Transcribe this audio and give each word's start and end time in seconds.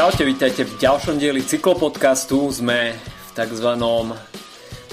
Čaute, 0.00 0.24
vítajte 0.24 0.64
v 0.64 0.80
ďalšom 0.80 1.20
dieli 1.20 1.44
cyklopodcastu. 1.44 2.48
Sme 2.48 2.96
v 2.96 3.30
takzvanom, 3.36 4.16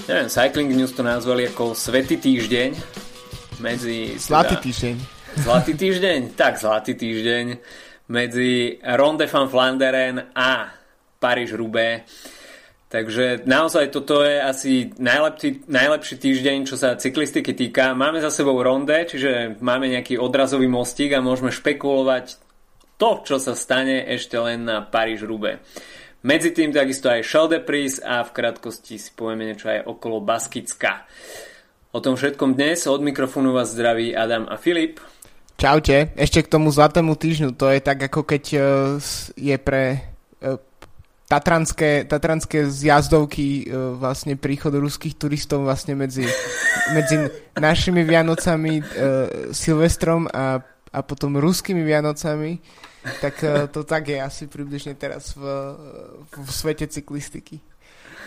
neviem, 0.04 0.28
Cycling 0.28 0.68
News 0.76 0.92
to 0.92 1.00
nazvali 1.00 1.48
ako 1.48 1.72
Svetý 1.72 2.20
týždeň. 2.20 2.76
Medzi... 3.56 4.20
Zlatý 4.20 4.60
teda, 4.60 4.64
týždeň. 4.68 4.94
Zlatý 5.48 5.72
týždeň? 5.80 6.18
Tak, 6.36 6.60
zlatý 6.60 6.92
týždeň. 6.92 7.44
Medzi 8.12 8.84
Ronde 8.84 9.24
van 9.32 9.48
Flanderen 9.48 10.28
a 10.36 10.76
Paríž-Roubaix. 11.16 12.04
Takže 12.92 13.48
naozaj 13.48 13.88
toto 13.88 14.20
je 14.20 14.36
asi 14.36 14.92
najlepší, 15.00 15.72
najlepší 15.72 16.20
týždeň, 16.20 16.68
čo 16.68 16.76
sa 16.76 17.00
cyklistiky 17.00 17.56
týka. 17.56 17.96
Máme 17.96 18.20
za 18.20 18.28
sebou 18.28 18.60
ronde, 18.60 19.08
čiže 19.08 19.56
máme 19.64 19.88
nejaký 19.88 20.20
odrazový 20.20 20.68
mostík 20.68 21.16
a 21.16 21.24
môžeme 21.24 21.48
špekulovať 21.48 22.47
to, 22.98 23.22
čo 23.22 23.38
sa 23.38 23.54
stane 23.54 24.02
ešte 24.04 24.36
len 24.36 24.66
na 24.66 24.82
paríž 24.82 25.22
rube 25.24 25.62
Medzi 26.18 26.50
tým 26.50 26.74
takisto 26.74 27.06
aj 27.06 27.22
Sheldepris 27.22 28.02
a 28.02 28.26
v 28.26 28.34
krátkosti 28.34 28.98
si 28.98 29.14
povieme 29.14 29.46
niečo 29.46 29.70
aj 29.70 29.86
okolo 29.86 30.18
Baskicka. 30.18 31.06
O 31.94 32.02
tom 32.02 32.18
všetkom 32.18 32.58
dnes 32.58 32.90
od 32.90 32.98
mikrofónu 33.06 33.54
vás 33.54 33.70
zdraví 33.70 34.18
Adam 34.18 34.50
a 34.50 34.58
Filip. 34.58 34.98
Čaute, 35.54 36.10
ešte 36.18 36.42
k 36.42 36.50
tomu 36.50 36.74
zlatému 36.74 37.14
týždňu, 37.14 37.54
to 37.54 37.70
je 37.70 37.78
tak 37.78 38.02
ako 38.02 38.26
keď 38.26 38.44
uh, 38.58 38.62
je 39.38 39.56
pre 39.62 39.82
uh, 40.42 40.58
tatranské, 41.30 42.02
tatranské 42.02 42.66
zjazdovky 42.66 43.70
uh, 43.70 43.94
vlastne 43.94 44.34
príchod 44.34 44.74
ruských 44.74 45.14
turistov 45.14 45.70
vlastne 45.70 45.94
medzi, 45.94 46.26
medzi 46.98 47.30
našimi 47.54 48.02
Vianocami, 48.02 48.82
Silvestrom 49.54 50.26
a, 50.34 50.58
a 50.92 50.98
potom 51.04 51.36
ruskými 51.36 51.84
Vianocami 51.84 52.60
tak 53.20 53.40
uh, 53.42 53.66
to 53.70 53.84
tak 53.84 54.08
je 54.08 54.18
asi 54.20 54.44
približne 54.50 54.94
teraz 54.98 55.32
v, 55.32 55.44
v 56.34 56.50
svete 56.50 56.86
cyklistiky. 56.90 57.62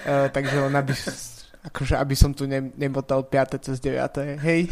Uh, 0.02 0.32
takže 0.34 0.58
len 0.58 0.74
aby, 0.74 0.94
akože 1.70 1.96
aby 2.00 2.16
som 2.18 2.34
tu 2.34 2.50
ne, 2.50 2.74
nebotal 2.74 3.28
5. 3.28 3.62
cez 3.62 3.78
9. 3.78 4.42
Hej. 4.42 4.66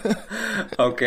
OK. 0.88 1.02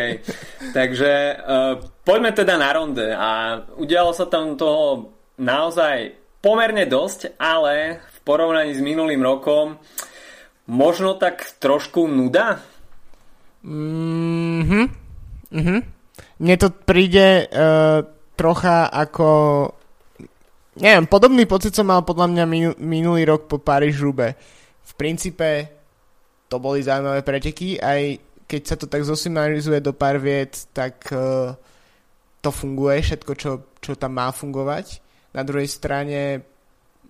Takže 0.75 1.11
uh, 1.41 1.81
poďme 2.05 2.31
teda 2.35 2.59
na 2.61 2.69
ronde 2.69 3.07
a 3.09 3.61
udialo 3.79 4.13
sa 4.13 4.29
tam 4.29 4.53
toho 4.53 5.15
naozaj 5.39 6.13
pomerne 6.43 6.85
dosť, 6.85 7.39
ale 7.41 8.03
v 8.03 8.17
porovnaní 8.21 8.77
s 8.77 8.81
minulým 8.83 9.23
rokom 9.25 9.81
možno 10.69 11.17
tak 11.17 11.57
trošku 11.57 12.05
nuda? 12.05 12.61
Mhm. 13.65 14.85
Mhm. 15.49 15.98
Mne 16.39 16.55
to 16.55 16.71
príde 16.71 17.47
uh, 17.51 18.03
trocha 18.39 18.87
ako... 18.87 19.27
Neviem, 20.79 21.11
podobný 21.11 21.43
pocit 21.43 21.75
som 21.75 21.91
mal 21.91 22.07
podľa 22.07 22.31
mňa 22.31 22.45
minulý 22.79 23.27
rok 23.27 23.51
po 23.51 23.59
paríž 23.59 23.99
rube 23.99 24.31
V 24.79 24.91
princípe 24.95 25.67
to 26.47 26.55
boli 26.57 26.79
zaujímavé 26.79 27.21
preteky, 27.21 27.77
aj 27.77 28.17
keď 28.49 28.61
sa 28.65 28.75
to 28.79 28.89
tak 28.89 29.05
zosumarizuje 29.05 29.83
do 29.83 29.93
pár 29.93 30.17
viet, 30.17 30.65
tak 30.73 31.05
uh, 31.13 31.53
to 32.41 32.49
funguje, 32.49 33.03
všetko, 33.03 33.31
čo, 33.37 33.51
čo 33.77 33.93
tam 33.93 34.17
má 34.17 34.33
fungovať. 34.33 35.03
Na 35.35 35.45
druhej 35.45 35.69
strane 35.69 36.41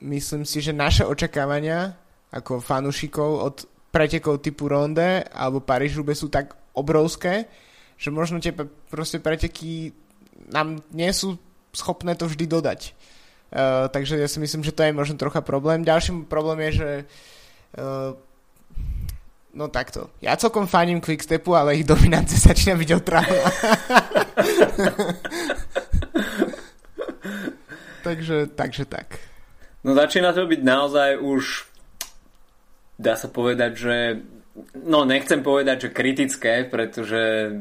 myslím 0.03 0.43
si, 0.43 0.59
že 0.59 0.75
naše 0.75 1.07
očakávania 1.07 1.95
ako 2.35 2.59
fanúšikov 2.59 3.29
od 3.39 3.55
pretekov 3.89 4.43
typu 4.43 4.67
Ronde 4.67 5.23
alebo 5.31 5.63
paríž 5.63 5.97
sú 6.13 6.27
tak 6.27 6.53
obrovské, 6.75 7.47
že 7.99 8.09
možno 8.15 8.39
tie 8.39 8.55
proste 8.87 9.19
preteky 9.19 9.91
nám 10.47 10.79
nie 10.95 11.11
sú 11.11 11.35
schopné 11.75 12.15
to 12.15 12.31
vždy 12.31 12.47
dodať. 12.47 12.95
Uh, 13.49 13.91
takže 13.91 14.15
ja 14.15 14.29
si 14.29 14.39
myslím, 14.39 14.63
že 14.63 14.71
to 14.71 14.87
je 14.87 14.95
možno 14.95 15.19
trocha 15.19 15.43
problém. 15.43 15.83
Ďalším 15.83 16.25
problém 16.31 16.71
je, 16.71 16.71
že 16.79 16.89
uh, 17.75 18.15
no 19.51 19.67
takto. 19.67 20.09
Ja 20.23 20.39
celkom 20.39 20.63
faním 20.69 21.03
Quickstepu, 21.03 21.51
ale 21.57 21.75
ich 21.75 21.85
dominancia 21.85 22.39
začína 22.49 22.79
byť 22.79 22.89
otrávna. 22.95 23.43
takže, 28.07 28.47
takže 28.55 28.87
tak. 28.87 29.19
No 29.83 29.91
začína 29.91 30.31
to 30.31 30.47
byť 30.47 30.61
naozaj 30.63 31.19
už 31.19 31.69
dá 32.99 33.15
sa 33.15 33.31
povedať, 33.31 33.71
že 33.79 33.95
no 34.85 35.05
nechcem 35.05 35.43
povedať, 35.43 35.89
že 35.89 35.95
kritické, 35.95 36.67
pretože 36.67 37.53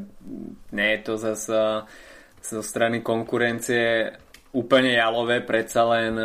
nie 0.72 0.88
je 0.97 1.00
to 1.04 1.15
zase 1.16 1.84
zo 2.43 2.62
strany 2.62 3.04
konkurencie 3.04 4.15
úplne 4.56 4.97
jalové, 4.97 5.44
predsa 5.44 5.84
len 5.84 6.16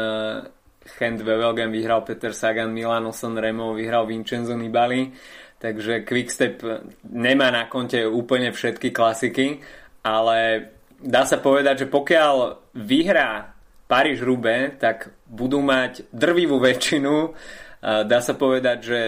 Hent 1.00 1.20
eh, 1.20 1.26
Wevelgem 1.26 1.72
vyhral 1.72 2.08
Peter 2.08 2.32
Sagan, 2.32 2.72
Milano 2.72 3.12
Remo 3.12 3.76
vyhral 3.76 4.08
Vincenzo 4.08 4.56
Nibali, 4.56 5.12
takže 5.60 6.08
Quickstep 6.08 6.64
nemá 7.12 7.52
na 7.52 7.68
konte 7.68 8.08
úplne 8.08 8.56
všetky 8.56 8.96
klasiky, 8.96 9.60
ale 10.04 10.70
dá 11.04 11.28
sa 11.28 11.40
povedať, 11.40 11.86
že 11.86 11.92
pokiaľ 11.92 12.36
vyhrá 12.80 13.54
Paríž 13.84 14.24
Rube, 14.24 14.74
tak 14.80 15.12
budú 15.28 15.60
mať 15.60 16.08
drvivú 16.10 16.58
väčšinu. 16.58 17.36
Dá 17.84 18.20
sa 18.24 18.34
povedať, 18.34 18.78
že 18.80 19.00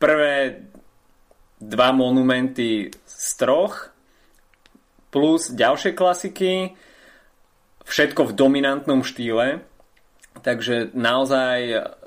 prvé 0.00 0.64
dva 1.60 1.92
monumenty 1.92 2.88
z 3.04 3.30
troch 3.36 3.92
plus 5.12 5.52
ďalšie 5.52 5.92
klasiky, 5.92 6.72
všetko 7.84 8.32
v 8.32 8.36
dominantnom 8.38 9.04
štýle, 9.04 9.60
takže 10.40 10.94
naozaj 10.96 11.58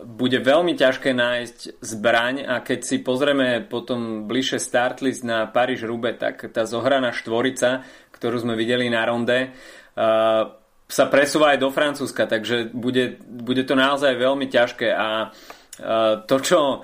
bude 0.02 0.40
veľmi 0.42 0.74
ťažké 0.74 1.14
nájsť 1.14 1.84
zbraň 1.84 2.48
a 2.48 2.64
keď 2.66 2.80
si 2.82 2.98
pozrieme 3.04 3.62
potom 3.62 4.26
bližšie 4.26 4.58
start 4.58 5.06
list 5.06 5.22
na 5.22 5.46
Paríž 5.46 5.86
Rube, 5.86 6.16
tak 6.18 6.50
tá 6.50 6.66
zohraná 6.66 7.14
štvorica, 7.14 7.86
ktorú 8.16 8.42
sme 8.42 8.58
videli 8.58 8.88
na 8.88 9.04
ronde, 9.06 9.52
uh, 9.52 10.50
sa 10.88 11.06
presúva 11.12 11.54
aj 11.54 11.60
do 11.60 11.70
Francúzska, 11.70 12.26
takže 12.26 12.72
bude, 12.72 13.20
bude 13.20 13.68
to 13.68 13.76
naozaj 13.76 14.16
veľmi 14.16 14.48
ťažké. 14.48 14.88
A 14.96 15.30
uh, 15.30 16.24
to, 16.24 16.38
čo 16.40 16.60
uh, 16.60 16.82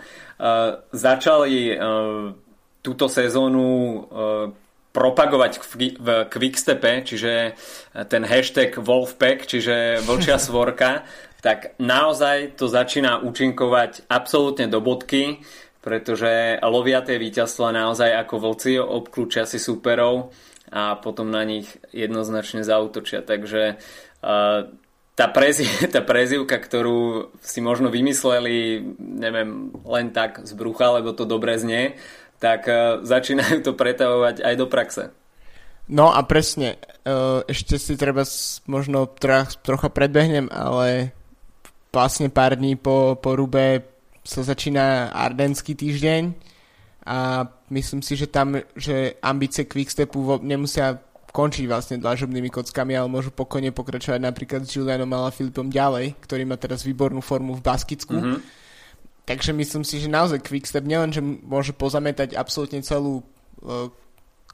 začali 0.96 1.76
túto 2.80 3.06
sezónu 3.12 4.08
propagovať 4.90 5.54
v 6.00 6.08
Quickstepe, 6.32 7.06
čiže 7.06 7.54
ten 8.10 8.24
hashtag 8.26 8.80
Wolfpack, 8.82 9.46
čiže 9.46 10.02
vlčia 10.02 10.42
svorka, 10.50 11.06
tak 11.40 11.78
naozaj 11.80 12.60
to 12.60 12.68
začína 12.68 13.24
účinkovať 13.24 14.10
absolútne 14.12 14.68
do 14.68 14.84
bodky, 14.84 15.40
pretože 15.80 16.60
lovia 16.60 17.00
tie 17.00 17.16
víťazstva 17.16 17.72
naozaj 17.72 18.12
ako 18.28 18.36
vlci, 18.44 18.76
obklúčia 18.82 19.48
si 19.48 19.56
súperov 19.56 20.36
a 20.68 21.00
potom 21.00 21.32
na 21.32 21.48
nich 21.48 21.80
jednoznačne 21.96 22.68
zautočia. 22.68 23.24
Takže 23.24 23.80
tá, 25.20 25.28
prezi, 25.28 25.68
tá 25.94 26.00
prezivka, 26.00 26.56
ktorú 26.56 27.36
si 27.44 27.60
možno 27.60 27.92
vymysleli, 27.92 28.80
neviem, 28.96 29.76
len 29.84 30.16
tak 30.16 30.48
z 30.48 30.56
brucha, 30.56 30.96
lebo 30.96 31.12
to 31.12 31.28
dobre 31.28 31.60
znie, 31.60 32.00
tak 32.40 32.64
uh, 32.72 33.04
začínajú 33.04 33.60
to 33.60 33.76
pretavovať 33.76 34.40
aj 34.40 34.56
do 34.56 34.66
praxe. 34.72 35.04
No 35.92 36.16
a 36.16 36.24
presne, 36.24 36.80
uh, 37.04 37.44
ešte 37.52 37.76
si 37.76 38.00
treba 38.00 38.24
možno 38.70 39.12
troch, 39.12 39.60
trocha 39.60 39.92
predbehnem, 39.92 40.48
ale 40.48 41.12
vlastne 41.92 42.32
pár 42.32 42.56
dní 42.56 42.80
po, 42.80 43.20
po 43.20 43.36
Rube 43.36 43.84
sa 44.24 44.46
začína 44.46 45.10
Ardenský 45.12 45.74
týždeň 45.74 46.32
a 47.10 47.50
myslím 47.74 48.06
si, 48.06 48.14
že 48.14 48.30
tam, 48.30 48.62
že 48.78 49.18
ambice 49.26 49.66
Quickstepu 49.66 50.38
nemusia 50.46 51.02
končiť 51.30 51.66
vlastne 51.70 52.02
dlažobnými 52.02 52.50
kockami, 52.50 52.98
ale 52.98 53.08
môžu 53.10 53.30
pokojne 53.30 53.70
pokračovať 53.70 54.20
napríklad 54.22 54.66
s 54.66 54.74
Julianom 54.74 55.14
Filipom 55.30 55.70
ďalej, 55.70 56.18
ktorý 56.26 56.44
má 56.50 56.58
teraz 56.58 56.82
výbornú 56.82 57.22
formu 57.22 57.54
v 57.58 57.66
Baskicku. 57.66 58.18
Mm-hmm 58.18 58.60
Takže 59.30 59.54
myslím 59.54 59.86
si, 59.86 60.02
že 60.02 60.10
naozaj 60.10 60.42
Quickstep 60.42 60.82
nielen, 60.82 61.14
že 61.14 61.22
môže 61.22 61.70
pozametať 61.70 62.34
absolútne 62.34 62.82
celú 62.82 63.22
uh, 63.62 63.86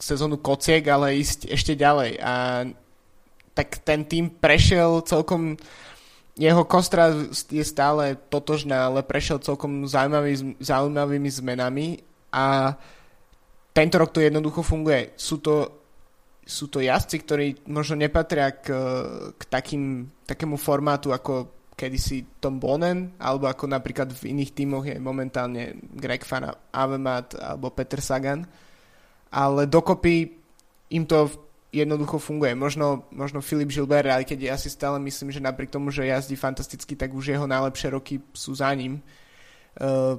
sezónu 0.03 0.35
kociek, 0.35 0.83
ale 0.91 1.15
ísť 1.15 1.47
ešte 1.47 1.79
ďalej. 1.79 2.19
A 2.19 2.67
tak 3.55 3.79
ten 3.87 4.03
tým 4.03 4.27
prešiel 4.27 4.99
celkom 5.07 5.55
jeho 6.35 6.67
kostra 6.67 7.15
je 7.31 7.63
stále 7.63 8.19
totožná, 8.27 8.91
ale 8.91 9.07
prešiel 9.07 9.39
celkom 9.39 9.87
zaujímavý, 9.87 10.59
zaujímavými 10.59 11.29
zmenami 11.31 12.03
a 12.35 12.75
tento 13.71 13.95
rok 13.95 14.11
to 14.11 14.19
jednoducho 14.19 14.59
funguje. 14.59 15.15
Sú 15.15 15.39
to, 15.39 15.84
sú 16.45 16.69
to 16.69 16.77
jazdci, 16.77 17.17
ktorí 17.25 17.45
možno 17.65 17.97
nepatria 17.97 18.53
k, 18.53 18.69
k 19.33 19.43
takým, 19.49 20.13
takému 20.29 20.61
formátu 20.61 21.09
ako 21.09 21.49
kedysi 21.75 22.39
Tom 22.39 22.61
Bonen, 22.61 23.17
alebo 23.19 23.49
ako 23.49 23.67
napríklad 23.67 24.13
v 24.13 24.31
iných 24.31 24.53
tímoch 24.55 24.85
je 24.87 24.95
momentálne 25.01 25.75
Greg 25.81 26.23
Van 26.23 26.53
Avemat 26.71 27.35
alebo 27.35 27.73
Peter 27.73 27.99
Sagan. 27.99 28.45
Ale 29.33 29.67
dokopy 29.67 30.31
im 30.95 31.03
to 31.03 31.27
jednoducho 31.75 32.21
funguje. 32.21 32.55
Možno, 32.55 33.11
možno 33.11 33.43
Filip 33.43 33.67
Gilbert, 33.67 34.07
ale 34.07 34.23
keď 34.23 34.53
ja 34.53 34.55
si 34.55 34.71
stále 34.71 34.95
myslím, 35.03 35.35
že 35.35 35.43
napriek 35.43 35.73
tomu, 35.73 35.91
že 35.91 36.07
jazdí 36.07 36.39
fantasticky, 36.39 36.95
tak 36.95 37.11
už 37.11 37.35
jeho 37.35 37.43
najlepšie 37.43 37.91
roky 37.91 38.23
sú 38.31 38.55
za 38.55 38.71
ním. 38.71 39.03
Uh, 39.75 40.15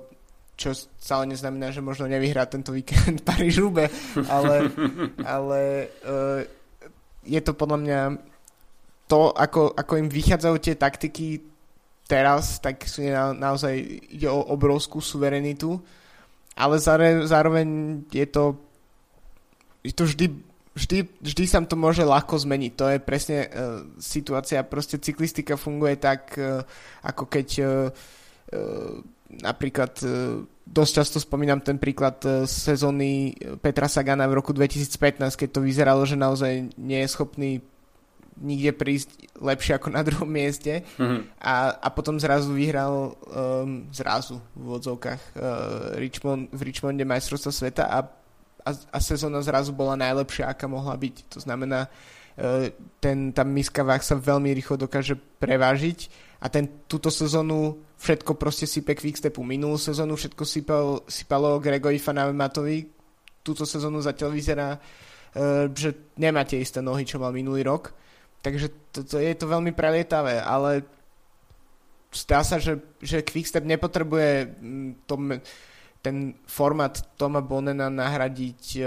čo 0.57 0.73
stále 0.75 1.29
neznamená, 1.29 1.69
že 1.69 1.85
možno 1.85 2.09
nevyhrá 2.09 2.49
tento 2.49 2.73
víkend 2.73 3.23
paríž 3.29 3.61
rube 3.61 3.93
ale, 4.29 4.73
ale 5.37 5.61
uh, 6.03 6.41
je 7.23 7.41
to 7.45 7.53
podľa 7.53 7.79
mňa 7.79 8.01
to, 9.07 9.31
ako, 9.31 9.71
ako 9.77 9.93
im 10.03 10.09
vychádzajú 10.11 10.57
tie 10.59 10.75
taktiky 10.75 11.39
teraz, 12.11 12.59
tak 12.59 12.83
sú 12.91 13.07
na, 13.07 13.31
naozaj 13.31 13.79
ide 14.11 14.27
o 14.27 14.43
obrovskú 14.51 14.99
suverenitu, 14.99 15.79
ale 16.59 16.83
zároveň 17.23 17.67
je 18.11 18.27
to 18.27 18.59
je 19.87 19.95
to 19.95 20.05
vždy 20.11 20.27
vždy, 20.77 21.09
vždy 21.25 21.45
sa 21.49 21.65
to 21.65 21.75
môže 21.75 22.05
ľahko 22.05 22.37
zmeniť. 22.37 22.73
To 22.77 22.85
je 22.93 22.99
presne 23.01 23.39
uh, 23.49 23.49
situácia. 23.97 24.61
Proste 24.67 25.01
cyklistika 25.01 25.57
funguje 25.57 25.97
tak, 25.97 26.37
uh, 26.37 26.61
ako 27.01 27.25
keď 27.33 27.49
uh, 27.65 27.69
uh, 28.53 29.01
napríklad 29.31 29.93
uh, 30.03 30.43
dosť 30.67 30.93
často 30.93 31.17
spomínam 31.23 31.63
ten 31.63 31.79
príklad 31.79 32.19
uh, 32.27 32.45
sezóny 32.47 33.35
Petra 33.63 33.87
Sagana 33.91 34.27
v 34.31 34.39
roku 34.39 34.51
2015, 34.51 35.35
keď 35.35 35.49
to 35.51 35.61
vyzeralo, 35.61 36.03
že 36.07 36.19
naozaj 36.19 36.75
nie 36.77 37.01
je 37.03 37.09
schopný 37.11 37.51
nikde 38.37 38.77
prísť 38.77 39.33
lepšie 39.41 39.81
ako 39.81 39.89
na 39.89 40.05
druhom 40.05 40.29
mieste 40.29 40.85
mm-hmm. 41.01 41.41
a, 41.41 41.73
a 41.73 41.89
potom 41.89 42.21
zrazu 42.21 42.53
vyhral 42.53 43.17
um, 43.33 43.89
zrazu 43.89 44.37
v 44.53 44.77
vodzovkách 44.77 45.23
uh, 45.41 45.97
Richmond, 45.97 46.53
v 46.53 46.61
Richmonde 46.69 47.09
majstrovstva 47.09 47.49
sveta 47.49 47.89
a 47.89 48.05
a, 48.67 48.71
a 48.75 48.99
sezóna 48.99 49.39
zrazu 49.47 49.71
bola 49.71 49.95
najlepšia, 49.95 50.51
aká 50.51 50.67
mohla 50.67 50.99
byť. 50.99 51.31
To 51.31 51.39
znamená, 51.39 51.87
e, 51.87 51.89
ten, 53.01 53.33
tá 53.33 53.43
miska 53.45 53.81
váh 53.81 54.05
sa 54.05 54.21
veľmi 54.21 54.53
rýchlo 54.53 54.77
dokáže 54.77 55.17
prevážiť 55.41 55.99
a 56.45 56.53
ten, 56.53 56.85
túto 56.85 57.09
sezónu 57.09 57.81
všetko 57.97 58.37
proste 58.37 58.69
sype 58.69 58.93
Quickstepu. 58.93 59.41
Minulú 59.41 59.81
sezónu 59.81 60.21
všetko 60.21 60.45
sypal, 60.45 60.87
sypalo 61.09 61.57
Gregory 61.57 61.97
Fanavematovi. 61.97 62.93
Túto 63.41 63.65
sezónu 63.65 64.05
zatiaľ 64.05 64.37
vyzerá, 64.37 64.69
e, 64.77 64.79
že 65.73 66.13
nemáte 66.21 66.61
isté 66.61 66.85
nohy, 66.85 67.09
čo 67.09 67.17
mal 67.17 67.33
minulý 67.33 67.65
rok. 67.65 67.97
Takže 68.45 68.93
to, 68.93 69.01
to, 69.01 69.17
je 69.17 69.33
to 69.33 69.49
veľmi 69.49 69.73
prelietavé, 69.73 70.45
ale 70.45 70.85
zdá 72.13 72.45
sa, 72.45 72.61
že, 72.61 72.79
že 73.01 73.25
Quickstep 73.25 73.65
nepotrebuje 73.65 74.61
to 75.09 75.15
ten 76.05 76.39
format 76.47 77.03
Toma 77.19 77.43
Bonena 77.43 77.91
nahradiť 77.91 78.63
e, 78.77 78.81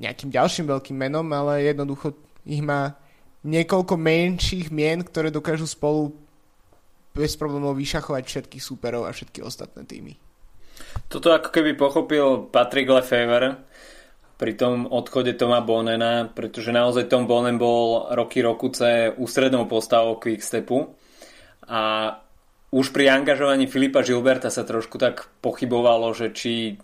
nejakým 0.00 0.30
ďalším 0.32 0.70
veľkým 0.70 0.96
menom, 0.96 1.26
ale 1.34 1.66
jednoducho 1.68 2.25
ich 2.46 2.62
má 2.62 2.94
niekoľko 3.42 3.98
menších 3.98 4.70
mien, 4.70 5.02
ktoré 5.02 5.34
dokážu 5.34 5.66
spolu 5.66 6.14
bez 7.12 7.34
problémov 7.34 7.74
vyšachovať 7.74 8.22
všetkých 8.22 8.62
súperov 8.62 9.08
a 9.08 9.14
všetky 9.14 9.42
ostatné 9.42 9.82
týmy. 9.84 10.14
Toto 11.08 11.32
ako 11.32 11.48
keby 11.48 11.74
pochopil 11.74 12.52
Patrick 12.52 12.88
Lefevre 12.88 13.66
pri 14.36 14.52
tom 14.52 14.84
odchode 14.84 15.32
Toma 15.32 15.64
Bonena, 15.64 16.28
pretože 16.28 16.68
naozaj 16.68 17.08
Tom 17.08 17.24
Bonen 17.24 17.56
bol 17.56 18.12
roky 18.12 18.44
rokuce 18.44 19.16
ústrednou 19.16 19.64
postavou 19.64 20.20
Quickstepu 20.20 20.92
a 21.72 22.12
už 22.68 22.92
pri 22.92 23.08
angažovaní 23.08 23.64
Filipa 23.64 24.04
Žilberta 24.04 24.52
sa 24.52 24.68
trošku 24.68 25.00
tak 25.00 25.24
pochybovalo, 25.40 26.12
že 26.12 26.36
či 26.36 26.76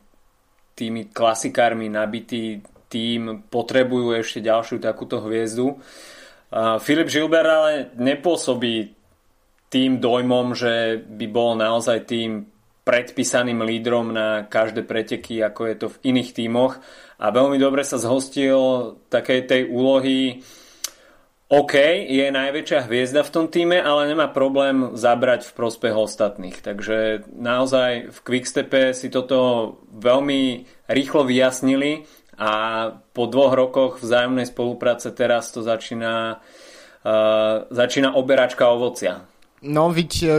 tými 0.73 1.13
klasikármi 1.13 1.93
nabitý 1.93 2.65
tým 2.93 3.49
potrebujú 3.49 4.13
ešte 4.21 4.45
ďalšiu 4.45 4.77
takúto 4.85 5.25
hviezdu. 5.25 5.81
Filip 6.85 7.09
Žilber 7.09 7.47
ale 7.49 7.73
nepôsobí 7.97 8.93
tým 9.73 10.05
dojmom, 10.05 10.53
že 10.53 11.01
by 11.01 11.27
bol 11.33 11.57
naozaj 11.57 12.05
tým 12.05 12.45
predpísaným 12.85 13.65
lídrom 13.65 14.13
na 14.13 14.45
každé 14.45 14.85
preteky, 14.85 15.41
ako 15.41 15.61
je 15.65 15.75
to 15.81 15.87
v 15.89 16.01
iných 16.13 16.31
tímoch 16.37 16.77
a 17.17 17.33
veľmi 17.33 17.57
dobre 17.57 17.87
sa 17.87 17.97
zhostil 17.97 19.01
takej 19.09 19.41
tej 19.49 19.63
úlohy 19.73 20.45
OK, 21.53 21.77
je 22.09 22.33
najväčšia 22.33 22.89
hviezda 22.89 23.21
v 23.21 23.33
tom 23.33 23.47
týme, 23.53 23.77
ale 23.77 24.09
nemá 24.09 24.33
problém 24.33 24.97
zabrať 24.97 25.45
v 25.45 25.53
prospech 25.53 25.93
ostatných. 25.93 26.57
Takže 26.65 27.29
naozaj 27.29 28.09
v 28.09 28.19
Quickstepe 28.25 28.97
si 28.97 29.13
toto 29.13 29.77
veľmi 29.93 30.65
rýchlo 30.89 31.29
vyjasnili 31.29 32.09
a 32.43 32.49
po 33.15 33.31
dvoch 33.31 33.55
rokoch 33.55 33.93
vzájomnej 34.03 34.51
spolupráce 34.51 35.15
teraz 35.15 35.55
to 35.55 35.63
začína, 35.63 36.43
uh, 37.07 37.71
začína 37.71 38.19
oberačka 38.19 38.67
ovocia. 38.67 39.23
No, 39.63 39.95
viď 39.95 40.11
uh, 40.27 40.31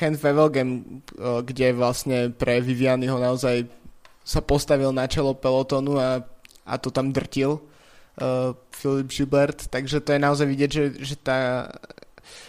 Hans 0.00 0.16
Wevelgem, 0.24 0.80
uh, 1.20 1.44
kde 1.44 1.76
vlastne 1.76 2.32
pre 2.32 2.64
Vivianyho 2.64 3.20
naozaj 3.20 3.68
sa 4.24 4.40
postavil 4.40 4.96
na 4.96 5.04
čelo 5.04 5.36
pelotonu 5.36 6.00
a, 6.00 6.24
a 6.64 6.74
to 6.80 6.88
tam 6.88 7.12
drtil 7.12 7.60
uh, 7.60 8.56
Philip 8.72 9.12
Gilbert, 9.12 9.68
takže 9.68 10.00
to 10.00 10.16
je 10.16 10.20
naozaj 10.24 10.46
vidieť, 10.48 10.70
že, 10.72 10.84
že 11.04 11.16
tá 11.20 11.68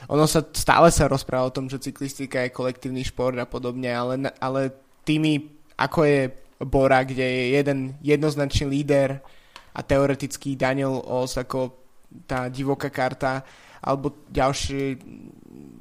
ono 0.07 0.29
sa 0.29 0.45
stále 0.55 0.93
sa 0.95 1.11
rozpráva 1.11 1.51
o 1.51 1.55
tom, 1.55 1.67
že 1.67 1.81
cyklistika 1.81 2.45
je 2.45 2.55
kolektívny 2.55 3.03
šport 3.03 3.35
a 3.35 3.43
podobne, 3.43 3.91
ale, 3.91 4.31
ale 4.39 4.71
tými 5.03 5.51
ako 5.75 5.99
je 6.07 6.21
Bora, 6.65 7.03
kde 7.03 7.23
je 7.23 7.43
jeden 7.59 7.99
jednoznačný 7.99 8.65
líder 8.67 9.19
a 9.73 9.79
teoretický 9.81 10.55
Daniel 10.55 11.01
Os 11.01 11.35
ako 11.35 11.75
tá 12.29 12.47
divoká 12.47 12.93
karta 12.93 13.41
alebo 13.83 14.23
ďalší 14.31 14.95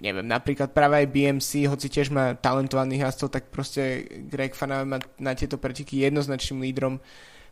neviem, 0.03 0.27
napríklad 0.27 0.75
práve 0.75 0.99
aj 0.99 1.13
BMC, 1.15 1.71
hoci 1.71 1.87
tiež 1.87 2.11
má 2.11 2.35
talentovaných 2.35 3.07
jazdcov, 3.09 3.29
tak 3.31 3.45
proste 3.55 4.03
Greg 4.27 4.59
Fanave 4.59 4.83
má 4.83 4.99
na 5.23 5.33
tieto 5.39 5.57
preteky 5.63 6.03
jednoznačným 6.03 6.67
lídrom, 6.67 6.99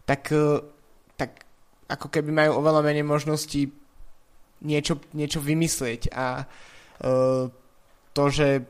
tak, 0.03 0.35
eh, 0.35 0.59
tak 1.15 1.47
ako 1.87 2.11
keby 2.11 2.35
majú 2.35 2.59
oveľa 2.59 2.83
menej 2.83 3.07
možností 3.07 3.71
niečo, 4.67 4.99
niečo 5.15 5.41
vymyslieť 5.41 6.13
a 6.13 6.45
uh, 6.45 7.49
to, 8.13 8.25
že 8.31 8.63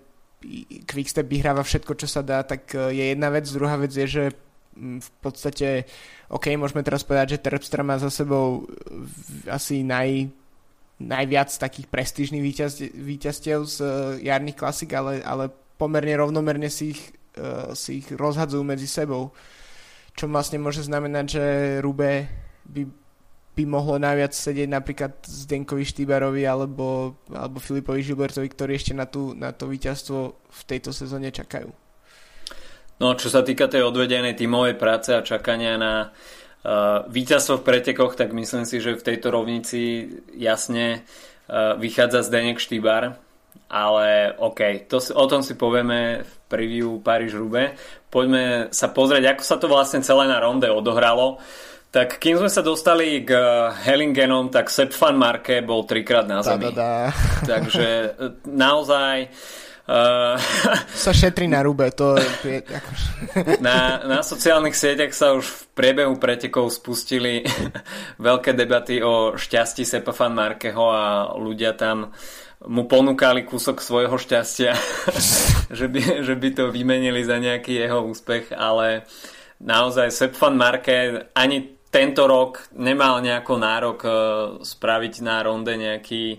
Quickstep 0.88 1.28
vyhráva 1.28 1.60
všetko, 1.60 1.92
čo 2.00 2.08
sa 2.08 2.24
dá, 2.24 2.40
tak 2.46 2.72
uh, 2.72 2.88
je 2.88 3.12
jedna 3.12 3.28
vec. 3.28 3.44
Druhá 3.44 3.76
vec 3.76 3.92
je, 3.92 4.06
že 4.08 4.24
v 4.76 5.10
podstate, 5.20 5.84
OK, 6.30 6.54
môžeme 6.54 6.80
teraz 6.86 7.02
povedať, 7.02 7.36
že 7.36 7.42
Terpstra 7.42 7.82
má 7.82 7.98
za 7.98 8.08
sebou 8.08 8.64
asi 9.50 9.82
naj, 9.82 10.30
najviac 11.02 11.50
takých 11.50 11.90
prestížnych 11.90 12.44
víťazstiev 12.94 13.60
z 13.66 13.76
uh, 13.82 13.90
jarných 14.20 14.56
klasik, 14.56 14.94
ale, 14.94 15.20
ale 15.26 15.50
pomerne 15.76 16.14
rovnomerne 16.16 16.70
si 16.70 16.96
ich, 16.96 17.02
uh, 17.40 17.74
si 17.74 18.04
ich 18.04 18.08
rozhadzujú 18.14 18.62
medzi 18.62 18.86
sebou. 18.86 19.34
Čo 20.14 20.30
vlastne 20.30 20.62
môže 20.62 20.86
znamenať, 20.86 21.26
že 21.26 21.44
Rube 21.82 22.28
by 22.68 22.82
by 23.50 23.66
mohlo 23.66 23.98
najviac 24.00 24.32
sedieť 24.32 24.72
napríklad 24.72 25.12
Zdenkovi 25.26 25.84
Štýbarovi 25.84 26.46
alebo, 26.48 27.18
alebo 27.28 27.58
Filipovi 27.60 28.00
Žilbertovi, 28.00 28.48
ktorí 28.48 28.72
ešte 28.78 28.96
na, 28.96 29.04
tú, 29.04 29.34
na 29.36 29.52
to 29.52 29.68
víťazstvo 29.68 30.18
v 30.32 30.60
tejto 30.64 30.94
sezóne 30.94 31.28
čakajú. 31.28 31.68
No, 33.00 33.16
čo 33.16 33.32
sa 33.32 33.40
týka 33.40 33.66
tej 33.66 33.88
odvedenej 33.88 34.36
tímovej 34.36 34.76
práce 34.76 35.10
a 35.16 35.24
čakania 35.24 35.80
na 35.80 36.12
uh, 36.12 37.08
víťazstvo 37.08 37.60
v 37.60 37.66
pretekoch, 37.66 38.12
tak 38.14 38.36
myslím 38.36 38.68
si, 38.68 38.78
že 38.78 38.94
v 38.94 39.06
tejto 39.08 39.32
rovnici 39.32 40.12
jasne 40.36 41.00
uh, 41.48 41.80
vychádza 41.80 42.28
Zdenek 42.28 42.60
Štýbar, 42.60 43.16
ale 43.72 44.36
OK, 44.36 44.86
to 44.86 45.00
si, 45.00 45.16
o 45.16 45.24
tom 45.24 45.40
si 45.40 45.56
povieme 45.56 46.22
v 46.22 46.32
preview 46.52 47.00
Paríž-Rube. 47.00 47.74
Poďme 48.12 48.68
sa 48.68 48.92
pozrieť, 48.92 49.32
ako 49.32 49.42
sa 49.42 49.56
to 49.56 49.66
vlastne 49.66 50.04
celé 50.04 50.28
na 50.28 50.36
ronde 50.36 50.68
odohralo. 50.68 51.40
Uh, 51.40 51.70
tak 51.90 52.22
kým 52.22 52.38
sme 52.38 52.46
sa 52.46 52.62
dostali 52.62 53.26
k 53.26 53.34
eh, 53.34 53.42
Hellingenom, 53.82 54.48
tak 54.54 54.70
Sepp 54.70 54.94
van 54.94 55.18
Marke 55.18 55.58
bol 55.58 55.82
trikrát 55.82 56.22
na 56.22 56.38
zemi. 56.38 56.70
Da, 56.70 56.70
da, 56.70 56.74
da. 56.78 56.94
Takže 57.44 57.88
eh, 58.14 58.32
naozaj 58.46 59.16
Uh, 59.26 59.69
sa 61.04 61.10
šetrí 61.10 61.50
na 61.50 61.66
rube, 61.66 61.90
to 61.90 62.14
je... 62.46 62.62
na, 63.66 63.98
na 64.06 64.20
sociálnych 64.22 64.78
sieťach 64.78 65.10
sa 65.10 65.34
už 65.34 65.44
v 65.46 65.60
priebehu 65.74 66.14
pretekov 66.20 66.70
spustili 66.70 67.42
veľké 68.22 68.54
debaty 68.54 69.02
o 69.02 69.34
šťastí 69.34 69.82
Sepa 69.82 70.14
Fan 70.14 70.36
Markeho 70.36 70.84
a 70.90 71.04
ľudia 71.34 71.74
tam 71.74 72.14
mu 72.60 72.84
ponúkali 72.84 73.48
kúsok 73.48 73.80
svojho 73.80 74.20
šťastia, 74.20 74.76
že, 75.72 75.86
by, 75.88 76.20
že 76.20 76.34
by 76.36 76.48
to 76.52 76.64
vymenili 76.68 77.24
za 77.24 77.40
nejaký 77.40 77.80
jeho 77.80 78.04
úspech, 78.04 78.52
ale 78.52 79.08
naozaj 79.64 80.12
Sepp 80.12 80.36
Fan 80.36 80.60
Marke 80.60 81.26
ani 81.32 81.80
tento 81.90 82.28
rok 82.30 82.70
nemal 82.78 83.18
nejako 83.18 83.54
nárok 83.58 83.98
e, 84.06 84.10
spraviť 84.62 85.14
na 85.26 85.42
ronde 85.42 85.74
nejaký 85.74 86.38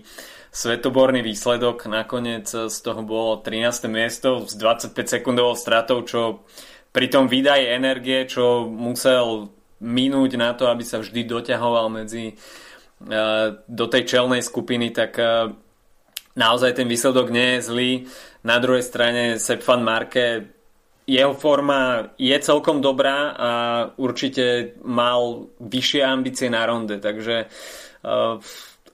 svetoborný 0.52 1.24
výsledok. 1.24 1.88
Nakoniec 1.88 2.46
z 2.46 2.76
toho 2.84 3.00
bolo 3.00 3.40
13. 3.40 3.88
miesto 3.88 4.44
s 4.44 4.52
25 4.54 4.92
sekundovou 5.08 5.56
stratou, 5.56 6.04
čo 6.04 6.44
pri 6.92 7.08
tom 7.08 7.24
výdaje 7.24 7.72
energie, 7.72 8.28
čo 8.28 8.68
musel 8.68 9.48
minúť 9.80 10.36
na 10.36 10.52
to, 10.52 10.68
aby 10.68 10.84
sa 10.84 11.00
vždy 11.00 11.24
doťahoval 11.24 11.88
medzi 11.88 12.36
do 13.66 13.86
tej 13.90 14.06
čelnej 14.06 14.46
skupiny, 14.46 14.94
tak 14.94 15.18
naozaj 16.38 16.78
ten 16.78 16.86
výsledok 16.86 17.34
nie 17.34 17.58
je 17.58 17.66
zlý. 17.66 17.92
Na 18.46 18.62
druhej 18.62 18.86
strane 18.86 19.42
Sepp 19.42 19.66
Marke 19.82 20.54
jeho 21.02 21.34
forma 21.34 22.14
je 22.14 22.36
celkom 22.38 22.78
dobrá 22.78 23.34
a 23.34 23.50
určite 23.98 24.78
mal 24.86 25.50
vyššie 25.58 26.00
ambície 26.06 26.46
na 26.46 26.62
ronde, 26.62 27.02
takže 27.02 27.50
uh, 28.06 28.38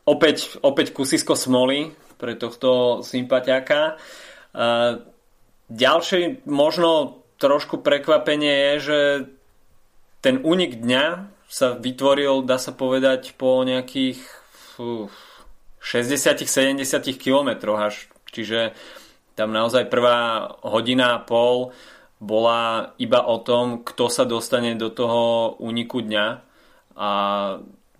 opäť, 0.08 0.56
opäť 0.64 0.96
kusisko 0.96 1.36
smoly 1.36 1.92
pre 2.16 2.32
tohto 2.34 3.04
sympatiáka. 3.04 4.00
Uh, 4.56 5.04
ďalšie 5.68 6.48
možno 6.48 7.20
trošku 7.36 7.84
prekvapenie 7.84 8.50
je, 8.50 8.74
že 8.80 8.98
ten 10.24 10.40
únik 10.42 10.80
dňa 10.80 11.30
sa 11.48 11.78
vytvoril, 11.78 12.42
dá 12.44 12.58
sa 12.58 12.74
povedať, 12.74 13.38
po 13.38 13.62
nejakých 13.62 14.20
60-70 15.80 16.82
kilometroch 17.16 17.80
až. 17.80 18.10
Čiže 18.28 18.76
tam 19.38 19.54
naozaj 19.54 19.86
prvá 19.88 20.50
hodina 20.66 21.16
a 21.16 21.22
pol 21.22 21.70
bola 22.18 22.92
iba 22.98 23.22
o 23.22 23.38
tom, 23.38 23.86
kto 23.86 24.10
sa 24.10 24.26
dostane 24.26 24.74
do 24.74 24.90
toho 24.90 25.54
úniku 25.62 26.02
dňa 26.02 26.26
a 26.98 27.10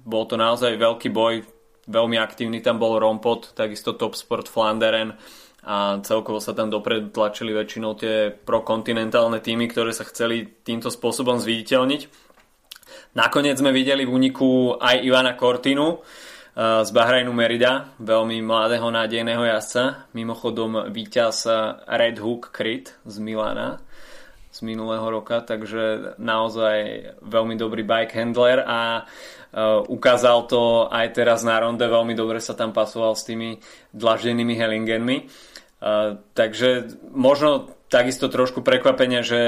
bol 0.02 0.26
to 0.26 0.34
naozaj 0.34 0.74
veľký 0.74 1.08
boj, 1.14 1.46
veľmi 1.88 2.20
aktívny 2.20 2.60
tam 2.60 2.76
bol 2.76 3.00
Rompot, 3.00 3.56
takisto 3.56 3.96
Top 3.96 4.14
Sport 4.14 4.46
Flanderen 4.46 5.16
a 5.64 5.98
celkovo 6.04 6.38
sa 6.38 6.54
tam 6.54 6.70
dopredu 6.70 7.10
tlačili 7.10 7.50
väčšinou 7.50 7.98
tie 7.98 8.30
prokontinentálne 8.30 9.42
týmy, 9.42 9.66
ktoré 9.66 9.90
sa 9.90 10.06
chceli 10.06 10.46
týmto 10.62 10.92
spôsobom 10.92 11.40
zviditeľniť. 11.40 12.28
Nakoniec 13.18 13.58
sme 13.58 13.74
videli 13.74 14.06
v 14.06 14.14
úniku 14.14 14.78
aj 14.78 15.02
Ivana 15.02 15.34
Cortinu 15.34 15.98
eh, 15.98 16.84
z 16.84 16.90
Bahrajnu 16.92 17.32
Merida, 17.34 17.96
veľmi 17.98 18.38
mladého 18.44 18.86
nádejného 18.86 19.44
jazdca, 19.48 20.08
mimochodom 20.14 20.92
víťaz 20.92 21.48
Red 21.88 22.20
Hook 22.22 22.54
Crit 22.54 22.94
z 23.08 23.16
Milana 23.18 23.82
z 24.48 24.64
minulého 24.64 25.04
roka, 25.06 25.44
takže 25.44 26.16
naozaj 26.18 26.76
veľmi 27.20 27.54
dobrý 27.54 27.84
bike 27.86 28.16
handler 28.16 28.64
a 28.66 29.04
uh, 29.04 29.37
ukázal 29.88 30.44
to 30.48 30.86
aj 30.92 31.16
teraz 31.16 31.40
na 31.40 31.56
ronde, 31.56 31.84
veľmi 31.84 32.12
dobre 32.12 32.38
sa 32.38 32.52
tam 32.52 32.76
pasoval 32.76 33.16
s 33.16 33.24
tými 33.24 33.60
dlaždenými 33.96 34.54
Hellingenmi. 34.54 35.16
Uh, 35.78 36.18
takže 36.34 36.90
možno 37.14 37.70
takisto 37.86 38.26
trošku 38.26 38.66
prekvapenie, 38.66 39.22
že 39.22 39.40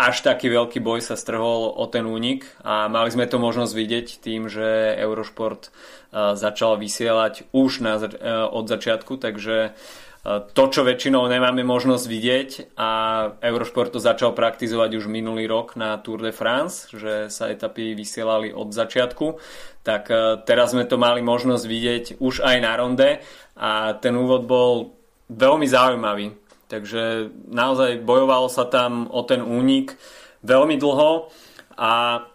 až 0.00 0.24
taký 0.24 0.48
veľký 0.48 0.80
boj 0.80 1.04
sa 1.04 1.20
strhol 1.20 1.68
o 1.68 1.84
ten 1.84 2.08
únik 2.08 2.48
a 2.64 2.88
mali 2.88 3.12
sme 3.12 3.28
to 3.28 3.36
možnosť 3.36 3.72
vidieť 3.76 4.06
tým, 4.24 4.48
že 4.48 4.96
Eurošport 4.96 5.68
uh, 5.68 6.32
začal 6.32 6.80
vysielať 6.80 7.52
už 7.52 7.84
na, 7.84 8.00
uh, 8.00 8.08
od 8.48 8.64
začiatku, 8.66 9.20
takže 9.20 9.76
uh, 9.76 10.05
to, 10.26 10.64
čo 10.74 10.82
väčšinou 10.82 11.30
nemáme 11.30 11.62
možnosť 11.62 12.04
vidieť 12.10 12.50
a 12.74 12.90
Eurošport 13.38 13.94
to 13.94 14.02
začal 14.02 14.34
praktizovať 14.34 14.98
už 14.98 15.06
minulý 15.06 15.46
rok 15.46 15.78
na 15.78 16.02
Tour 16.02 16.18
de 16.18 16.34
France, 16.34 16.90
že 16.90 17.30
sa 17.30 17.46
etapy 17.46 17.94
vysielali 17.94 18.50
od 18.50 18.74
začiatku, 18.74 19.38
tak 19.86 20.10
e, 20.10 20.42
teraz 20.42 20.74
sme 20.74 20.82
to 20.82 20.98
mali 20.98 21.22
možnosť 21.22 21.64
vidieť 21.70 22.04
už 22.18 22.42
aj 22.42 22.56
na 22.58 22.72
ronde 22.74 23.22
a 23.54 23.94
ten 24.02 24.18
úvod 24.18 24.50
bol 24.50 24.98
veľmi 25.30 25.66
zaujímavý. 25.70 26.34
Takže 26.66 27.30
naozaj 27.46 28.02
bojovalo 28.02 28.50
sa 28.50 28.66
tam 28.66 29.06
o 29.14 29.22
ten 29.22 29.38
únik 29.38 29.94
veľmi 30.42 30.74
dlho 30.74 31.30
a 31.78 32.26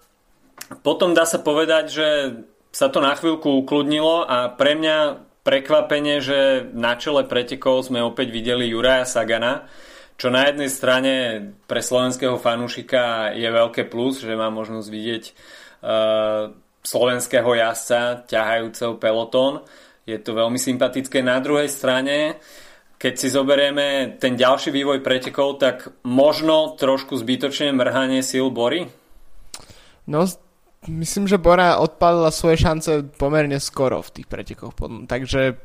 potom 0.79 1.12
dá 1.12 1.27
sa 1.27 1.43
povedať, 1.43 1.91
že 1.91 2.07
sa 2.71 2.88
to 2.88 3.03
na 3.03 3.19
chvíľku 3.19 3.67
ukludnilo 3.67 4.24
a 4.24 4.48
pre 4.48 4.79
mňa 4.79 5.27
prekvapenie, 5.41 6.21
že 6.21 6.69
na 6.74 6.98
čele 6.98 7.25
pretekov 7.25 7.89
sme 7.89 8.01
opäť 8.05 8.29
videli 8.29 8.69
Juraja 8.69 9.05
Sagana, 9.05 9.65
čo 10.21 10.29
na 10.29 10.45
jednej 10.45 10.69
strane 10.69 11.13
pre 11.65 11.81
slovenského 11.81 12.38
fanúšika 12.38 13.33
je 13.33 13.50
veľké 13.50 13.89
plus, 13.89 14.21
že 14.21 14.38
má 14.38 14.53
možnosť 14.53 14.88
vidieť 14.93 15.24
uh, 15.25 16.53
slovenského 16.86 17.50
jazdca 17.57 18.29
ťahajúceho 18.29 19.01
pelotón. 19.01 19.65
Je 20.05 20.21
to 20.21 20.38
veľmi 20.38 20.62
sympatické. 20.62 21.25
Na 21.25 21.41
druhej 21.41 21.69
strane, 21.74 22.38
keď 23.01 23.13
si 23.17 23.33
zoberieme 23.33 24.17
ten 24.21 24.38
ďalší 24.38 24.69
vývoj 24.69 25.01
pretekov, 25.01 25.57
tak 25.57 25.89
možno 26.05 26.77
trošku 26.77 27.17
zbytočne 27.17 27.74
mrhanie 27.74 28.21
síl 28.21 28.53
Bory? 28.53 28.93
No, 30.05 30.25
myslím, 30.88 31.29
že 31.29 31.38
Bora 31.38 31.77
odpalila 31.77 32.33
svoje 32.33 32.57
šance 32.57 33.05
pomerne 33.17 33.61
skoro 33.61 34.01
v 34.01 34.13
tých 34.21 34.27
pretekoch. 34.27 34.73
Takže 35.05 35.57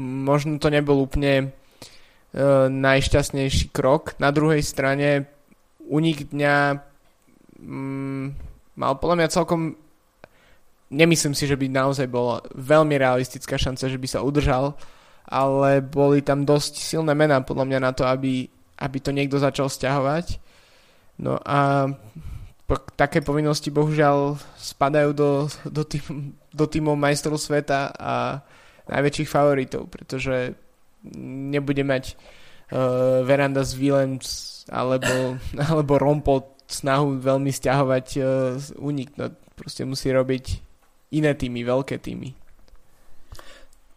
možno 0.00 0.56
to 0.56 0.72
nebol 0.72 1.04
úplne 1.04 1.34
e, 1.36 1.46
najšťastnejší 2.72 3.76
krok. 3.76 4.16
Na 4.16 4.32
druhej 4.32 4.64
strane 4.64 5.28
unik 5.84 6.32
dňa 6.32 6.56
mm, 7.60 8.26
mal 8.80 8.92
podľa 8.96 9.16
mňa 9.20 9.34
celkom 9.36 9.60
nemyslím 10.94 11.34
si, 11.34 11.44
že 11.44 11.58
by 11.58 11.66
naozaj 11.68 12.06
bola 12.08 12.40
veľmi 12.54 12.94
realistická 12.96 13.58
šanca, 13.58 13.90
že 13.90 14.00
by 14.00 14.08
sa 14.08 14.24
udržal, 14.24 14.78
ale 15.26 15.80
boli 15.82 16.22
tam 16.22 16.46
dosť 16.46 16.78
silné 16.78 17.12
mená 17.12 17.40
podľa 17.42 17.66
mňa 17.68 17.78
na 17.80 17.92
to, 17.92 18.04
aby, 18.06 18.48
aby 18.80 18.98
to 19.00 19.10
niekto 19.10 19.36
začal 19.36 19.66
stiahovať. 19.66 20.38
No 21.20 21.38
a 21.42 21.90
také 22.96 23.20
povinnosti 23.20 23.68
bohužiaľ 23.68 24.40
spadajú 24.56 25.10
do, 25.12 25.30
do, 25.68 25.82
tým, 25.84 26.32
do 26.48 26.64
týmov 26.64 26.96
majstrov 26.96 27.36
sveta 27.36 27.92
a 27.92 28.40
najväčších 28.88 29.28
favoritov, 29.28 29.92
pretože 29.92 30.56
nebude 31.52 31.84
mať 31.84 32.16
uh, 32.16 33.20
Veranda 33.28 33.60
z 33.64 33.76
Willems 33.76 34.28
alebo, 34.72 35.36
alebo 35.68 36.00
Rompo 36.00 36.56
snahu 36.64 37.20
veľmi 37.20 37.52
stiahovať 37.52 38.06
uh, 38.16 38.24
únik. 38.80 39.12
No, 39.20 39.28
proste 39.52 39.84
musí 39.84 40.08
robiť 40.08 40.64
iné 41.12 41.36
týmy, 41.36 41.60
veľké 41.68 42.00
týmy. 42.00 42.32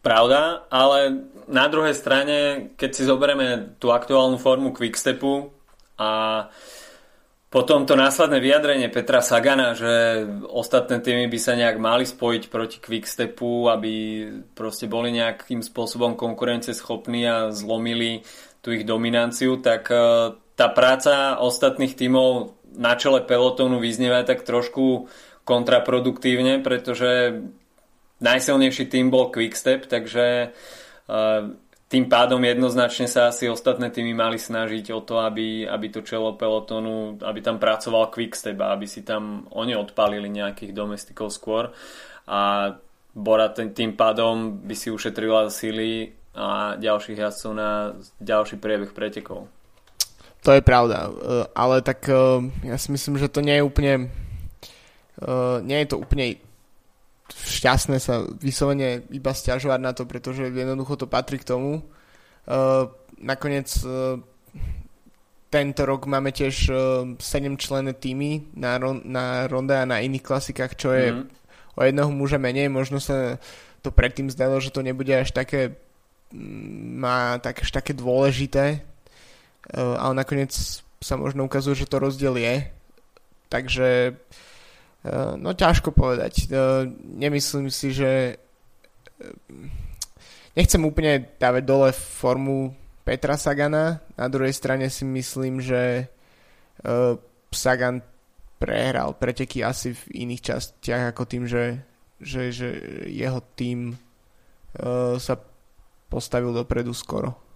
Pravda, 0.03 0.67
ale 0.71 1.27
na 1.51 1.67
druhej 1.67 1.95
strane, 1.95 2.69
keď 2.79 2.89
si 2.95 3.03
zoberieme 3.07 3.75
tú 3.79 3.91
aktuálnu 3.91 4.39
formu 4.39 4.71
Quickstepu 4.71 5.51
a 6.00 6.09
uh, 6.47 6.76
potom 7.48 7.88
to 7.88 7.96
následné 7.96 8.44
vyjadrenie 8.44 8.92
Petra 8.92 9.24
Sagana, 9.24 9.72
že 9.72 10.27
ostatné 10.51 11.00
týmy 11.00 11.32
by 11.32 11.39
sa 11.39 11.56
nejak 11.56 11.80
mali 11.80 12.04
spojiť 12.04 12.44
proti 12.51 12.77
Quickstepu, 12.84 13.72
aby 13.72 13.94
proste 14.51 14.92
boli 14.92 15.16
nejakým 15.16 15.63
spôsobom 15.63 16.20
konkurenceschopní 16.20 17.24
a 17.24 17.38
zlomili 17.56 18.27
tú 18.60 18.75
ich 18.75 18.84
dominanciu, 18.84 19.63
tak 19.63 19.88
e, 19.88 19.96
tá 20.60 20.68
práca 20.75 21.39
ostatných 21.39 21.96
týmov 21.96 22.60
na 22.75 23.00
čele 23.00 23.24
pelotónu 23.24 23.80
vyznieva 23.80 24.27
tak 24.27 24.44
trošku 24.44 25.08
kontraproduktívne, 25.48 26.60
pretože 26.60 27.39
najsilnejší 28.20 28.92
tým 28.92 29.08
bol 29.08 29.32
Quickstep, 29.32 29.88
takže 29.88 30.25
e, 30.27 30.48
tým 31.88 32.12
pádom 32.12 32.44
jednoznačne 32.44 33.08
sa 33.08 33.32
asi 33.32 33.48
ostatné 33.48 33.88
týmy 33.88 34.12
mali 34.12 34.36
snažiť 34.36 34.91
o 34.91 35.00
to, 35.00 35.24
aby, 35.24 35.63
aby 35.63 35.88
to 35.88 36.03
čelo 36.03 36.36
pelotonu, 36.36 37.15
aby 37.24 37.39
tam 37.39 37.63
pracoval 37.63 38.12
Quickstep 38.12 38.60
a 38.60 38.75
aby 38.75 38.84
si 38.84 39.08
tam 39.08 39.48
oni 39.56 39.72
odpalili 39.72 40.27
nejakých 40.27 40.75
domestikov 40.75 41.32
skôr 41.32 41.72
a 42.27 42.72
Bora 43.17 43.50
tým 43.50 43.98
pádom 43.98 44.62
by 44.62 44.75
si 44.77 44.94
ušetrila 44.94 45.50
síly 45.50 46.13
a 46.38 46.77
ďalších 46.77 47.17
jazdcov 47.17 47.51
na 47.58 47.98
ďalší 48.22 48.62
priebeh 48.62 48.94
pretekov. 48.94 49.50
To 50.46 50.53
je 50.53 50.62
pravda, 50.62 51.10
e, 51.10 51.12
ale 51.58 51.82
tak 51.82 52.06
e, 52.06 52.13
ja 52.62 52.77
si 52.77 52.94
myslím, 52.94 53.17
že 53.17 53.25
to 53.25 53.41
nie 53.41 53.58
je 53.58 53.65
úplne 53.65 53.94
e, 55.17 55.36
nie 55.65 55.82
je 55.82 55.88
to 55.89 55.98
úplne 55.98 56.38
šťastné 57.34 57.98
sa 58.00 58.24
vyslovene 58.39 59.03
iba 59.12 59.31
stiažovať 59.36 59.79
na 59.81 59.91
to, 59.91 60.07
pretože 60.07 60.48
jednoducho 60.48 60.96
to 60.96 61.07
patrí 61.07 61.39
k 61.39 61.48
tomu. 61.48 61.84
Uh, 62.48 62.88
nakoniec 63.19 63.67
uh, 63.84 64.15
tento 65.51 65.84
rok 65.84 66.07
máme 66.07 66.31
tiež 66.31 66.55
uh, 66.72 66.77
7 67.19 67.60
člené 67.60 67.91
týmy 67.91 68.55
na, 68.55 68.79
ron, 68.79 69.03
na 69.03 69.48
ronde 69.51 69.75
a 69.75 69.88
na 69.88 70.00
iných 70.00 70.24
klasikách, 70.24 70.79
čo 70.79 70.96
je 70.96 71.12
mm-hmm. 71.12 71.75
o 71.75 71.81
jedného 71.84 72.12
muža 72.12 72.39
menej. 72.39 72.72
Možno 72.72 73.03
sa 73.03 73.36
to 73.84 73.91
predtým 73.91 74.31
zdalo, 74.31 74.63
že 74.63 74.72
to 74.72 74.79
nebude 74.79 75.12
až 75.12 75.36
také 75.36 75.75
mm, 76.31 77.03
má 77.03 77.39
tak, 77.43 77.67
až 77.67 77.72
také 77.75 77.91
dôležité, 77.91 78.84
ale 79.75 80.13
nakoniec 80.15 80.55
sa 81.03 81.15
možno 81.19 81.43
ukazuje, 81.43 81.84
že 81.84 81.91
to 81.91 82.00
rozdiel 82.00 82.39
je. 82.39 82.72
Takže 83.51 84.15
uh, 84.15 84.15
Eh, 84.15 84.47
no 85.38 85.54
ťažko 85.54 85.94
povedať. 85.94 86.48
Eh, 86.48 86.89
nemyslím 87.04 87.70
si, 87.70 87.94
že 87.94 88.36
eh, 88.36 88.38
nechcem 90.58 90.82
úplne 90.84 91.38
dávať 91.38 91.63
dole 91.63 91.89
formu 91.94 92.74
Petra 93.06 93.38
Sagana. 93.39 94.04
Na 94.20 94.27
druhej 94.27 94.51
strane 94.51 94.92
si 94.92 95.08
myslím, 95.08 95.63
že 95.63 96.12
Sagan 97.50 98.06
prehral 98.62 99.18
preteky 99.18 99.66
asi 99.66 99.98
v 99.98 100.27
iných 100.27 100.54
častiach 100.54 101.16
ako 101.16 101.24
tým, 101.25 101.44
že 101.50 101.82
že, 102.22 102.50
že 102.50 102.70
jeho 103.10 103.42
tým 103.54 103.94
sa 105.18 105.36
postavil 106.10 106.54
dopredu 106.54 106.94
skoro. 106.94 107.47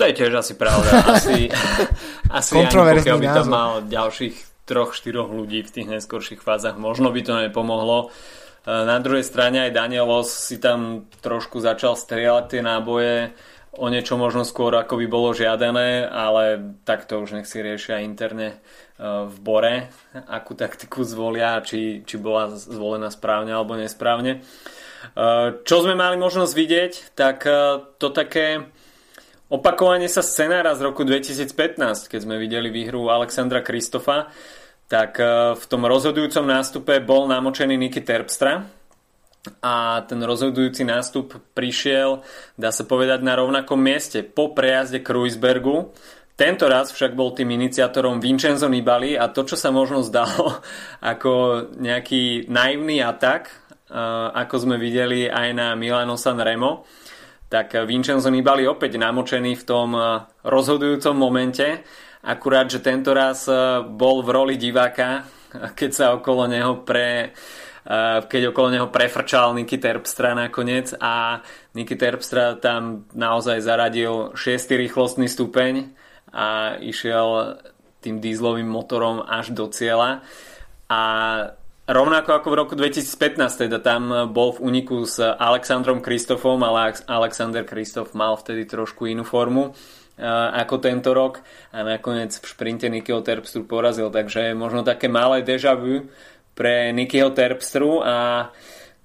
To 0.00 0.08
je 0.08 0.16
tiež 0.16 0.32
asi 0.32 0.56
pravda. 0.56 1.04
Asi, 1.12 1.52
asi 2.32 2.56
ani 2.56 2.72
pokiaľ 2.72 3.18
by 3.20 3.28
tam 3.36 3.48
mal 3.52 3.70
ďalších 3.84 4.64
troch, 4.64 4.96
štyroch 4.96 5.28
ľudí 5.28 5.60
v 5.60 5.72
tých 5.76 5.88
neskorších 5.92 6.40
fázach, 6.40 6.80
možno 6.80 7.12
by 7.12 7.20
to 7.20 7.36
nepomohlo. 7.36 8.08
E, 8.08 8.08
na 8.64 8.96
druhej 8.96 9.20
strane 9.20 9.68
aj 9.68 9.76
Danielos 9.76 10.32
si 10.32 10.56
tam 10.56 11.04
trošku 11.20 11.60
začal 11.60 12.00
strieľať 12.00 12.44
tie 12.48 12.62
náboje 12.64 13.36
o 13.76 13.86
niečo 13.92 14.16
možno 14.16 14.48
skôr 14.48 14.72
ako 14.72 15.04
by 15.04 15.06
bolo 15.10 15.36
žiadané, 15.36 16.08
ale 16.08 16.72
takto 16.88 17.20
už 17.20 17.36
nech 17.36 17.50
si 17.50 17.60
riešia 17.60 18.00
interne 18.00 18.56
e, 18.56 18.56
v 19.04 19.36
Bore, 19.36 19.92
akú 20.16 20.56
taktiku 20.56 21.04
zvolia, 21.04 21.60
či, 21.60 22.08
či 22.08 22.16
bola 22.16 22.56
zvolená 22.56 23.12
správne 23.12 23.52
alebo 23.52 23.76
nesprávne. 23.76 24.40
E, 24.40 24.40
čo 25.60 25.76
sme 25.84 25.92
mali 25.92 26.16
možnosť 26.16 26.52
vidieť, 26.56 26.92
tak 27.12 27.44
to 28.00 28.08
také 28.16 28.70
Opakovanie 29.50 30.06
sa 30.06 30.22
scenára 30.22 30.78
z 30.78 30.86
roku 30.86 31.02
2015, 31.02 32.06
keď 32.06 32.20
sme 32.22 32.38
videli 32.38 32.70
výhru 32.70 33.10
Alexandra 33.10 33.66
Kristofa, 33.66 34.30
tak 34.86 35.18
e, 35.18 35.58
v 35.58 35.64
tom 35.66 35.90
rozhodujúcom 35.90 36.46
nástupe 36.46 37.02
bol 37.02 37.26
namočený 37.26 37.74
Niky 37.74 37.98
Terpstra 38.06 38.70
a 39.58 40.06
ten 40.06 40.22
rozhodujúci 40.22 40.86
nástup 40.86 41.34
prišiel, 41.50 42.22
dá 42.54 42.70
sa 42.70 42.86
povedať, 42.86 43.26
na 43.26 43.34
rovnakom 43.34 43.74
mieste 43.74 44.22
po 44.22 44.54
prejazde 44.54 45.02
Kruisbergu. 45.02 45.90
Tento 46.38 46.70
raz 46.70 46.94
však 46.94 47.18
bol 47.18 47.34
tým 47.34 47.50
iniciátorom 47.50 48.22
Vincenzo 48.22 48.70
Nibali 48.70 49.18
a 49.18 49.34
to, 49.34 49.42
čo 49.42 49.58
sa 49.58 49.74
možno 49.74 50.06
zdalo 50.06 50.62
ako 51.02 51.74
nejaký 51.74 52.46
naivný 52.46 53.02
atak, 53.02 53.50
e, 53.90 53.98
ako 54.30 54.62
sme 54.62 54.78
videli 54.78 55.26
aj 55.26 55.48
na 55.58 55.74
Milano 55.74 56.14
San 56.14 56.38
Remo, 56.38 56.86
tak 57.50 57.74
Vincenzo 57.82 58.30
Nibali 58.30 58.62
opäť 58.64 58.94
namočený 58.94 59.58
v 59.58 59.66
tom 59.66 59.88
eh, 59.98 60.22
rozhodujúcom 60.46 61.18
momente, 61.18 61.82
akurát, 62.22 62.70
že 62.70 62.78
tento 62.78 63.10
raz 63.10 63.50
eh, 63.50 63.82
bol 63.82 64.22
v 64.22 64.30
roli 64.30 64.54
diváka, 64.54 65.26
keď 65.78 65.90
sa 65.90 66.06
okolo 66.14 66.46
neho 66.46 66.86
pre 66.86 67.34
eh, 67.34 68.18
keď 68.22 68.54
okolo 68.54 68.68
neho 68.70 68.86
prefrčal 68.88 69.50
Niky 69.58 69.82
Terpstra 69.82 70.38
nakoniec 70.38 70.94
a 71.02 71.42
Niky 71.74 71.98
Terpstra 71.98 72.54
tam 72.54 73.10
naozaj 73.18 73.58
zaradil 73.66 74.30
6. 74.38 74.78
rýchlostný 74.86 75.26
stupeň 75.26 75.90
a 76.30 76.78
išiel 76.78 77.58
tým 77.98 78.22
dízlovým 78.22 78.70
motorom 78.70 79.26
až 79.26 79.50
do 79.50 79.66
cieľa 79.66 80.22
a 80.86 81.02
Rovnako 81.90 82.38
ako 82.38 82.48
v 82.54 82.58
roku 82.62 82.74
2015, 82.78 83.66
teda 83.66 83.82
tam 83.82 84.30
bol 84.30 84.54
v 84.54 84.62
úniku 84.62 85.02
s 85.02 85.18
Alexandrom 85.18 85.98
Kristofom, 85.98 86.62
ale 86.62 86.94
Alexander 87.10 87.66
Kristof 87.66 88.14
mal 88.14 88.38
vtedy 88.38 88.62
trošku 88.62 89.10
inú 89.10 89.26
formu 89.26 89.74
eh, 90.14 90.22
ako 90.54 90.78
tento 90.78 91.10
rok 91.10 91.42
a 91.74 91.82
nakoniec 91.82 92.30
v 92.38 92.46
šprinte 92.46 92.86
Nikyho 92.86 93.26
Terpstru 93.26 93.66
porazil, 93.66 94.06
takže 94.06 94.54
možno 94.54 94.86
také 94.86 95.10
malé 95.10 95.42
deja 95.42 95.74
vu 95.74 96.06
pre 96.54 96.94
Nikyho 96.94 97.34
Terpstru 97.34 98.06
a 98.06 98.16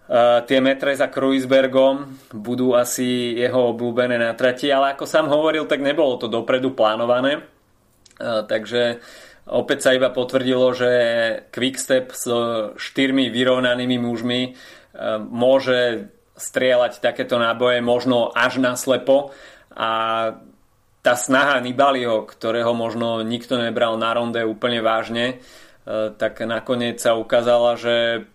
Uh, 0.06 0.46
tie 0.46 0.62
metre 0.62 0.94
za 0.94 1.10
Kruisbergom 1.10 2.30
budú 2.30 2.77
asi 2.77 3.34
jeho 3.42 3.74
obľúbené 3.74 4.22
na 4.22 4.38
trati, 4.38 4.70
ale 4.70 4.94
ako 4.94 5.10
sám 5.10 5.25
hovoril, 5.34 5.65
tak 5.65 5.82
nebolo 5.82 6.22
to 6.22 6.30
dopredu 6.30 6.77
plánované. 6.77 7.42
Uh, 8.22 8.46
takže 8.46 9.01
Opäť 9.46 9.80
sa 9.86 9.94
iba 9.94 10.10
potvrdilo, 10.10 10.74
že 10.74 10.91
Quickstep 11.54 12.10
s 12.17 12.26
štyrmi 12.82 13.30
vyrovnanými 13.30 14.02
mužmi 14.02 14.41
e, 14.41 14.52
môže 15.22 16.10
strieľať 16.34 16.98
takéto 16.98 17.38
náboje 17.38 17.78
možno 17.86 18.34
až 18.34 18.58
na 18.58 18.74
slepo 18.74 19.32
a 19.69 19.89
tá 21.06 21.13
snaha 21.13 21.62
Nibaliho, 21.62 22.26
ktorého 22.26 22.74
možno 22.74 23.22
nikto 23.22 23.62
nebral 23.62 24.02
na 24.02 24.17
ronde 24.17 24.41
úplne 24.41 24.82
vážne, 24.82 25.38
e, 25.86 26.10
tak 26.17 26.41
nakoniec 26.41 26.98
sa 26.98 27.13
ukázala, 27.13 27.78
že 27.78 28.26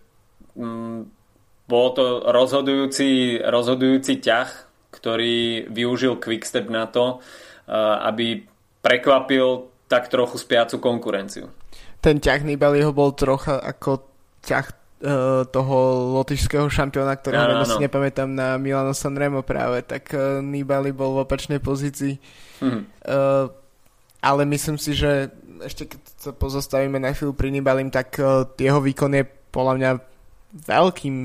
mm, 0.55 1.11
bol 1.67 1.87
to 1.91 2.23
rozhodujúci, 2.23 3.43
rozhodujúci 3.43 4.23
ťah, 4.23 4.49
ktorý 4.95 5.67
využil 5.67 6.15
Quickstep 6.23 6.71
na 6.71 6.87
to, 6.87 7.19
e, 7.67 7.75
aby 8.07 8.47
prekvapil 8.79 9.70
tak 9.91 10.07
trochu 10.07 10.39
spiacu 10.39 10.79
konkurenciu. 10.79 11.51
Ten 11.99 12.23
ťah 12.23 12.47
Nibaliho 12.47 12.95
bol 12.95 13.11
trocha 13.11 13.59
ako 13.59 14.07
ťah 14.39 14.65
uh, 14.71 15.43
toho 15.51 15.77
lotyšského 16.15 16.71
šampióna, 16.71 17.19
ktorého 17.19 17.59
ja, 17.59 17.67
si 17.67 17.75
nepamätám 17.83 18.31
na 18.31 18.55
Milano 18.55 18.95
Sanremo 18.95 19.43
práve, 19.43 19.83
tak 19.83 20.15
uh, 20.15 20.39
Nibali 20.39 20.95
bol 20.95 21.19
v 21.19 21.27
opačnej 21.27 21.59
pozícii. 21.59 22.15
Hmm. 22.63 22.87
Uh, 23.03 23.51
ale 24.23 24.47
myslím 24.47 24.79
si, 24.79 24.95
že 24.95 25.27
ešte 25.59 25.91
keď 25.91 25.99
sa 26.17 26.31
pozostavíme 26.31 26.95
na 26.95 27.11
chvíľu 27.11 27.35
pri 27.35 27.51
Nibalim, 27.51 27.91
tak 27.91 28.15
uh, 28.23 28.47
jeho 28.55 28.79
výkon 28.79 29.11
je 29.11 29.27
podľa 29.51 29.73
mňa 29.75 29.91
veľkým, 30.55 31.15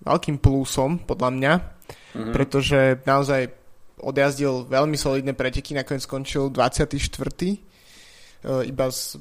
veľkým 0.00 0.36
plusom, 0.40 1.04
podľa 1.04 1.30
mňa, 1.30 1.52
mm-hmm. 1.52 2.32
pretože 2.32 3.04
naozaj 3.04 3.52
odjazdil 4.00 4.68
veľmi 4.68 4.96
solidné 4.96 5.32
preteky, 5.36 5.76
nakoniec 5.76 6.04
skončil 6.04 6.48
24 6.52 6.96
E, 6.96 7.73
iba 8.44 8.86
z 8.92 9.16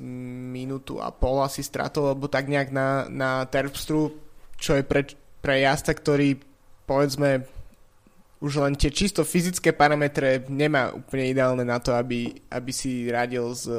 minútu 0.52 1.00
a 1.00 1.08
pol 1.10 1.40
asi 1.44 1.64
stratol, 1.64 2.12
alebo 2.12 2.28
tak 2.28 2.52
nejak 2.52 2.76
na, 2.76 3.08
na 3.08 3.48
Terpstru, 3.48 4.12
čo 4.60 4.76
je 4.76 4.84
pre, 4.84 5.08
pre 5.40 5.64
jazda, 5.64 5.96
ktorý 5.96 6.40
povedzme 6.84 7.48
už 8.44 8.60
len 8.60 8.76
tie 8.76 8.92
čisto 8.92 9.24
fyzické 9.24 9.72
parametre 9.72 10.44
nemá 10.52 10.92
úplne 10.92 11.32
ideálne 11.32 11.64
na 11.64 11.80
to, 11.80 11.96
aby, 11.96 12.28
aby 12.52 12.72
si 12.76 13.08
radil 13.08 13.56
s, 13.56 13.72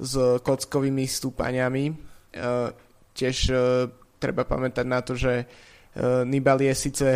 s 0.00 0.12
kockovými 0.40 1.04
stúpaniami. 1.04 1.92
Uh, 2.32 2.72
tiež 3.12 3.36
uh, 3.52 3.84
treba 4.16 4.48
pamätať 4.48 4.86
na 4.88 5.04
to, 5.04 5.12
že 5.12 5.44
uh, 5.44 6.24
Nibali 6.24 6.72
je 6.72 6.74
síce 6.80 7.08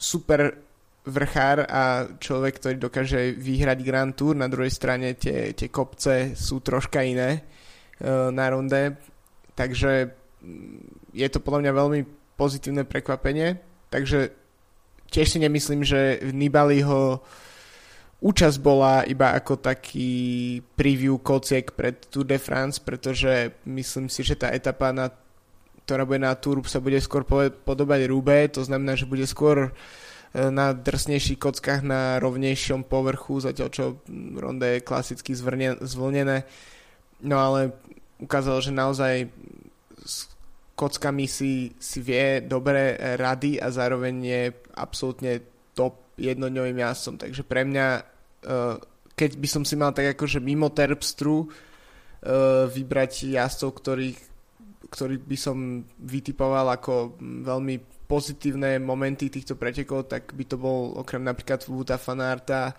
super 0.00 0.67
vrchár 1.08 1.64
a 1.64 2.06
človek, 2.20 2.60
ktorý 2.60 2.76
dokáže 2.76 3.32
vyhrať 3.34 3.78
Grand 3.80 4.12
Tour. 4.12 4.36
Na 4.36 4.46
druhej 4.46 4.70
strane 4.70 5.16
tie, 5.16 5.56
tie 5.56 5.68
kopce 5.72 6.36
sú 6.36 6.60
troška 6.60 7.00
iné 7.00 7.40
uh, 7.40 8.28
na 8.28 8.46
ronde. 8.52 8.94
Takže 9.56 10.12
mm, 10.44 11.16
je 11.16 11.28
to 11.32 11.40
podľa 11.40 11.60
mňa 11.66 11.72
veľmi 11.72 12.00
pozitívne 12.36 12.84
prekvapenie. 12.84 13.58
Takže 13.88 14.30
tiež 15.08 15.26
si 15.26 15.38
nemyslím, 15.40 15.82
že 15.82 16.20
Nibaliho 16.30 17.24
účasť 18.20 18.58
bola 18.60 19.06
iba 19.08 19.32
ako 19.32 19.62
taký 19.62 20.60
preview 20.76 21.16
kociek 21.18 21.72
pred 21.72 21.96
Tour 22.12 22.28
de 22.28 22.36
France, 22.36 22.78
pretože 22.82 23.56
myslím 23.64 24.12
si, 24.12 24.26
že 24.26 24.36
tá 24.36 24.50
etapa, 24.50 24.90
na, 24.90 25.08
ktorá 25.86 26.04
bude 26.04 26.20
na 26.20 26.34
Tour, 26.34 26.60
sa 26.66 26.82
bude 26.82 26.98
skôr 27.00 27.24
podobať 27.62 28.00
Rube, 28.10 28.50
to 28.50 28.60
znamená, 28.66 28.98
že 28.98 29.06
bude 29.06 29.22
skôr 29.22 29.70
uh, 29.70 29.72
na 30.34 30.76
drsnejších 30.76 31.40
kockách 31.40 31.80
na 31.80 32.20
rovnejšom 32.20 32.84
povrchu, 32.84 33.40
zatiaľ 33.40 33.68
čo 33.72 33.84
ronde 34.36 34.76
je 34.76 34.84
klasicky 34.84 35.32
zvlnené. 35.80 36.44
No 37.24 37.36
ale 37.40 37.72
ukázalo, 38.20 38.60
že 38.60 38.74
naozaj 38.74 39.32
s 40.04 40.28
kockami 40.78 41.26
si, 41.26 41.74
si 41.80 41.98
vie 42.04 42.44
dobre 42.44 42.94
rady 43.18 43.58
a 43.58 43.72
zároveň 43.72 44.14
je 44.22 44.42
absolútne 44.78 45.42
top 45.74 46.14
jednodňovým 46.14 46.78
jazdcom. 46.78 47.14
Takže 47.18 47.42
pre 47.42 47.66
mňa, 47.66 47.86
e, 47.98 48.02
keď 49.18 49.30
by 49.42 49.48
som 49.50 49.62
si 49.66 49.74
mal 49.74 49.90
tak 49.90 50.14
akože 50.14 50.38
mimo 50.38 50.70
Terpstru 50.70 51.46
e, 51.46 51.48
vybrať 52.70 53.34
jazdcov, 53.34 53.70
ktorých, 53.74 54.18
ktorých 54.86 55.22
by 55.26 55.38
som 55.38 55.82
vytipoval 55.98 56.70
ako 56.78 57.18
veľmi 57.22 57.97
pozitívne 58.08 58.80
momenty 58.80 59.28
týchto 59.28 59.54
pretekov, 59.54 60.08
tak 60.08 60.32
by 60.32 60.44
to 60.48 60.56
bol 60.56 60.96
okrem 60.96 61.20
napríklad 61.20 61.60
Vuta 61.68 62.00
Fanarta 62.00 62.72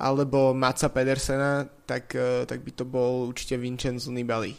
alebo 0.00 0.56
Maca 0.56 0.88
Pedersena, 0.88 1.68
tak, 1.84 2.16
e, 2.16 2.48
tak 2.48 2.64
by 2.64 2.72
to 2.72 2.88
bol 2.88 3.28
určite 3.28 3.60
Vincenzo 3.60 4.08
Nibali. 4.08 4.56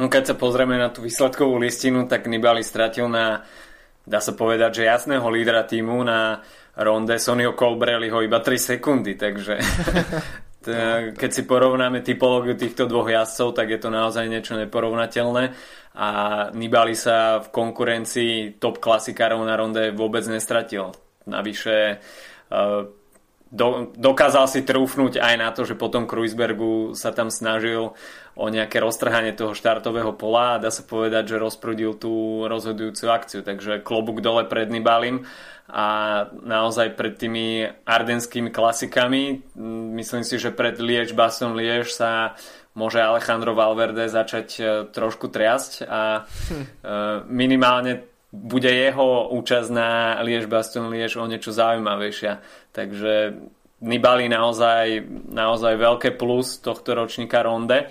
No 0.00 0.08
keď 0.08 0.32
sa 0.32 0.34
pozrieme 0.34 0.80
na 0.80 0.88
tú 0.88 1.04
výsledkovú 1.04 1.60
listinu, 1.60 2.08
tak 2.08 2.24
Nibali 2.26 2.64
stratil 2.64 3.06
na, 3.06 3.44
dá 4.08 4.18
sa 4.24 4.32
povedať, 4.32 4.82
že 4.82 4.90
jasného 4.90 5.28
lídra 5.28 5.68
týmu 5.68 6.00
na 6.02 6.40
ronde 6.80 7.20
Sonio 7.20 7.52
Colbrelliho 7.52 8.24
iba 8.24 8.40
3 8.40 8.56
sekundy, 8.56 9.14
takže 9.14 9.60
keď 11.14 11.30
si 11.30 11.42
porovnáme 11.44 12.00
typológiu 12.00 12.56
týchto 12.56 12.88
dvoch 12.88 13.08
jazdcov, 13.10 13.52
tak 13.52 13.68
je 13.70 13.78
to 13.80 13.92
naozaj 13.92 14.24
niečo 14.26 14.56
neporovnateľné 14.56 15.44
a 15.94 16.08
Nibali 16.56 16.98
sa 16.98 17.38
v 17.38 17.48
konkurencii 17.54 18.58
top 18.58 18.82
klasikárov 18.82 19.44
na 19.46 19.54
ronde 19.54 19.94
vôbec 19.94 20.26
nestratil. 20.26 20.90
Navyše 21.28 21.76
uh, 22.50 23.03
do, 23.52 23.92
dokázal 23.94 24.50
si 24.50 24.66
trúfnuť 24.66 25.20
aj 25.20 25.34
na 25.38 25.48
to, 25.52 25.62
že 25.68 25.78
potom 25.78 26.08
Kruisbergu 26.08 26.96
sa 26.98 27.12
tam 27.12 27.28
snažil 27.30 27.94
o 28.34 28.46
nejaké 28.50 28.82
roztrhanie 28.82 29.30
toho 29.30 29.54
štartového 29.54 30.10
pola 30.16 30.58
a 30.58 30.62
dá 30.62 30.74
sa 30.74 30.82
povedať, 30.82 31.34
že 31.34 31.42
rozprudil 31.42 31.94
tú 31.94 32.44
rozhodujúcu 32.50 33.04
akciu. 33.12 33.40
Takže 33.46 33.84
klobúk 33.84 34.18
dole 34.24 34.42
pred 34.50 34.66
Nibalim 34.72 35.22
a 35.70 35.86
naozaj 36.44 36.98
pred 36.98 37.16
tými 37.16 37.64
ardenskými 37.88 38.52
klasikami 38.52 39.40
myslím 39.96 40.20
si, 40.26 40.36
že 40.36 40.52
pred 40.52 40.76
Liež 40.76 41.16
Baston 41.16 41.56
Liež 41.56 41.94
sa 41.94 42.36
môže 42.74 42.98
Alejandro 42.98 43.54
Valverde 43.54 44.10
začať 44.10 44.48
e, 44.58 44.62
trošku 44.90 45.30
triasť 45.30 45.86
a 45.86 46.26
hm. 46.26 46.64
minimálne 47.30 48.13
bude 48.34 48.66
jeho 48.66 49.30
účasť 49.30 49.70
na 49.70 50.18
Liež 50.26 50.50
Baston 50.50 50.90
Liež 50.90 51.14
o 51.14 51.24
niečo 51.30 51.54
zaujímavejšia. 51.54 52.42
Takže 52.74 53.38
Nibali 53.84 54.32
naozaj, 54.32 55.04
naozaj 55.28 55.76
veľké 55.76 56.10
plus 56.16 56.56
tohto 56.64 56.96
ročníka 56.96 57.44
ronde. 57.44 57.84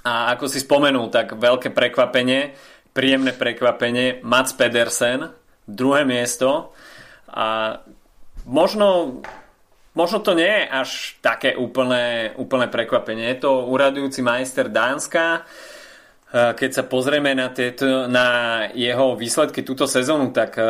A 0.00 0.32
ako 0.32 0.48
si 0.48 0.64
spomenul, 0.64 1.12
tak 1.12 1.36
veľké 1.36 1.76
prekvapenie, 1.76 2.56
príjemné 2.96 3.36
prekvapenie, 3.36 4.24
Mats 4.24 4.56
Pedersen, 4.56 5.28
druhé 5.68 6.08
miesto. 6.08 6.72
A 7.28 7.76
možno, 8.48 9.20
možno 9.92 10.24
to 10.24 10.32
nie 10.32 10.48
je 10.48 10.64
až 10.72 10.90
také 11.20 11.52
úplné, 11.52 12.32
úplné 12.40 12.72
prekvapenie. 12.72 13.36
Je 13.36 13.44
to 13.44 13.68
uradujúci 13.68 14.24
majster 14.24 14.72
Dánska, 14.72 15.44
keď 16.30 16.70
sa 16.70 16.84
pozrieme 16.86 17.34
na, 17.34 17.50
tieto, 17.50 18.06
na 18.06 18.62
jeho 18.70 19.18
výsledky 19.18 19.66
túto 19.66 19.90
sezónu, 19.90 20.30
tak 20.30 20.54
eh, 20.62 20.66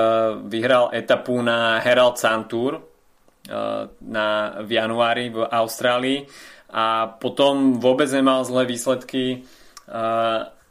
vyhral 0.48 0.88
etapu 0.96 1.36
na 1.44 1.76
Herald 1.84 2.16
Sun 2.16 2.48
Tour 2.48 2.80
eh, 2.80 3.84
na, 4.00 4.26
v 4.64 4.70
januári 4.72 5.28
v 5.28 5.44
Austrálii 5.44 6.24
a 6.72 7.12
potom 7.12 7.76
vôbec 7.76 8.08
nemal 8.08 8.46
zlé 8.46 8.62
výsledky 8.62 9.42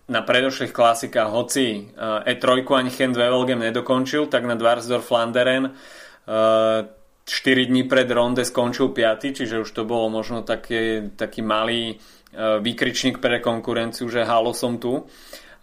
na 0.08 0.22
predošlých 0.24 0.72
klasikách, 0.72 1.28
hoci 1.28 1.92
E3 2.00 2.64
ani 2.72 2.88
Gent 2.88 3.20
Wevelgem 3.20 3.60
nedokončil, 3.60 4.32
tak 4.32 4.48
na 4.48 4.56
Dvarsdorf 4.56 5.04
Flanderen 5.04 5.76
4 6.24 7.66
dní 7.68 7.84
pred 7.84 8.08
ronde 8.08 8.48
skončil 8.48 8.96
5, 8.96 9.36
čiže 9.36 9.60
už 9.60 9.68
to 9.76 9.84
bolo 9.84 10.08
možno 10.08 10.48
taký, 10.48 11.12
taký 11.20 11.44
malý 11.44 12.00
E, 12.00 12.19
výkričník 12.38 13.18
pre 13.18 13.42
konkurenciu, 13.42 14.06
že 14.06 14.28
halo 14.28 14.54
som 14.54 14.78
tu 14.78 15.08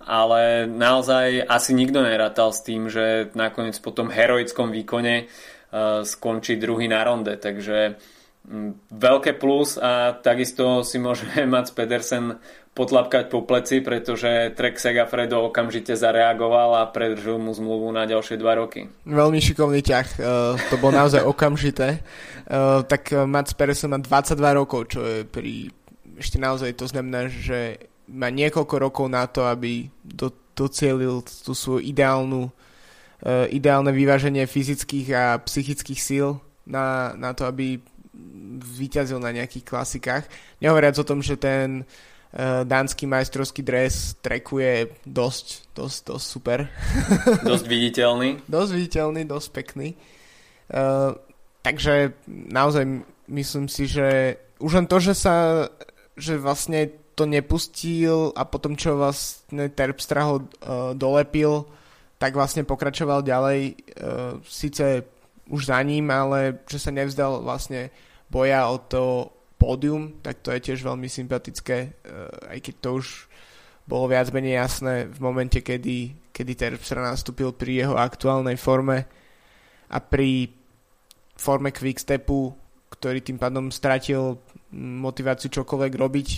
ale 0.07 0.71
naozaj 0.71 1.43
asi 1.43 1.75
nikto 1.75 1.99
nerátal 2.07 2.55
s 2.55 2.63
tým, 2.63 2.87
že 2.87 3.35
nakoniec 3.35 3.75
po 3.83 3.91
tom 3.91 4.07
heroickom 4.07 4.71
výkone 4.71 5.27
uh, 5.27 6.07
skončí 6.07 6.55
druhý 6.63 6.87
na 6.87 7.03
ronde, 7.03 7.35
takže 7.35 7.99
um, 8.47 8.79
veľké 8.95 9.35
plus 9.35 9.75
a 9.83 10.15
takisto 10.15 10.87
si 10.87 11.03
môže 11.03 11.27
Mats 11.51 11.75
Pedersen 11.75 12.39
potlapkať 12.77 13.33
po 13.33 13.43
pleci, 13.43 13.81
pretože 13.81 14.53
Trek 14.53 14.77
Segafredo 14.77 15.49
okamžite 15.49 15.97
zareagoval 15.97 16.77
a 16.77 16.83
predržil 16.93 17.41
mu 17.41 17.51
zmluvu 17.57 17.89
na 17.89 18.05
ďalšie 18.05 18.37
dva 18.37 18.53
roky. 18.53 18.87
Veľmi 19.09 19.41
šikovný 19.43 19.83
ťah, 19.83 20.09
uh, 20.23 20.55
to 20.71 20.79
bol 20.79 20.95
naozaj 20.95 21.27
okamžité. 21.35 21.99
Tak 22.87 23.11
Mats 23.27 23.59
Pedersen 23.59 23.91
má 23.91 23.99
22 23.99 24.39
rokov, 24.55 24.95
čo 24.95 25.03
je 25.03 25.27
pri 25.27 25.67
ešte 26.17 26.41
naozaj 26.41 26.77
to 26.77 26.89
znamená, 26.89 27.29
že 27.29 27.89
má 28.09 28.31
niekoľko 28.31 28.75
rokov 28.79 29.07
na 29.11 29.27
to, 29.27 29.45
aby 29.45 29.91
do, 30.03 30.33
docielil 30.55 31.23
tú 31.23 31.53
svoju 31.53 31.83
ideálnu, 31.85 32.49
uh, 32.49 33.47
ideálne 33.53 33.93
vyváženie 33.93 34.47
fyzických 34.47 35.09
a 35.13 35.25
psychických 35.43 36.01
síl 36.01 36.29
na, 36.65 37.13
na 37.19 37.35
to, 37.37 37.45
aby 37.47 37.79
vyťazil 38.57 39.21
na 39.21 39.35
nejakých 39.35 39.67
klasikách. 39.67 40.25
Nehovoriac 40.63 40.97
o 40.97 41.05
tom, 41.05 41.21
že 41.21 41.37
ten 41.37 41.83
uh, 41.83 42.65
dánsky 42.65 43.05
majstrovský 43.05 43.61
dres 43.61 44.17
trekuje 44.23 44.97
dosť, 45.05 45.77
dosť, 45.77 45.99
dosť 46.15 46.27
super. 46.27 46.59
Dosť 47.51 47.67
viditeľný. 47.69 48.47
dosť 48.49 48.71
viditeľný, 48.73 49.23
dosť 49.29 49.49
pekný. 49.53 49.89
Uh, 50.67 51.15
takže 51.63 52.15
naozaj 52.27 53.03
myslím 53.29 53.67
si, 53.67 53.91
že 53.91 54.39
už 54.63 54.73
len 54.83 54.87
to, 54.89 54.99
že 55.03 55.15
sa 55.15 55.67
že 56.17 56.41
vlastne 56.41 56.89
to 57.17 57.25
nepustil 57.25 58.33
a 58.37 58.45
potom 58.45 58.77
čo 58.77 58.97
vlastne 58.97 59.73
Terpstra 59.73 60.29
ho 60.29 60.37
uh, 60.41 60.93
dolepil, 60.93 61.65
tak 62.17 62.37
vlastne 62.37 62.65
pokračoval 62.65 63.25
ďalej, 63.25 63.61
uh, 63.73 64.41
síce 64.45 65.05
už 65.49 65.73
za 65.73 65.81
ním, 65.81 66.09
ale 66.13 66.61
že 66.69 66.81
sa 66.81 66.93
nevzdal 66.93 67.41
vlastne 67.41 67.89
boja 68.29 68.69
o 68.69 68.77
to 68.81 69.33
pódium, 69.57 70.21
tak 70.21 70.45
to 70.45 70.53
je 70.53 70.73
tiež 70.73 70.85
veľmi 70.85 71.09
sympatické, 71.09 71.79
uh, 72.05 72.53
aj 72.53 72.59
keď 72.61 72.75
to 72.85 72.91
už 73.01 73.07
bolo 73.87 74.11
viac 74.11 74.29
menej 74.35 74.61
jasné 74.61 75.07
v 75.09 75.19
momente, 75.23 75.63
kedy, 75.63 76.31
kedy 76.35 76.53
Terpstra 76.53 77.01
nastúpil 77.01 77.55
pri 77.55 77.87
jeho 77.87 77.95
aktuálnej 77.97 78.59
forme 78.59 79.07
a 79.89 79.99
pri 80.03 80.53
forme 81.39 81.71
Quickstepu, 81.71 82.53
ktorý 82.91 83.23
tým 83.23 83.39
pádom 83.39 83.71
stratil 83.71 84.41
motiváciu 84.77 85.49
čokoľvek 85.49 85.93
robiť 85.97 86.29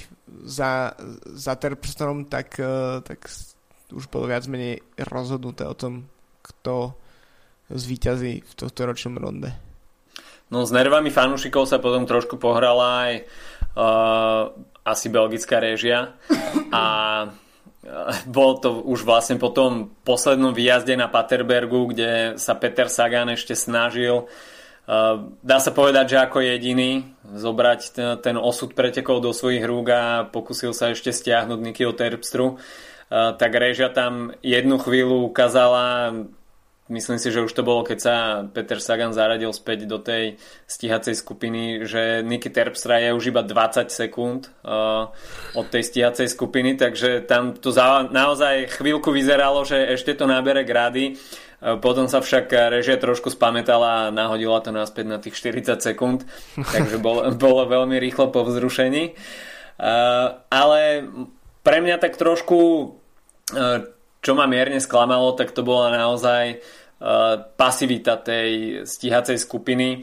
za, 0.47 0.95
za 1.35 1.53
Terpstronom, 1.59 2.31
tak, 2.31 2.55
e, 2.63 3.03
tak 3.03 3.27
už 3.91 4.07
bolo 4.13 4.31
viac 4.31 4.47
menej 4.47 4.85
rozhodnuté 4.97 5.67
o 5.67 5.75
tom, 5.75 6.07
kto 6.45 6.95
zvíťazí 7.69 8.45
v 8.45 8.53
tohto 8.57 8.89
ročnom 8.89 9.21
ronde. 9.21 9.53
No 10.49 10.65
s 10.65 10.73
nervami 10.73 11.13
fanúšikov 11.13 11.69
sa 11.69 11.77
potom 11.77 12.09
trošku 12.09 12.41
pohrala 12.41 13.05
aj 13.05 13.13
uh, 13.77 14.49
asi 14.81 15.13
belgická 15.13 15.61
réžia 15.61 16.17
a 16.73 16.85
uh, 17.29 18.17
bol 18.25 18.57
to 18.57 18.81
už 18.89 19.05
vlastne 19.05 19.37
po 19.37 19.53
tom 19.53 19.93
poslednom 20.09 20.57
výjazde 20.57 20.97
na 20.97 21.13
Paterbergu, 21.13 21.93
kde 21.93 22.41
sa 22.41 22.57
Peter 22.57 22.89
Sagan 22.89 23.29
ešte 23.29 23.53
snažil 23.53 24.25
Dá 25.45 25.59
sa 25.61 25.69
povedať, 25.77 26.17
že 26.17 26.25
ako 26.25 26.41
jediný 26.41 27.05
zobrať 27.29 27.81
ten, 27.93 28.09
ten 28.25 28.37
osud 28.41 28.73
pretekov 28.73 29.21
do 29.21 29.37
svojich 29.37 29.61
rúk 29.69 29.93
a 29.93 30.25
pokusil 30.25 30.73
sa 30.73 30.97
ešte 30.97 31.13
stiahnuť 31.13 31.61
Nikio 31.61 31.93
Terpstru. 31.93 32.57
Tak 33.13 33.53
Režia 33.53 33.93
tam 33.93 34.33
jednu 34.41 34.81
chvíľu 34.81 35.29
ukázala, 35.29 36.17
myslím 36.89 37.21
si, 37.21 37.29
že 37.29 37.45
už 37.45 37.53
to 37.53 37.61
bolo, 37.61 37.85
keď 37.85 37.99
sa 38.01 38.17
Peter 38.49 38.81
Sagan 38.81 39.13
zaradil 39.13 39.53
späť 39.53 39.85
do 39.85 40.01
tej 40.01 40.41
stíhacej 40.65 41.21
skupiny, 41.21 41.85
že 41.85 42.25
Niky 42.25 42.49
Terpstra 42.49 42.97
je 42.97 43.13
už 43.13 43.29
iba 43.29 43.45
20 43.45 43.93
sekúnd 43.93 44.49
od 45.53 45.67
tej 45.69 45.85
stíhacej 45.85 46.33
skupiny, 46.33 46.81
takže 46.81 47.29
tam 47.29 47.53
to 47.53 47.77
naozaj 48.09 48.73
chvíľku 48.73 49.13
vyzeralo, 49.13 49.69
že 49.69 49.77
ešte 49.85 50.17
to 50.17 50.25
nabere 50.25 50.65
grády 50.65 51.21
potom 51.59 52.07
sa 52.07 52.23
však 52.23 52.71
režia 52.71 52.95
trošku 52.99 53.35
spamätala 53.35 54.09
a 54.09 54.15
nahodila 54.15 54.63
to 54.63 54.71
naspäť 54.71 55.07
na 55.11 55.19
tých 55.19 55.35
40 55.35 55.83
sekúnd, 55.83 56.23
takže 56.75 57.03
bolo, 57.03 57.27
bolo 57.35 57.67
veľmi 57.67 57.99
rýchlo 57.99 58.31
po 58.31 58.47
vzrušení. 58.47 59.05
E, 59.11 59.13
ale 60.51 60.81
pre 61.67 61.79
mňa 61.83 61.97
tak 61.99 62.15
trošku, 62.15 62.59
e, 62.59 62.87
čo 64.23 64.33
ma 64.39 64.47
mierne 64.47 64.79
sklamalo, 64.79 65.35
tak 65.35 65.51
to 65.51 65.67
bola 65.67 65.91
naozaj 65.95 66.63
pasivita 67.55 68.19
tej 68.19 68.83
stíhacej 68.83 69.39
skupiny. 69.39 70.03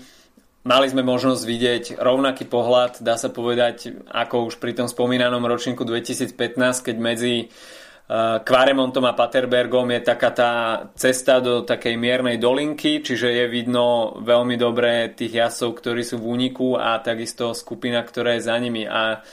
Mali 0.65 0.87
sme 0.89 1.05
možnosť 1.05 1.43
vidieť 1.45 1.83
rovnaký 2.01 2.49
pohľad, 2.49 3.03
dá 3.05 3.19
sa 3.21 3.29
povedať, 3.29 3.93
ako 4.09 4.49
už 4.49 4.57
pri 4.57 4.73
tom 4.73 4.87
spomínanom 4.89 5.43
ročníku 5.45 5.85
2015, 5.85 6.33
keď 6.81 6.95
medzi 6.97 7.53
Kvaremontom 8.45 9.01
a 9.09 9.17
Paterbergom 9.17 9.89
je 9.89 10.01
taká 10.05 10.29
tá 10.29 10.51
cesta 10.93 11.41
do 11.41 11.65
takej 11.65 11.97
miernej 11.97 12.37
dolinky, 12.37 13.01
čiže 13.01 13.33
je 13.33 13.45
vidno 13.49 14.21
veľmi 14.21 14.53
dobre 14.61 15.09
tých 15.17 15.33
jazdcov, 15.33 15.69
ktorí 15.81 16.05
sú 16.05 16.21
v 16.21 16.29
úniku 16.29 16.77
a 16.77 17.01
takisto 17.01 17.57
skupina, 17.57 18.05
ktorá 18.05 18.37
je 18.37 18.45
za 18.45 18.53
nimi 18.61 18.85
a 18.85 19.25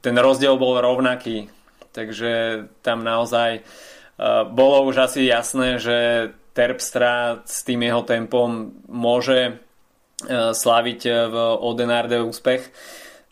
ten 0.00 0.16
rozdiel 0.16 0.56
bol 0.56 0.80
rovnaký. 0.80 1.52
Takže 1.92 2.64
tam 2.80 3.04
naozaj 3.04 3.60
bolo 4.56 4.88
už 4.88 5.04
asi 5.04 5.28
jasné, 5.28 5.76
že 5.76 5.96
Terpstra 6.56 7.44
s 7.44 7.60
tým 7.60 7.84
jeho 7.84 8.06
tempom 8.08 8.72
môže 8.88 9.60
slaviť 10.32 11.00
v 11.28 11.36
Odenarde 11.60 12.24
úspech. 12.24 12.72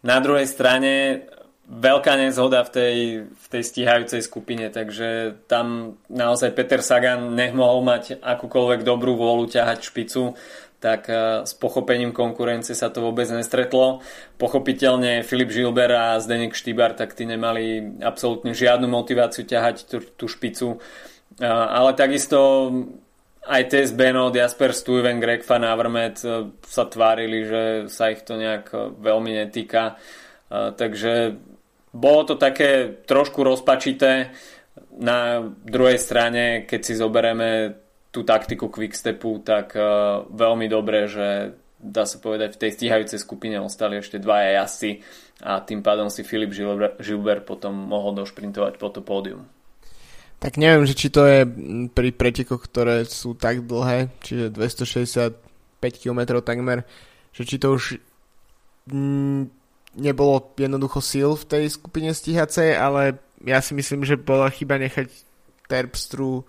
Na 0.04 0.18
druhej 0.18 0.44
strane 0.50 1.24
veľká 1.72 2.20
nezhoda 2.20 2.60
v 2.68 2.70
tej, 2.70 2.96
v 3.32 3.46
tej 3.48 3.62
stíhajúcej 3.64 4.20
skupine, 4.20 4.68
takže 4.68 5.40
tam 5.48 5.96
naozaj 6.12 6.52
Peter 6.52 6.84
Sagan 6.84 7.32
nemohol 7.32 7.80
mať 7.80 8.20
akúkoľvek 8.20 8.84
dobrú 8.84 9.16
vôľu 9.16 9.48
ťahať 9.48 9.88
špicu, 9.88 10.36
tak 10.82 11.08
e, 11.08 11.48
s 11.48 11.52
pochopením 11.56 12.12
konkurencie 12.12 12.76
sa 12.76 12.92
to 12.92 13.00
vôbec 13.00 13.24
nestretlo. 13.32 14.04
Pochopiteľne 14.36 15.24
Filip 15.24 15.48
Žilber 15.48 15.88
a 15.96 16.20
Zdenek 16.20 16.52
Štýbar, 16.52 16.92
tak 16.92 17.16
tí 17.16 17.24
nemali 17.24 17.96
absolútne 18.04 18.52
žiadnu 18.52 18.90
motiváciu 18.90 19.48
ťahať 19.48 19.88
tú, 19.88 20.04
tú 20.04 20.26
špicu. 20.28 20.76
E, 21.40 21.46
ale 21.48 21.96
takisto 21.96 22.68
aj 23.48 23.72
Tess 23.72 23.96
Benot, 23.96 24.36
Jasper 24.36 24.76
Stuyven, 24.76 25.22
Greg 25.24 25.40
Van 25.48 25.64
Avermaet 25.64 26.20
e, 26.20 26.52
sa 26.68 26.84
tvárili, 26.84 27.48
že 27.48 27.62
sa 27.88 28.12
ich 28.12 28.26
to 28.28 28.36
nejak 28.36 28.74
veľmi 29.00 29.40
netýka. 29.40 29.96
Takže 30.52 31.40
bolo 31.92 32.24
to 32.24 32.34
také 32.40 33.00
trošku 33.04 33.44
rozpačité. 33.44 34.32
Na 34.96 35.44
druhej 35.44 36.00
strane, 36.00 36.64
keď 36.64 36.80
si 36.80 36.96
zoberieme 36.96 37.76
tú 38.12 38.24
taktiku 38.24 38.72
Quickstepu, 38.72 39.44
tak 39.44 39.76
veľmi 40.28 40.68
dobre, 40.68 41.08
že 41.08 41.56
dá 41.82 42.06
sa 42.06 42.22
povedať, 42.22 42.54
v 42.56 42.60
tej 42.62 42.70
stíhajúcej 42.78 43.18
skupine 43.18 43.58
ostali 43.58 43.98
ešte 43.98 44.22
dvaja 44.22 44.62
jazdci 44.62 45.02
a 45.42 45.58
tým 45.60 45.82
pádom 45.82 46.06
si 46.06 46.22
Filip 46.22 46.54
Žilber 47.02 47.42
potom 47.42 47.74
mohol 47.74 48.14
došprintovať 48.22 48.78
po 48.78 48.88
to 48.92 49.02
pódium. 49.02 49.50
Tak 50.38 50.62
neviem, 50.62 50.86
že 50.86 50.94
či 50.94 51.10
to 51.10 51.26
je 51.26 51.42
pri 51.90 52.10
pretekoch, 52.14 52.62
ktoré 52.62 53.02
sú 53.06 53.34
tak 53.34 53.66
dlhé, 53.66 54.14
čiže 54.22 54.54
265 54.54 55.34
km 55.82 56.38
takmer, 56.38 56.86
že 57.34 57.42
či 57.46 57.58
to 57.58 57.74
už 57.74 57.98
nebolo 59.96 60.52
jednoducho 60.56 61.00
síl 61.04 61.36
v 61.36 61.48
tej 61.48 61.64
skupine 61.68 62.12
stíhacej, 62.14 62.76
ale 62.76 63.20
ja 63.44 63.60
si 63.60 63.74
myslím, 63.74 64.06
že 64.06 64.20
bola 64.20 64.48
chyba 64.48 64.78
nechať 64.78 65.08
Terpstru 65.68 66.44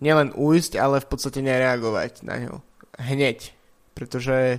nielen 0.00 0.32
ujsť, 0.36 0.76
ale 0.80 1.00
v 1.00 1.08
podstate 1.08 1.40
nereagovať 1.44 2.24
na 2.24 2.34
ňo. 2.40 2.54
Hneď 3.00 3.54
pretože 3.94 4.58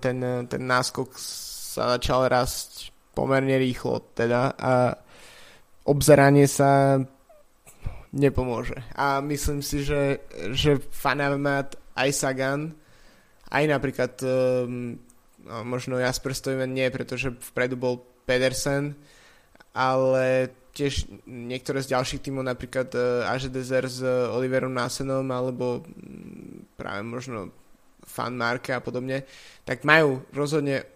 ten, 0.00 0.18
ten 0.48 0.62
náskok 0.64 1.14
sa 1.20 1.94
začal 1.94 2.32
rásť 2.32 2.90
pomerne 3.12 3.60
rýchlo 3.60 4.00
teda 4.16 4.56
a 4.56 4.96
obzeranie 5.84 6.48
sa 6.48 6.96
nepomôže. 8.16 8.80
A 8.96 9.20
myslím 9.20 9.60
si, 9.60 9.84
že, 9.84 10.24
že 10.56 10.80
Fanamat 10.80 11.76
aj 11.92 12.10
Sagan, 12.16 12.72
aj 13.52 13.64
napríklad 13.68 14.12
um, 14.24 14.96
možno 15.64 15.96
Jasper 15.96 16.34
Stojmen 16.36 16.70
nie, 16.72 16.88
pretože 16.92 17.32
vpredu 17.52 17.76
bol 17.76 18.04
Pedersen, 18.28 18.92
ale 19.72 20.52
tiež 20.76 21.10
niektoré 21.26 21.82
z 21.82 21.96
ďalších 21.96 22.22
tímov, 22.28 22.46
napríklad 22.46 22.88
uh, 22.94 23.32
Aže 23.32 23.50
Dezer 23.50 23.88
s 23.90 24.04
Oliverom 24.06 24.70
Nasenom, 24.70 25.26
alebo 25.32 25.82
práve 26.78 27.02
možno 27.02 27.50
fan 28.06 28.38
Marke 28.38 28.72
a 28.72 28.80
podobne, 28.80 29.26
tak 29.66 29.82
majú 29.82 30.22
rozhodne 30.30 30.86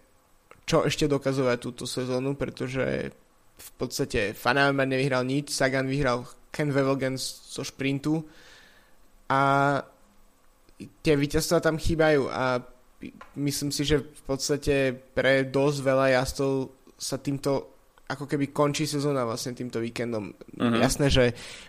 čo 0.63 0.87
ešte 0.87 1.11
dokazovať 1.11 1.57
túto 1.59 1.83
sezónu, 1.83 2.39
pretože 2.39 3.11
v 3.53 3.69
podstate 3.75 4.31
Fanarman 4.31 4.87
nevyhral 4.87 5.27
nič, 5.27 5.51
Sagan 5.51 5.91
vyhral 5.91 6.23
Ken 6.49 6.71
Wevelgen 6.71 7.19
zo 7.19 7.61
šprintu 7.67 8.23
a 9.27 9.41
tie 11.03 11.15
víťazstva 11.15 11.59
tam 11.59 11.75
chýbajú 11.75 12.31
a 12.31 12.63
myslím 13.35 13.71
si, 13.73 13.83
že 13.83 14.05
v 14.05 14.23
podstate 14.23 14.95
pre 14.95 15.43
dosť 15.43 15.77
veľa 15.83 16.07
jazdov 16.21 16.71
sa 16.95 17.19
týmto 17.19 17.73
ako 18.03 18.29
keby 18.29 18.51
končí 18.53 18.85
sezóna 18.85 19.25
vlastne 19.25 19.55
týmto 19.57 19.79
víkendom. 19.81 20.35
Uh-huh. 20.35 20.77
Jasné, 20.77 21.07
že 21.09 21.23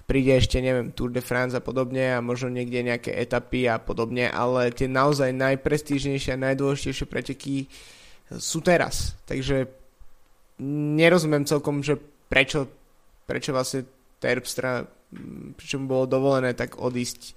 príde 0.04 0.34
ešte, 0.34 0.60
neviem, 0.60 0.92
Tour 0.92 1.14
de 1.14 1.24
France 1.24 1.56
a 1.56 1.62
podobne 1.64 2.12
a 2.12 2.20
možno 2.20 2.52
niekde 2.52 2.84
nejaké 2.84 3.14
etapy 3.14 3.70
a 3.70 3.78
podobne, 3.80 4.28
ale 4.28 4.74
tie 4.74 4.90
naozaj 4.90 5.30
najprestížnejšie 5.32 6.34
a 6.34 6.42
najdôležitejšie 6.50 7.06
preteky 7.06 7.70
sú 8.34 8.60
teraz. 8.60 9.14
Takže 9.24 9.70
nerozumiem 10.98 11.46
celkom, 11.46 11.80
že 11.80 11.96
prečo, 12.28 12.66
prečo 13.24 13.54
vlastne 13.54 13.86
Terpstra, 14.18 14.88
prečo 15.54 15.76
mu 15.76 15.86
bolo 15.86 16.08
dovolené 16.08 16.56
tak 16.56 16.80
odísť, 16.80 17.20
e, 17.28 17.32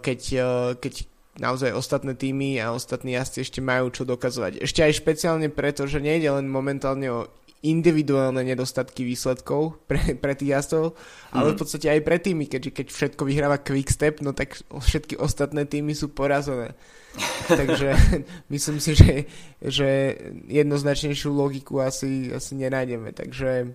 keď, 0.00 0.20
e, 0.32 0.50
keď 0.80 0.94
naozaj 1.38 1.74
ostatné 1.74 2.14
týmy 2.14 2.62
a 2.62 2.70
ostatní 2.74 3.18
jazdci 3.18 3.42
ešte 3.42 3.60
majú 3.60 3.90
čo 3.90 4.06
dokazovať. 4.06 4.62
Ešte 4.62 4.86
aj 4.86 4.98
špeciálne 5.02 5.48
preto, 5.50 5.86
že 5.90 5.98
nejde 5.98 6.30
len 6.30 6.46
momentálne 6.46 7.08
o 7.10 7.20
individuálne 7.64 8.44
nedostatky 8.44 9.08
výsledkov 9.08 9.80
pre, 9.88 10.20
pre 10.20 10.36
tých 10.36 10.52
jazdcov, 10.52 10.92
ale 11.32 11.48
v 11.50 11.54
mhm. 11.56 11.60
podstate 11.64 11.86
aj 11.88 12.00
pre 12.04 12.16
týmy, 12.20 12.44
keďže 12.44 12.70
keď 12.76 12.86
všetko 12.92 13.22
vyhráva 13.24 13.56
Quickstep, 13.56 14.20
no 14.20 14.36
tak 14.36 14.60
všetky 14.68 15.16
ostatné 15.16 15.64
týmy 15.64 15.96
sú 15.96 16.12
porazené. 16.12 16.76
Takže 17.48 17.96
myslím 18.54 18.78
si, 18.84 18.92
že, 18.92 19.12
že 19.64 19.88
jednoznačnejšiu 20.44 21.32
logiku 21.32 21.80
asi, 21.80 22.28
asi 22.30 22.52
nenájdeme. 22.52 23.16
Takže 23.16 23.72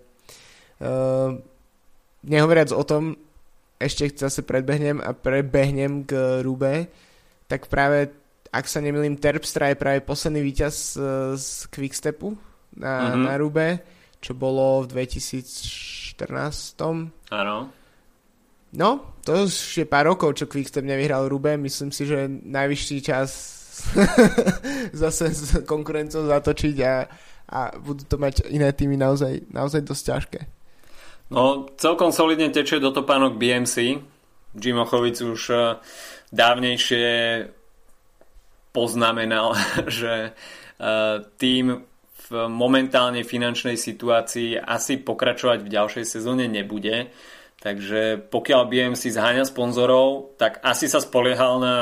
uh, 0.86 1.34
nehovoriac 2.24 2.70
o 2.70 2.84
tom, 2.86 3.18
ešte 3.80 4.12
zase 4.12 4.46
predbehnem 4.46 5.02
a 5.02 5.16
prebehnem 5.16 6.04
k 6.04 6.44
Rube, 6.46 6.92
tak 7.50 7.66
práve 7.66 8.14
ak 8.50 8.66
sa 8.66 8.82
nemýlim, 8.82 9.18
Terpstra 9.18 9.70
je 9.74 9.78
práve 9.78 10.02
posledný 10.02 10.42
víťaz 10.42 10.98
uh, 10.98 11.38
z 11.38 11.70
Quickstepu 11.70 12.34
na, 12.74 13.14
mm-hmm. 13.14 13.24
na 13.26 13.34
Rube, 13.38 13.68
čo 14.18 14.34
bolo 14.34 14.86
v 14.86 15.06
2014. 15.06 16.18
Áno. 17.30 17.58
No, 18.70 18.90
to 19.26 19.50
už 19.50 19.82
je 19.82 19.86
pár 19.86 20.14
rokov, 20.14 20.38
čo 20.38 20.50
Quickstep 20.50 20.86
nevyhral 20.86 21.30
Rube. 21.30 21.58
Myslím 21.58 21.94
si, 21.94 22.06
že 22.06 22.30
najvyšší 22.30 22.98
čas 23.06 23.30
zase 25.02 25.26
s 25.34 25.62
konkurenciou 25.66 26.26
zatočiť 26.26 26.76
a, 26.86 27.06
a 27.50 27.60
budú 27.78 28.04
to 28.06 28.18
mať 28.18 28.50
iné 28.50 28.70
týmy 28.74 28.98
naozaj, 28.98 29.46
naozaj 29.50 29.82
dosť 29.86 30.04
ťažké. 30.06 30.42
No, 31.30 31.70
celkom 31.78 32.10
solidne 32.10 32.50
tečie 32.50 32.82
do 32.82 32.90
topánok 32.90 33.38
BMC. 33.38 34.02
Jim 34.58 34.82
Ochovic 34.82 35.22
už 35.22 35.42
uh, 35.54 35.78
dávnejšie 36.30 37.08
poznamenal, 38.72 39.58
že 39.90 40.34
uh, 40.34 41.26
tým 41.38 41.90
v 42.30 42.46
momentálnej 42.46 43.26
finančnej 43.26 43.74
situácii 43.74 44.62
asi 44.62 45.02
pokračovať 45.02 45.66
v 45.66 45.74
ďalšej 45.74 46.06
sezóne 46.06 46.46
nebude. 46.46 47.10
Takže 47.60 48.30
pokiaľ 48.30 48.62
BMC 48.70 49.02
zháňa 49.12 49.44
sponzorov, 49.50 50.38
tak 50.38 50.62
asi 50.62 50.86
sa 50.86 51.02
spoliehal 51.02 51.60
na 51.60 51.76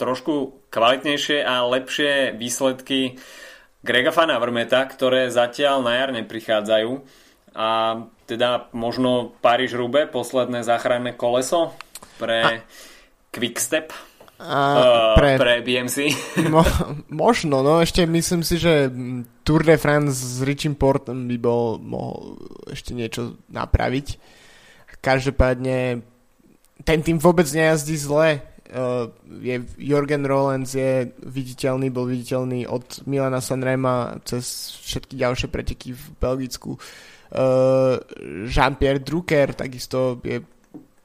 trošku 0.00 0.66
kvalitnejšie 0.72 1.44
a 1.44 1.62
lepšie 1.68 2.34
výsledky 2.34 3.20
Grega 3.84 4.10
Fana 4.10 4.40
Vrmeta, 4.40 4.82
ktoré 4.88 5.30
zatiaľ 5.30 5.84
na 5.84 5.92
jar 6.00 6.10
neprichádzajú. 6.10 6.90
A 7.52 8.00
teda 8.24 8.72
možno 8.72 9.36
Paríž-Rube, 9.44 10.08
posledné 10.08 10.64
záchranné 10.64 11.12
koleso 11.14 11.76
pre 12.16 12.40
a... 12.40 12.50
Quickstep. 13.32 13.90
A 14.42 14.58
uh, 14.74 15.14
pre, 15.14 15.38
pre 15.38 15.62
BMC. 15.62 16.10
Mo, 16.52 16.66
možno, 17.08 17.62
no 17.62 17.78
ešte 17.78 18.02
myslím 18.04 18.42
si, 18.42 18.58
že 18.58 18.90
Tour 19.46 19.62
de 19.62 19.78
France 19.78 20.18
s 20.18 20.42
Richim 20.42 20.74
Portom 20.74 21.30
by 21.30 21.36
bol 21.38 21.78
mohol 21.78 22.36
ešte 22.66 22.90
niečo 22.90 23.38
napraviť. 23.54 24.18
Každopádne 24.98 26.02
ten 26.82 27.00
tým 27.06 27.22
vôbec 27.22 27.46
nejazdí 27.46 27.94
zle. 27.94 28.42
Uh, 28.72 29.14
je, 29.38 29.62
Jorgen 29.78 30.26
Rollens 30.26 30.74
je 30.74 31.12
viditeľný, 31.22 31.92
bol 31.94 32.10
viditeľný 32.10 32.66
od 32.66 33.04
Milana 33.06 33.38
Sanrema 33.38 34.18
cez 34.26 34.74
všetky 34.82 35.14
ďalšie 35.22 35.48
preteky 35.52 35.94
v 35.94 36.04
Belgicku. 36.18 36.80
Uh, 37.32 37.96
Jean-Pierre 38.48 39.00
Drucker 39.00 39.54
takisto 39.54 40.18
je 40.20 40.42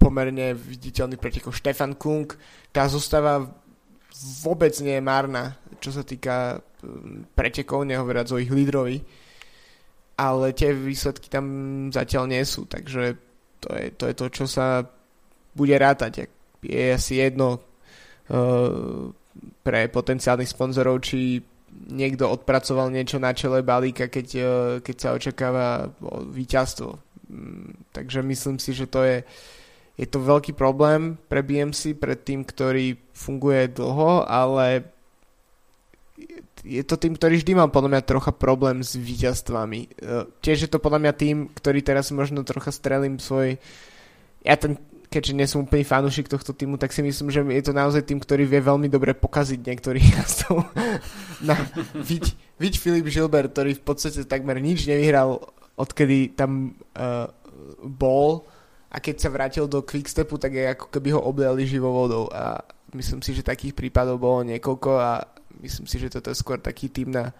pomerne 0.07 0.55
viditeľný 0.55 1.19
pretekov 1.19 1.51
Stefan 1.51 1.99
Kung. 1.99 2.31
Tá 2.71 2.87
zostava 2.87 3.43
vôbec 4.41 4.71
nie 4.79 4.95
je 4.95 5.03
márna, 5.03 5.59
čo 5.83 5.91
sa 5.91 6.07
týka 6.07 6.63
mm, 6.79 7.35
pretekov, 7.35 7.83
nehovoriac 7.83 8.31
o 8.31 8.39
ich 8.39 8.47
lídrovi. 8.47 9.03
Ale 10.17 10.55
tie 10.55 10.71
výsledky 10.71 11.27
tam 11.29 11.45
zatiaľ 11.91 12.25
nie 12.31 12.41
sú, 12.47 12.65
takže 12.65 13.19
to 13.61 13.69
je 13.75 13.85
to, 13.93 14.03
je 14.09 14.15
to 14.17 14.25
čo 14.31 14.45
sa 14.49 14.81
bude 15.53 15.75
rátať. 15.77 16.25
Je 16.63 16.93
asi 16.93 17.21
jedno 17.21 17.61
uh, 17.61 19.13
pre 19.61 19.85
potenciálnych 19.93 20.49
sponzorov, 20.49 21.05
či 21.05 21.37
niekto 21.93 22.25
odpracoval 22.33 22.89
niečo 22.89 23.21
na 23.21 23.29
čele 23.37 23.61
balíka, 23.61 24.09
keď, 24.09 24.27
uh, 24.41 24.47
keď 24.81 24.95
sa 24.97 25.09
očakáva 25.13 25.67
víťazstvo. 26.33 26.97
Um, 27.29 27.77
takže 27.93 28.25
myslím 28.25 28.57
si, 28.57 28.73
že 28.73 28.89
to 28.89 29.05
je 29.05 29.21
je 29.97 30.05
to 30.05 30.21
veľký 30.21 30.53
problém 30.53 31.17
pre 31.25 31.41
BMC, 31.41 31.97
pre 31.97 32.13
tým, 32.13 32.45
ktorý 32.45 33.01
funguje 33.17 33.73
dlho, 33.73 34.29
ale 34.29 34.93
je 36.61 36.83
to 36.85 37.01
tým, 37.01 37.17
ktorý 37.17 37.41
vždy 37.41 37.57
mal 37.57 37.73
podľa 37.73 37.97
mňa 37.97 38.09
trocha 38.09 38.29
problém 38.29 38.85
s 38.85 38.93
víťazstvami. 38.93 39.79
E, 39.81 39.89
tiež 40.45 40.65
je 40.65 40.69
to 40.69 40.77
podľa 40.77 41.01
mňa 41.01 41.13
tým, 41.17 41.37
ktorý 41.49 41.81
teraz 41.81 42.13
možno 42.13 42.45
trocha 42.45 42.69
strelím 42.69 43.17
svoj... 43.17 43.57
Ja 44.45 44.53
ten, 44.53 44.77
keďže 45.09 45.33
nie 45.33 45.49
som 45.49 45.65
úplný 45.65 45.81
fanúšik 45.81 46.29
tohto 46.29 46.53
týmu, 46.53 46.77
tak 46.77 46.93
si 46.93 47.01
myslím, 47.01 47.33
že 47.33 47.41
je 47.41 47.63
to 47.65 47.73
naozaj 47.73 48.05
tým, 48.05 48.21
ktorý 48.21 48.45
vie 48.45 48.61
veľmi 48.61 48.89
dobre 48.93 49.17
pokaziť 49.17 49.59
niektorých 49.65 50.07
jazdov. 50.13 50.61
Na, 51.47 51.57
viď, 51.97 52.37
viď 52.61 52.73
Filip 52.77 53.09
Žilber, 53.09 53.49
ktorý 53.49 53.73
v 53.77 53.83
podstate 53.83 54.29
takmer 54.29 54.61
nič 54.61 54.85
nevyhral, 54.85 55.41
odkedy 55.77 56.37
tam 56.37 56.77
uh, 56.97 57.29
bol 57.81 58.45
a 58.87 58.97
keď 59.03 59.15
sa 59.19 59.29
vrátil 59.29 59.67
do 59.67 59.83
Quickstepu, 59.83 60.39
tak 60.39 60.55
je 60.55 60.71
ako 60.71 60.87
keby 60.87 61.11
ho 61.11 61.21
obliali 61.21 61.67
živou 61.67 61.91
vodou. 61.91 62.31
A 62.31 62.63
myslím 62.95 63.19
si, 63.19 63.35
že 63.35 63.43
takých 63.43 63.75
prípadov 63.75 64.23
bolo 64.23 64.47
niekoľko 64.47 64.91
a 64.95 65.27
myslím 65.59 65.87
si, 65.91 65.99
že 65.99 66.07
toto 66.07 66.31
je 66.31 66.39
skôr 66.39 66.55
taký 66.61 66.87
tým 66.87 67.11
na 67.11 67.35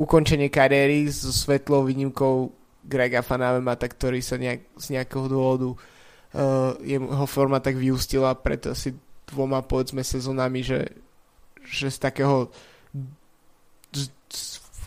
ukončenie 0.00 0.48
kariéry 0.48 1.10
so 1.12 1.28
svetlou 1.28 1.84
výnimkou 1.84 2.54
Grega 2.88 3.20
Fanavemata, 3.20 3.84
ktorý 3.84 4.24
sa 4.24 4.40
nejak, 4.40 4.64
z 4.80 4.96
nejakého 4.96 5.28
dôvodu 5.28 5.68
uh, 5.76 6.72
jeho 6.80 7.28
forma 7.28 7.60
tak 7.60 7.76
vyústila 7.76 8.32
pred 8.32 8.64
asi 8.64 8.96
dvoma 9.28 9.60
povedzme 9.60 10.00
sezónami, 10.00 10.64
že, 10.64 10.88
že 11.68 11.92
z 11.92 11.98
takého 12.00 12.48
z, 13.92 14.08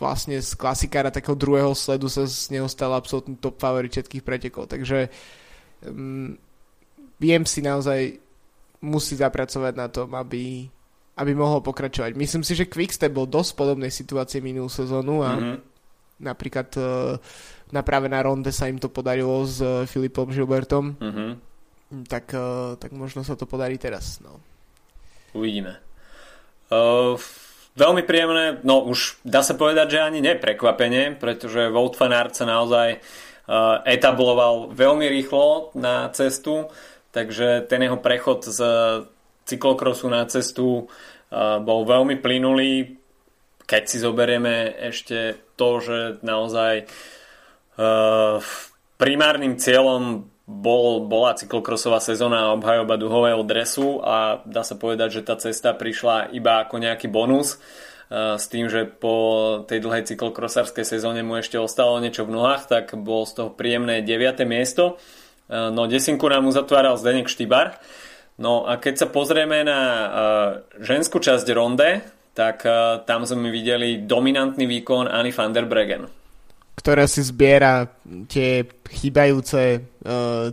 vlastne 0.02 0.34
z 0.42 0.58
klasikára 0.58 1.14
takého 1.14 1.38
druhého 1.38 1.78
sledu 1.78 2.10
sa 2.10 2.26
z 2.26 2.50
neho 2.50 2.66
stal 2.66 2.90
absolútny 2.90 3.38
top 3.38 3.62
favorit 3.62 3.94
všetkých 3.94 4.26
pretekov, 4.26 4.66
takže 4.66 5.06
um, 5.86 6.34
viem 7.22 7.42
si 7.46 7.62
naozaj 7.62 8.18
musí 8.82 9.14
zapracovať 9.14 9.74
na 9.78 9.86
tom, 9.86 10.10
aby, 10.18 10.66
aby 11.14 11.32
mohol 11.38 11.62
pokračovať. 11.62 12.18
Myslím 12.18 12.42
si, 12.42 12.58
že 12.58 12.66
Quickstep 12.66 13.14
bol 13.14 13.30
dosť 13.30 13.54
podobnej 13.54 13.94
situácie 13.94 14.42
minulú 14.42 14.66
sezónu 14.66 15.22
a 15.22 15.38
mm-hmm. 15.38 15.56
napríklad 16.18 16.68
uh, 16.74 17.14
na 17.70 17.82
práve 17.86 18.10
na 18.10 18.18
ronde 18.18 18.50
sa 18.50 18.66
im 18.66 18.82
to 18.82 18.90
podarilo 18.90 19.46
s 19.46 19.62
uh, 19.62 19.86
Filipom 19.86 20.34
Gilbertom. 20.34 20.98
Mm-hmm. 20.98 21.30
Tak, 22.10 22.26
uh, 22.34 22.74
tak 22.80 22.90
možno 22.90 23.22
sa 23.22 23.38
to 23.38 23.46
podarí 23.46 23.78
teraz. 23.78 24.18
No. 24.18 24.42
Uvidíme. 25.30 25.78
Uh, 26.72 27.14
veľmi 27.78 28.02
príjemné, 28.02 28.58
no 28.66 28.82
už 28.82 29.22
dá 29.22 29.46
sa 29.46 29.54
povedať, 29.54 29.94
že 29.94 30.04
ani 30.04 30.18
neprekvapenie, 30.24 31.20
pretože 31.22 31.70
Wout 31.70 31.94
van 32.00 32.16
Aert 32.16 32.34
sa 32.34 32.48
naozaj 32.48 32.98
uh, 32.98 33.31
etabloval 33.84 34.70
veľmi 34.70 35.06
rýchlo 35.10 35.74
na 35.74 36.08
cestu 36.14 36.70
takže 37.12 37.68
ten 37.68 37.84
jeho 37.84 38.00
prechod 38.00 38.48
z 38.48 38.60
cyklokrosu 39.44 40.08
na 40.08 40.24
cestu 40.26 40.88
bol 41.62 41.80
veľmi 41.84 42.18
plynulý. 42.18 42.98
Keď 43.62 43.82
si 43.86 43.96
zoberieme 44.02 44.74
ešte 44.90 45.38
to, 45.54 45.78
že 45.78 45.98
naozaj 46.24 46.88
primárnym 48.96 49.60
cieľom 49.60 50.28
bol, 50.42 51.06
bola 51.06 51.38
cyklokrosová 51.38 52.02
sezóna 52.02 52.50
a 52.50 52.54
obhajoba 52.56 52.98
duhového 52.98 53.40
dresu 53.46 54.02
a 54.02 54.42
dá 54.44 54.66
sa 54.66 54.74
povedať, 54.76 55.22
že 55.22 55.26
tá 55.26 55.38
cesta 55.38 55.72
prišla 55.72 56.34
iba 56.34 56.66
ako 56.66 56.82
nejaký 56.82 57.08
bonus 57.08 57.62
s 58.12 58.44
tým, 58.52 58.68
že 58.68 58.84
po 58.84 59.64
tej 59.64 59.80
dlhej 59.80 60.04
cyklokrosárskej 60.04 60.84
sezóne 60.84 61.24
mu 61.24 61.40
ešte 61.40 61.56
ostalo 61.56 61.96
niečo 61.96 62.28
v 62.28 62.36
nohách, 62.36 62.68
tak 62.68 62.92
bol 63.00 63.24
z 63.24 63.40
toho 63.40 63.50
príjemné 63.56 64.04
9. 64.04 64.44
miesto. 64.44 65.00
Eh, 65.52 65.68
no 65.68 65.84
desinku 65.84 66.28
nám 66.32 66.48
uzatváral 66.48 66.96
Zdenek 66.96 67.28
Štybar. 67.28 67.76
No 68.40 68.64
a 68.64 68.80
keď 68.80 69.04
sa 69.04 69.06
pozrieme 69.12 69.60
na 69.60 69.80
uh, 69.84 70.08
ženskú 70.80 71.20
časť 71.20 71.46
ronde, 71.52 72.00
tak 72.32 72.64
tam 73.04 73.28
sme 73.28 73.52
videli 73.52 74.08
dominantný 74.08 74.64
výkon 74.64 75.04
Anny 75.04 75.28
van 75.36 75.52
der 75.52 75.68
Bregen. 75.68 76.08
Ktorá 76.72 77.04
si 77.04 77.20
zbiera 77.20 77.84
tie 78.32 78.64
chýbajúce 78.88 79.84
uh, 79.84 80.48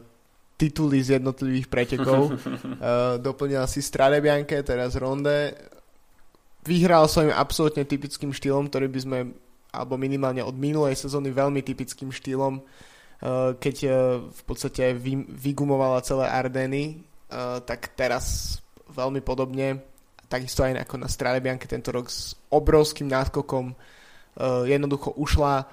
tituly 0.59 0.99
z 0.99 1.17
jednotlivých 1.23 1.71
pretekov. 1.71 2.35
uh, 2.35 3.15
doplnila 3.31 3.63
si 3.63 3.79
Strade 3.79 4.19
Bianche, 4.19 4.59
teraz 4.59 4.99
ronde. 4.99 5.55
Vyhral 6.67 7.07
svojím 7.07 7.31
absolútne 7.31 7.87
typickým 7.87 8.35
štýlom, 8.35 8.67
ktorý 8.67 8.87
by 8.91 8.99
sme, 8.99 9.17
alebo 9.71 9.95
minimálne 9.95 10.43
od 10.43 10.55
minulej 10.55 10.99
sezóny 10.99 11.31
veľmi 11.31 11.63
typickým 11.63 12.11
štýlom 12.11 12.59
Eh, 13.19 13.51
keď 13.59 13.75
eh, 13.83 13.93
v 14.23 14.41
podstate 14.47 14.95
vygumovala 15.27 15.99
celé 16.07 16.31
Ardeny, 16.31 16.83
eh, 16.95 17.57
tak 17.67 17.91
teraz 17.99 18.55
veľmi 18.87 19.19
podobne, 19.19 19.83
takisto 20.31 20.63
aj 20.63 20.87
ako 20.87 20.95
na 21.03 21.09
Strade 21.11 21.43
tento 21.67 21.91
rok 21.91 22.07
s 22.07 22.33
obrovským 22.49 23.09
náskokom 23.09 23.75
jednoducho 24.39 25.11
ušla. 25.19 25.67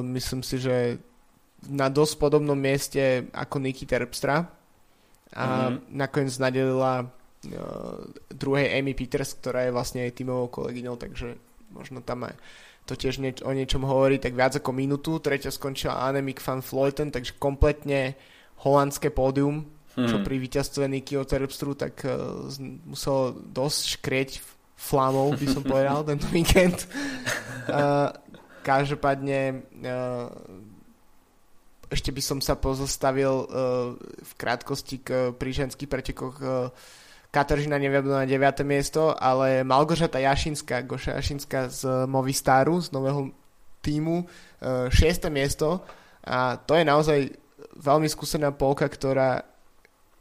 Myslím 0.00 0.40
si, 0.40 0.56
že 0.56 0.96
na 1.68 1.92
dosť 1.92 2.14
podobnom 2.16 2.56
mieste 2.56 3.28
ako 3.36 3.60
Niky 3.60 3.84
Terpstra 3.84 4.48
a 5.28 5.44
mm-hmm. 5.44 5.92
nakoniec 5.92 6.32
nadelila 6.40 7.04
druhej 8.30 8.66
Amy 8.78 8.94
Peters, 8.94 9.34
ktorá 9.34 9.66
je 9.66 9.74
vlastne 9.74 10.06
aj 10.06 10.14
tímovou 10.14 10.48
kolegyňou, 10.62 10.94
takže 10.94 11.34
možno 11.74 12.04
tam 12.04 12.30
aj 12.30 12.38
to 12.86 12.98
tiež 12.98 13.22
nieč- 13.22 13.42
o 13.46 13.50
niečom 13.54 13.86
hovorí, 13.86 14.18
tak 14.18 14.34
viac 14.34 14.58
ako 14.58 14.74
minútu. 14.74 15.22
Tretia 15.22 15.54
skončila 15.54 16.02
Annemiek 16.02 16.42
van 16.42 16.62
Vleuten, 16.62 17.14
takže 17.14 17.38
kompletne 17.38 18.18
holandské 18.62 19.10
pódium, 19.14 19.66
hmm. 19.94 20.08
čo 20.10 20.16
pri 20.22 20.38
víťazstve 20.42 20.90
Nikyho 20.90 21.22
Terpstru 21.22 21.78
tak 21.78 22.02
uh, 22.06 22.46
muselo 22.86 23.38
dosť 23.38 23.82
škrieť 23.98 24.30
flamou, 24.74 25.30
by 25.34 25.46
som 25.46 25.62
povedal, 25.62 26.02
tento 26.10 26.26
víkend. 26.34 26.90
Uh, 27.70 28.10
každopádne 28.66 29.62
uh, 29.86 30.26
ešte 31.86 32.10
by 32.10 32.22
som 32.24 32.38
sa 32.42 32.58
pozostavil 32.58 33.46
uh, 33.46 33.94
v 33.98 34.32
krátkosti 34.34 34.96
k, 35.02 35.08
pri 35.36 35.50
ženských 35.54 35.90
pretekoch 35.90 36.36
uh, 36.42 36.72
Kateržina 37.32 37.80
nevyjadla 37.80 38.22
na 38.22 38.26
9. 38.28 38.60
miesto, 38.68 39.16
ale 39.16 39.64
Malgožata 39.64 40.20
Jašinská, 40.20 40.84
Goša 40.84 41.16
Jašinská 41.16 41.72
z 41.72 42.04
Movistaru, 42.04 42.76
z 42.84 42.92
nového 42.92 43.32
týmu, 43.80 44.28
6. 44.60 44.92
E, 44.92 45.30
miesto 45.32 45.80
a 46.22 46.54
to 46.56 46.78
je 46.78 46.84
naozaj 46.86 47.18
veľmi 47.82 48.06
skúsená 48.06 48.54
polka, 48.54 48.86
ktorá, 48.86 49.42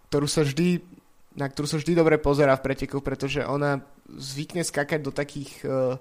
ktorú 0.10 0.26
sa 0.26 0.41
vždy, 0.41 0.82
na 1.38 1.45
ktorú 1.45 1.69
sa 1.69 1.78
vždy 1.78 1.93
dobre 1.93 2.17
pozerá 2.17 2.58
v 2.58 2.65
pretekoch, 2.65 3.06
pretože 3.06 3.45
ona 3.45 3.86
zvykne 4.10 4.65
skakať 4.65 5.00
do 5.00 5.13
takých 5.13 5.52
uh, 5.63 5.95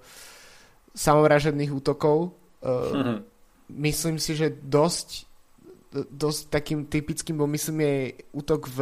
samovražedných 0.97 1.71
útokov. 1.71 2.33
Uh, 2.65 2.97
mm-hmm. 2.97 3.19
Myslím 3.87 4.17
si, 4.19 4.35
že 4.35 4.51
dosť 4.51 5.30
dosť 5.91 6.41
takým 6.55 6.87
typickým 6.87 7.39
bol 7.39 7.51
myslím 7.51 7.83
jej 7.83 8.03
útok 8.31 8.71
v 8.71 8.79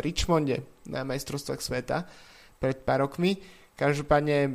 Richmonde 0.00 0.64
na 0.88 1.04
majstrovstvách 1.04 1.60
sveta 1.60 2.08
pred 2.56 2.80
pár 2.80 3.04
rokmi. 3.04 3.36
Každopádne 3.76 4.48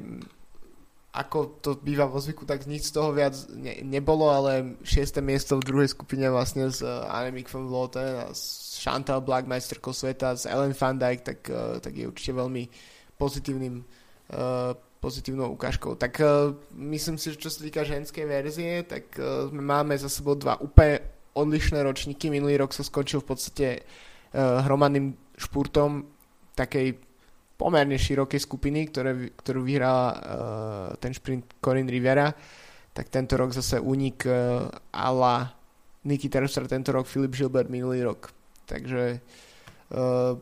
ako 1.16 1.64
to 1.64 1.70
býva 1.80 2.12
vo 2.12 2.20
zvyku, 2.20 2.44
tak 2.44 2.68
nič 2.68 2.92
z 2.92 3.00
toho 3.00 3.16
viac 3.16 3.32
ne, 3.56 3.80
nebolo, 3.88 4.28
ale 4.28 4.76
6. 4.84 5.24
miesto 5.24 5.56
v 5.56 5.64
druhej 5.64 5.90
skupine 5.96 6.28
vlastne 6.28 6.68
s 6.68 6.84
uh, 6.84 7.08
Annemiek 7.08 7.48
van 7.48 7.72
Vloten 7.72 8.28
a 8.28 8.36
s 8.36 8.76
Chantal 8.84 9.24
Black, 9.24 9.48
majsterkou 9.48 9.96
sveta, 9.96 10.36
s 10.36 10.44
Ellen 10.44 10.76
van 10.76 11.00
Dijk, 11.00 11.20
tak, 11.24 11.40
uh, 11.48 11.80
tak 11.80 11.96
je 11.96 12.12
určite 12.12 12.36
veľmi 12.36 12.68
pozitívnym 13.16 13.80
uh, 13.80 14.76
pozitívnou 15.00 15.56
ukážkou. 15.56 15.96
Tak 15.96 16.20
uh, 16.20 16.52
myslím 16.76 17.16
si, 17.16 17.32
že 17.32 17.40
čo 17.40 17.48
sa 17.48 17.64
týka 17.64 17.88
ženskej 17.88 18.26
verzie, 18.28 18.84
tak 18.84 19.16
uh, 19.16 19.48
máme 19.56 19.96
za 19.96 20.12
sebou 20.12 20.36
dva 20.36 20.60
úplne 20.60 21.15
odlišné 21.36 21.84
ročníky. 21.84 22.32
Minulý 22.32 22.58
rok 22.58 22.72
sa 22.72 22.82
skončil 22.82 23.20
v 23.22 23.28
podstate 23.36 23.68
uh, 23.84 24.64
hromadným 24.64 25.14
špurtom 25.36 26.08
takej 26.56 26.96
pomerne 27.56 27.96
širokej 27.96 28.40
skupiny, 28.40 28.88
ktoré, 28.92 29.32
ktorú 29.36 29.64
vyhrala 29.64 30.08
uh, 30.12 30.20
ten 31.00 31.12
šprint 31.12 31.60
Corinne 31.60 31.92
Rivera, 31.92 32.32
tak 32.96 33.12
tento 33.12 33.36
rok 33.36 33.52
zase 33.52 33.80
únik 33.80 34.24
uh, 34.28 34.68
ala 34.96 35.52
Niky 36.08 36.32
Terpstra, 36.32 36.68
tento 36.68 36.96
rok 36.96 37.08
Filip 37.08 37.36
Gilbert 37.36 37.68
minulý 37.68 38.04
rok. 38.08 38.32
Takže 38.66 39.20
uh, 39.20 40.40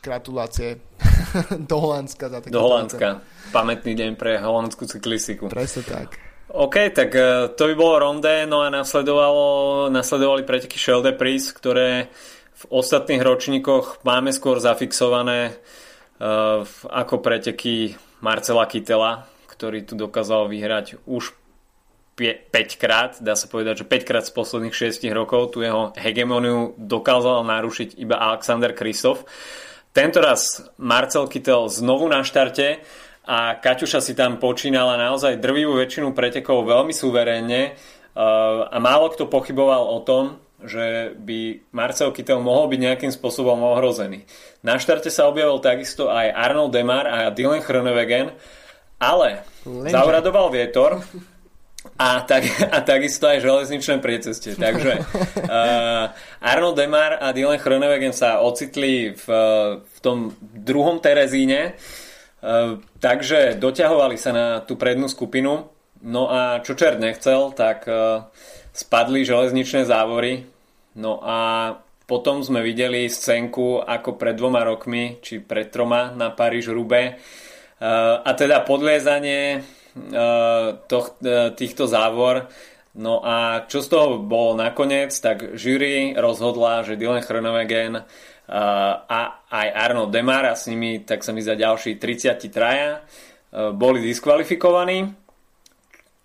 gratulácie 0.00 0.80
do 1.70 1.76
Holandska 1.80 2.28
za 2.28 2.40
Do 2.48 2.60
Holandska. 2.60 3.20
Pamätný 3.52 3.92
deň 3.96 4.10
pre 4.16 4.40
holandskú 4.40 4.88
cyklistiku. 4.88 5.48
Presne 5.52 5.84
tak. 5.84 6.29
OK, 6.50 6.90
tak 6.90 7.14
e, 7.14 7.54
to 7.54 7.62
by 7.70 7.74
bolo 7.78 7.94
ronde, 7.98 8.46
no 8.50 8.66
a 8.66 8.74
nasledovalo, 8.74 9.86
nasledovali 9.86 10.42
preteky 10.42 10.74
Shell 10.74 10.98
de 10.98 11.14
Pris, 11.14 11.54
ktoré 11.54 12.10
v 12.60 12.64
ostatných 12.74 13.22
ročníkoch 13.22 14.02
máme 14.02 14.34
skôr 14.36 14.60
zafixované 14.60 15.56
uh, 16.20 16.60
ako 16.92 17.24
preteky 17.24 17.96
Marcela 18.20 18.68
Kytela, 18.68 19.24
ktorý 19.48 19.88
tu 19.88 19.96
dokázal 19.96 20.44
vyhrať 20.44 21.00
už 21.08 21.32
5 22.20 22.52
krát, 22.76 23.16
dá 23.24 23.32
sa 23.32 23.48
povedať, 23.48 23.80
že 23.80 23.88
5 23.88 24.04
krát 24.04 24.24
z 24.28 24.36
posledných 24.36 24.76
6 24.76 25.00
rokov 25.16 25.56
tu 25.56 25.64
jeho 25.64 25.96
hegemoniu 25.96 26.76
dokázal 26.76 27.48
narušiť 27.48 27.96
iba 27.96 28.20
Alexander 28.20 28.76
Kristof. 28.76 29.24
Tento 29.96 30.20
raz 30.20 30.60
Marcel 30.76 31.32
Kytel 31.32 31.64
znovu 31.72 32.12
na 32.12 32.20
štarte 32.20 32.84
a 33.30 33.54
Kaťuša 33.62 34.02
si 34.02 34.18
tam 34.18 34.42
počínala 34.42 34.98
naozaj 34.98 35.38
drvivú 35.38 35.78
väčšinu 35.78 36.10
pretekov 36.10 36.66
veľmi 36.66 36.90
suverénne 36.90 37.78
uh, 37.78 38.66
a 38.66 38.76
málo 38.82 39.06
kto 39.14 39.30
pochyboval 39.30 39.86
o 39.86 40.02
tom, 40.02 40.42
že 40.66 41.14
by 41.14 41.70
Marcel 41.70 42.10
Kittel 42.10 42.42
mohol 42.42 42.66
byť 42.74 42.80
nejakým 42.82 43.12
spôsobom 43.14 43.62
ohrozený. 43.62 44.26
Na 44.66 44.82
štarte 44.82 45.14
sa 45.14 45.30
objavil 45.30 45.62
takisto 45.62 46.10
aj 46.10 46.26
Arnold 46.26 46.74
Demar 46.74 47.06
a 47.06 47.18
Dylan 47.30 47.62
Chronewegen, 47.62 48.34
ale 48.98 49.46
Lenže. 49.62 49.94
zauradoval 49.94 50.50
vietor 50.50 50.98
a, 52.02 52.26
tak, 52.26 52.50
a 52.74 52.82
takisto 52.82 53.30
aj 53.30 53.46
železničné 53.46 54.02
priecestie. 54.02 54.58
Takže 54.58 55.06
uh, 55.46 56.10
Arnold 56.42 56.82
Demar 56.82 57.14
a 57.14 57.30
Dylan 57.30 57.62
Chronewegen 57.62 58.10
sa 58.10 58.42
ocitli 58.42 59.14
v, 59.14 59.26
v 59.80 59.98
tom 60.02 60.34
druhom 60.42 60.98
Terezíne, 60.98 61.78
uh, 61.78 62.09
takže 63.00 63.60
doťahovali 63.60 64.16
sa 64.16 64.30
na 64.32 64.46
tú 64.64 64.74
prednú 64.80 65.06
skupinu. 65.06 65.68
No 66.00 66.32
a 66.32 66.64
čo 66.64 66.72
čert 66.72 66.96
nechcel, 66.96 67.52
tak 67.52 67.84
uh, 67.84 68.24
spadli 68.72 69.24
železničné 69.28 69.84
závory. 69.84 70.48
No 70.96 71.20
a 71.20 71.76
potom 72.08 72.40
sme 72.40 72.64
videli 72.64 73.06
scénku 73.06 73.84
ako 73.84 74.16
pred 74.16 74.34
dvoma 74.34 74.64
rokmi, 74.64 75.20
či 75.20 75.44
pred 75.44 75.68
troma 75.68 76.10
na 76.16 76.32
Paríž-Rube. 76.32 77.20
Uh, 77.80 78.24
a 78.24 78.30
teda 78.32 78.64
podliezanie 78.64 79.60
Eh, 79.90 80.70
eh, 80.70 81.50
týchto 81.50 81.84
závor. 81.90 82.46
No 82.94 83.22
a 83.22 83.66
čo 83.70 83.82
z 83.82 83.88
toho 83.90 84.18
bolo 84.18 84.58
nakoniec, 84.58 85.14
tak 85.14 85.54
jury 85.54 86.14
rozhodla, 86.18 86.82
že 86.82 86.98
Dylan 86.98 87.22
Chronovegen 87.22 88.02
a 88.50 89.46
aj 89.46 89.68
Arnold 89.70 90.10
Demar 90.10 90.42
a 90.50 90.58
s 90.58 90.66
nimi, 90.66 91.06
tak 91.06 91.22
sa 91.22 91.30
mi 91.30 91.38
za 91.38 91.54
ďalší 91.54 92.02
30 92.02 92.50
traja 92.50 92.98
uh, 92.98 93.70
boli 93.70 94.02
diskvalifikovaní, 94.02 95.14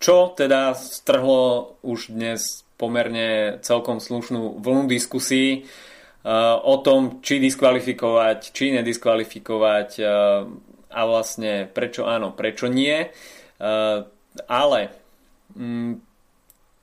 čo 0.02 0.34
teda 0.34 0.74
strhlo 0.74 1.78
už 1.86 2.10
dnes 2.10 2.66
pomerne 2.74 3.62
celkom 3.62 4.02
slušnú 4.02 4.58
vlnu 4.58 4.90
diskusí 4.90 5.62
uh, 5.62 6.58
o 6.66 6.82
tom, 6.82 7.22
či 7.22 7.38
diskvalifikovať, 7.38 8.50
či 8.50 8.74
nediskvalifikovať 8.74 9.90
uh, 10.02 10.06
a 10.96 11.00
vlastne 11.06 11.70
prečo 11.70 12.08
áno, 12.08 12.32
prečo 12.32 12.72
nie. 12.72 13.04
Ale 14.48 14.80
mm, 15.52 15.92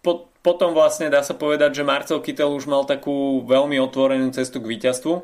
po, 0.05 0.32
potom 0.43 0.75
vlastne 0.75 1.07
dá 1.07 1.23
sa 1.23 1.31
povedať, 1.33 1.79
že 1.79 1.87
Marcel 1.87 2.19
Kittel 2.19 2.51
už 2.51 2.67
mal 2.67 2.83
takú 2.83 3.41
veľmi 3.47 3.79
otvorenú 3.79 4.27
cestu 4.35 4.59
k 4.59 4.75
víťazstvu, 4.75 5.23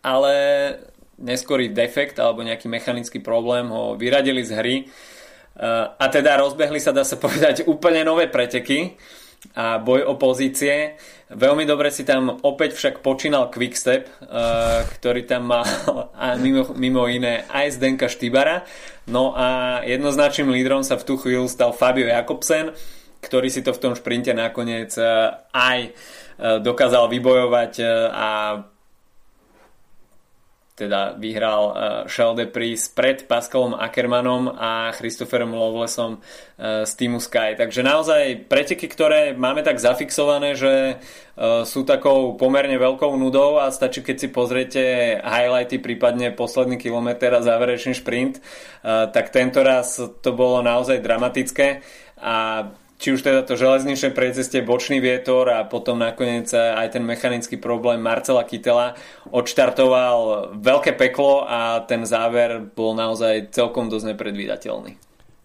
ale 0.00 0.34
neskorý 1.20 1.68
defekt 1.68 2.16
alebo 2.16 2.40
nejaký 2.40 2.64
mechanický 2.68 3.20
problém 3.20 3.68
ho 3.68 3.92
vyradili 3.96 4.40
z 4.40 4.52
hry 4.56 4.76
eh, 4.84 5.84
a 5.92 6.04
teda 6.08 6.40
rozbehli 6.40 6.80
sa, 6.80 6.96
dá 6.96 7.04
sa 7.04 7.20
povedať, 7.20 7.64
úplne 7.68 8.08
nové 8.08 8.24
preteky 8.24 8.96
a 9.52 9.78
boj 9.78 10.02
o 10.08 10.16
pozície. 10.16 10.96
Veľmi 11.28 11.68
dobre 11.68 11.92
si 11.92 12.02
tam 12.02 12.40
opäť 12.40 12.74
však 12.74 13.04
počínal 13.04 13.52
Quickstep, 13.52 14.08
uh, 14.08 14.82
ktorý 14.98 15.28
tam 15.28 15.52
mal 15.52 15.62
a 16.16 16.34
mimo, 16.40 16.72
mimo 16.74 17.04
iné 17.06 17.44
aj 17.52 17.78
Zdenka 17.78 18.08
Štybara. 18.10 18.64
No 19.06 19.36
a 19.36 19.80
jednoznačným 19.86 20.50
lídrom 20.50 20.82
sa 20.82 20.98
v 20.98 21.06
tú 21.06 21.14
chvíľu 21.20 21.46
stal 21.46 21.70
Fabio 21.76 22.08
Jakobsen, 22.10 22.74
ktorý 23.20 23.48
si 23.48 23.64
to 23.64 23.74
v 23.74 23.82
tom 23.82 23.92
šprinte 23.94 24.30
nakoniec 24.32 24.92
uh, 24.98 25.46
aj 25.54 25.90
uh, 25.90 26.58
dokázal 26.62 27.08
vybojovať 27.10 27.72
uh, 27.80 27.88
a 28.12 28.28
teda 30.76 31.16
vyhral 31.16 31.62
uh, 31.72 31.74
Shell 32.04 32.36
Pris 32.52 32.92
pred 32.92 33.24
Pascalom 33.24 33.72
Ackermanom 33.72 34.52
a 34.52 34.92
Christopherom 34.92 35.56
Lovelesom 35.56 36.20
z 36.60 36.92
týmu 37.00 37.16
Sky. 37.16 37.56
Takže 37.56 37.80
naozaj 37.80 38.44
preteky, 38.44 38.84
ktoré 38.84 39.32
máme 39.32 39.64
tak 39.64 39.80
zafixované, 39.80 40.52
že 40.52 41.00
sú 41.64 41.84
takou 41.84 42.36
pomerne 42.36 42.76
veľkou 42.76 43.12
nudou 43.16 43.56
a 43.56 43.72
stačí, 43.72 44.00
keď 44.00 44.16
si 44.20 44.28
pozriete 44.28 44.82
highlighty, 45.20 45.80
prípadne 45.80 46.32
posledný 46.32 46.76
kilometr 46.80 47.32
a 47.32 47.44
záverečný 47.44 47.92
šprint, 47.96 48.40
tak 48.84 49.32
tento 49.32 49.60
raz 49.60 49.96
to 49.96 50.30
bolo 50.32 50.60
naozaj 50.60 51.00
dramatické 51.00 51.84
a 52.20 52.68
či 52.96 53.12
už 53.12 53.20
teda 53.20 53.44
to 53.44 53.60
železničné 53.60 54.16
precestie, 54.16 54.64
bočný 54.64 55.04
vietor 55.04 55.52
a 55.52 55.68
potom 55.68 56.00
nakoniec 56.00 56.48
aj 56.52 56.96
ten 56.96 57.04
mechanický 57.04 57.60
problém 57.60 58.00
Marcela 58.00 58.44
Kytela 58.48 58.96
odštartoval 59.28 60.52
veľké 60.56 60.96
peklo 60.96 61.44
a 61.44 61.84
ten 61.84 62.08
záver 62.08 62.64
bol 62.72 62.96
naozaj 62.96 63.52
celkom 63.52 63.92
dosť 63.92 64.16
nepredvídateľný. 64.16 64.96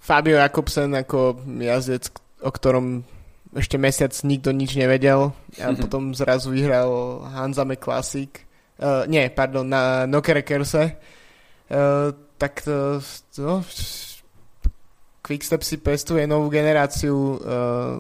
Fabio 0.01 0.39
Jakobsen 0.39 0.95
ako 0.95 1.43
jazdec, 1.59 2.09
o 2.41 2.49
ktorom 2.49 3.03
ešte 3.51 3.75
mesiac 3.75 4.15
nikto 4.23 4.55
nič 4.55 4.79
nevedel 4.79 5.35
a 5.59 5.65
potom 5.81 6.15
zrazu 6.15 6.55
vyhral 6.55 7.21
Hanzame 7.35 7.75
Classic 7.75 8.31
uh, 8.79 9.03
nie, 9.11 9.27
pardon, 9.27 9.67
na 9.67 10.07
Nokerekerse 10.07 10.83
uh, 10.87 12.15
tak 12.39 12.65
to, 12.65 12.97
no, 13.37 13.61
Quickstep 15.21 15.61
si 15.61 15.77
pestuje 15.77 16.25
novú 16.25 16.49
generáciu 16.49 17.37
uh, 17.37 17.39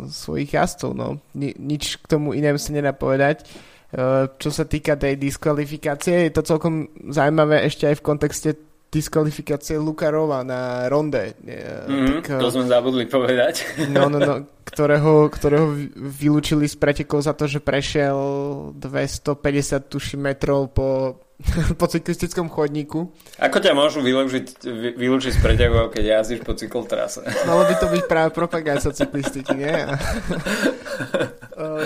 svojich 0.09 0.57
jazdcov. 0.57 0.91
No. 0.97 1.21
Ni- 1.37 1.53
nič 1.53 2.01
k 2.01 2.05
tomu 2.09 2.33
inému 2.33 2.57
sa 2.57 2.73
nedá 2.73 2.97
povedať. 2.97 3.45
Uh, 3.93 4.25
čo 4.41 4.49
sa 4.49 4.65
týka 4.65 4.97
tej 4.97 5.21
diskvalifikácie, 5.21 6.27
je 6.27 6.33
to 6.33 6.41
celkom 6.41 6.89
zaujímavé 7.13 7.67
ešte 7.67 7.85
aj 7.85 7.95
v 8.01 8.05
kontexte 8.05 8.49
diskvalifikácie 8.91 9.79
Lukarova 9.79 10.43
na 10.43 10.91
ronde. 10.91 11.31
Mm, 11.47 12.27
tak, 12.27 12.43
to 12.43 12.51
sme 12.51 12.67
zabudli 12.67 13.07
povedať. 13.07 13.63
No, 13.95 14.11
no, 14.11 14.19
no, 14.19 14.35
ktorého, 14.67 15.31
ktorého 15.31 15.71
vylúčili 15.95 16.67
z 16.67 16.75
pretekov 16.75 17.23
za 17.23 17.31
to, 17.31 17.47
že 17.47 17.63
prešiel 17.63 18.19
250 18.75 19.87
tuši 19.87 20.15
metrov 20.19 20.75
po 20.75 21.15
po 21.79 21.85
cyklistickom 21.87 22.49
chodníku. 22.49 23.09
Ako 23.41 23.57
ťa 23.59 23.73
môžu 23.73 24.01
vylúčiť, 24.05 24.65
vylúčiť 24.95 25.31
z 25.35 25.39
preťahov, 25.41 25.91
keď 25.93 26.21
jazdíš 26.21 26.41
po 26.45 26.53
cyklotrase? 26.53 27.25
Malo 27.45 27.65
by 27.65 27.75
to 27.77 27.87
byť 27.89 28.03
práve 28.05 28.29
propagácia 28.33 28.91
cyklistiky, 28.93 29.53
nie? 29.57 29.73
uh, 29.73 29.95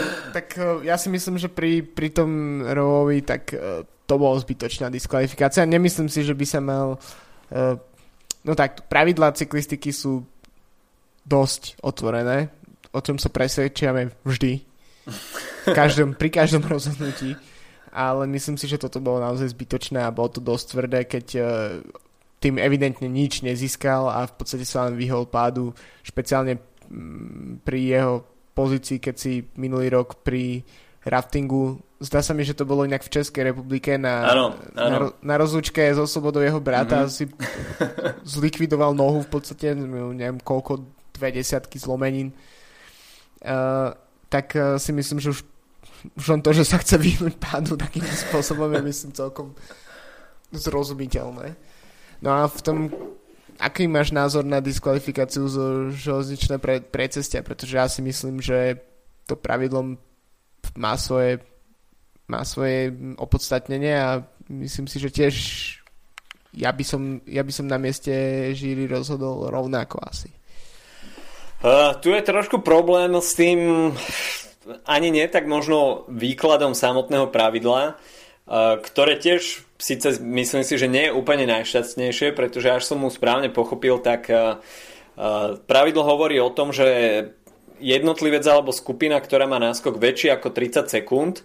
tak 0.36 0.56
uh, 0.60 0.84
ja 0.84 1.00
si 1.00 1.08
myslím, 1.10 1.40
že 1.40 1.48
pri, 1.48 1.82
pri 1.84 2.10
tom 2.12 2.62
Rovovi 2.64 3.24
tak 3.24 3.56
uh, 3.56 3.84
to 4.06 4.16
bolo 4.20 4.38
zbytočná 4.38 4.92
diskvalifikácia. 4.92 5.66
Nemyslím 5.66 6.12
si, 6.12 6.22
že 6.22 6.36
by 6.38 6.46
sa 6.46 6.60
mal... 6.62 7.00
Uh, 7.50 7.80
no 8.46 8.54
tak, 8.54 8.86
pravidlá 8.92 9.34
cyklistiky 9.34 9.90
sú 9.90 10.26
dosť 11.26 11.82
otvorené, 11.82 12.54
o 12.94 13.00
čom 13.02 13.18
sa 13.18 13.34
presvedčiame 13.34 14.14
vždy. 14.22 14.62
Každom, 15.66 16.18
pri 16.18 16.30
každom 16.34 16.66
rozhodnutí 16.66 17.38
ale 17.96 18.28
myslím 18.36 18.60
si, 18.60 18.68
že 18.68 18.76
toto 18.76 19.00
bolo 19.00 19.24
naozaj 19.24 19.56
zbytočné 19.56 20.04
a 20.04 20.12
bolo 20.12 20.28
to 20.28 20.44
dosť 20.44 20.66
tvrdé, 20.76 21.00
keď 21.08 21.26
uh, 21.40 21.48
tým 22.44 22.60
evidentne 22.60 23.08
nič 23.08 23.40
nezískal 23.40 24.12
a 24.12 24.28
v 24.28 24.34
podstate 24.36 24.68
sa 24.68 24.92
len 24.92 25.00
vyhol 25.00 25.24
pádu, 25.32 25.72
špeciálne 26.04 26.60
mm, 26.92 27.64
pri 27.64 27.80
jeho 27.96 28.28
pozícii, 28.52 29.00
keď 29.00 29.16
si 29.16 29.48
minulý 29.56 29.96
rok 29.96 30.20
pri 30.28 30.68
raftingu, 31.08 31.80
zdá 32.04 32.20
sa 32.20 32.36
mi, 32.36 32.44
že 32.44 32.58
to 32.58 32.68
bolo 32.68 32.84
inak 32.84 33.06
v 33.06 33.14
Českej 33.16 33.56
republike 33.56 33.96
na, 33.96 34.28
ano, 34.28 34.46
ano. 34.76 34.90
na, 34.92 34.98
na 35.24 35.36
rozlúčke 35.40 35.86
so 35.96 36.04
Slobodou 36.04 36.44
jeho 36.44 36.60
brata 36.60 37.08
mm-hmm. 37.08 37.16
si 37.16 37.24
zlikvidoval 38.36 38.92
nohu 38.92 39.24
v 39.24 39.30
podstate, 39.32 39.72
neviem 39.72 40.42
koľko, 40.44 40.84
dve 41.16 41.32
desiatky 41.32 41.80
zlomenín. 41.80 42.36
Uh, 43.40 43.96
tak 44.28 44.52
uh, 44.58 44.76
si 44.76 44.92
myslím, 44.92 45.24
že 45.24 45.32
už 45.32 45.55
už 46.14 46.26
len 46.30 46.42
to, 46.46 46.54
že 46.54 46.68
sa 46.68 46.78
chce 46.78 47.02
vyhnúť 47.02 47.42
pádu 47.42 47.74
takým 47.74 48.06
spôsobom 48.06 48.70
je 48.76 48.82
myslím 48.86 49.12
celkom 49.18 49.48
zrozumiteľné. 50.54 51.58
No 52.22 52.30
a 52.32 52.48
v 52.48 52.60
tom, 52.62 52.78
aký 53.60 53.90
máš 53.90 54.14
názor 54.14 54.46
na 54.46 54.62
diskvalifikáciu 54.62 55.48
zo 55.48 55.90
železničné 55.92 56.62
pre, 56.62 56.80
precestia? 56.84 57.42
Pretože 57.42 57.76
ja 57.76 57.88
si 57.90 58.02
myslím, 58.06 58.40
že 58.40 58.80
to 59.26 59.36
pravidlom 59.36 59.98
má 60.78 60.94
svoje, 60.98 61.42
má 62.30 62.46
svoje 62.46 62.94
opodstatnenie 63.18 63.94
a 63.98 64.24
myslím 64.50 64.86
si, 64.88 64.98
že 65.02 65.10
tiež 65.10 65.36
ja 66.56 66.72
by 66.72 66.84
som, 66.88 67.20
ja 67.28 67.44
by 67.44 67.52
som 67.52 67.68
na 67.68 67.76
mieste 67.76 68.12
žíry 68.56 68.88
rozhodol 68.88 69.52
rovnako 69.52 70.00
asi. 70.08 70.32
Uh, 71.66 71.98
tu 72.00 72.14
je 72.14 72.22
trošku 72.22 72.62
problém 72.62 73.12
s 73.18 73.34
tým, 73.34 73.92
ani 74.86 75.10
nie 75.14 75.26
tak 75.30 75.46
možno 75.46 76.08
výkladom 76.10 76.74
samotného 76.74 77.30
pravidla, 77.30 77.96
uh, 77.96 78.82
ktoré 78.82 79.18
tiež 79.18 79.66
síce 79.76 80.18
myslím 80.24 80.64
si, 80.64 80.80
že 80.80 80.88
nie 80.88 81.10
je 81.10 81.16
úplne 81.16 81.46
najšťastnejšie, 81.50 82.32
pretože 82.32 82.72
až 82.72 82.84
som 82.88 83.04
mu 83.04 83.12
správne 83.12 83.52
pochopil, 83.52 84.00
tak 84.00 84.30
uh, 84.32 84.58
uh, 85.18 85.60
pravidlo 85.66 86.04
hovorí 86.04 86.40
o 86.40 86.54
tom, 86.54 86.72
že 86.74 86.88
jednotlivec 87.80 88.44
alebo 88.48 88.72
skupina, 88.72 89.20
ktorá 89.20 89.46
má 89.52 89.60
náskok 89.60 90.00
väčší 90.00 90.32
ako 90.32 90.56
30 90.56 90.88
sekúnd 90.88 91.44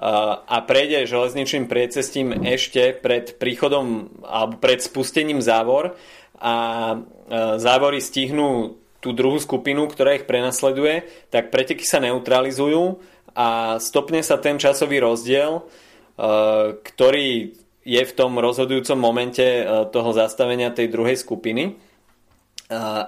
a 0.00 0.56
prejde 0.64 1.04
železničným 1.04 1.68
priecestím 1.68 2.32
ešte 2.32 2.96
pred 2.96 3.36
príchodom 3.36 4.08
alebo 4.24 4.56
pred 4.56 4.80
spustením 4.80 5.44
závor 5.44 5.92
a 6.40 6.54
závory 7.60 8.00
stihnú 8.00 8.80
tú 9.00 9.16
druhú 9.16 9.40
skupinu, 9.40 9.88
ktorá 9.88 10.16
ich 10.16 10.28
prenasleduje, 10.28 11.08
tak 11.32 11.48
preteky 11.48 11.84
sa 11.84 12.00
neutralizujú 12.04 13.00
a 13.32 13.80
stopne 13.80 14.20
sa 14.20 14.36
ten 14.36 14.60
časový 14.60 15.00
rozdiel, 15.00 15.64
uh, 15.64 16.76
ktorý 16.80 17.56
je 17.80 18.02
v 18.04 18.12
tom 18.12 18.36
rozhodujúcom 18.36 19.00
momente 19.00 19.42
uh, 19.42 19.88
toho 19.88 20.12
zastavenia 20.12 20.70
tej 20.70 20.92
druhej 20.92 21.16
skupiny. 21.16 21.76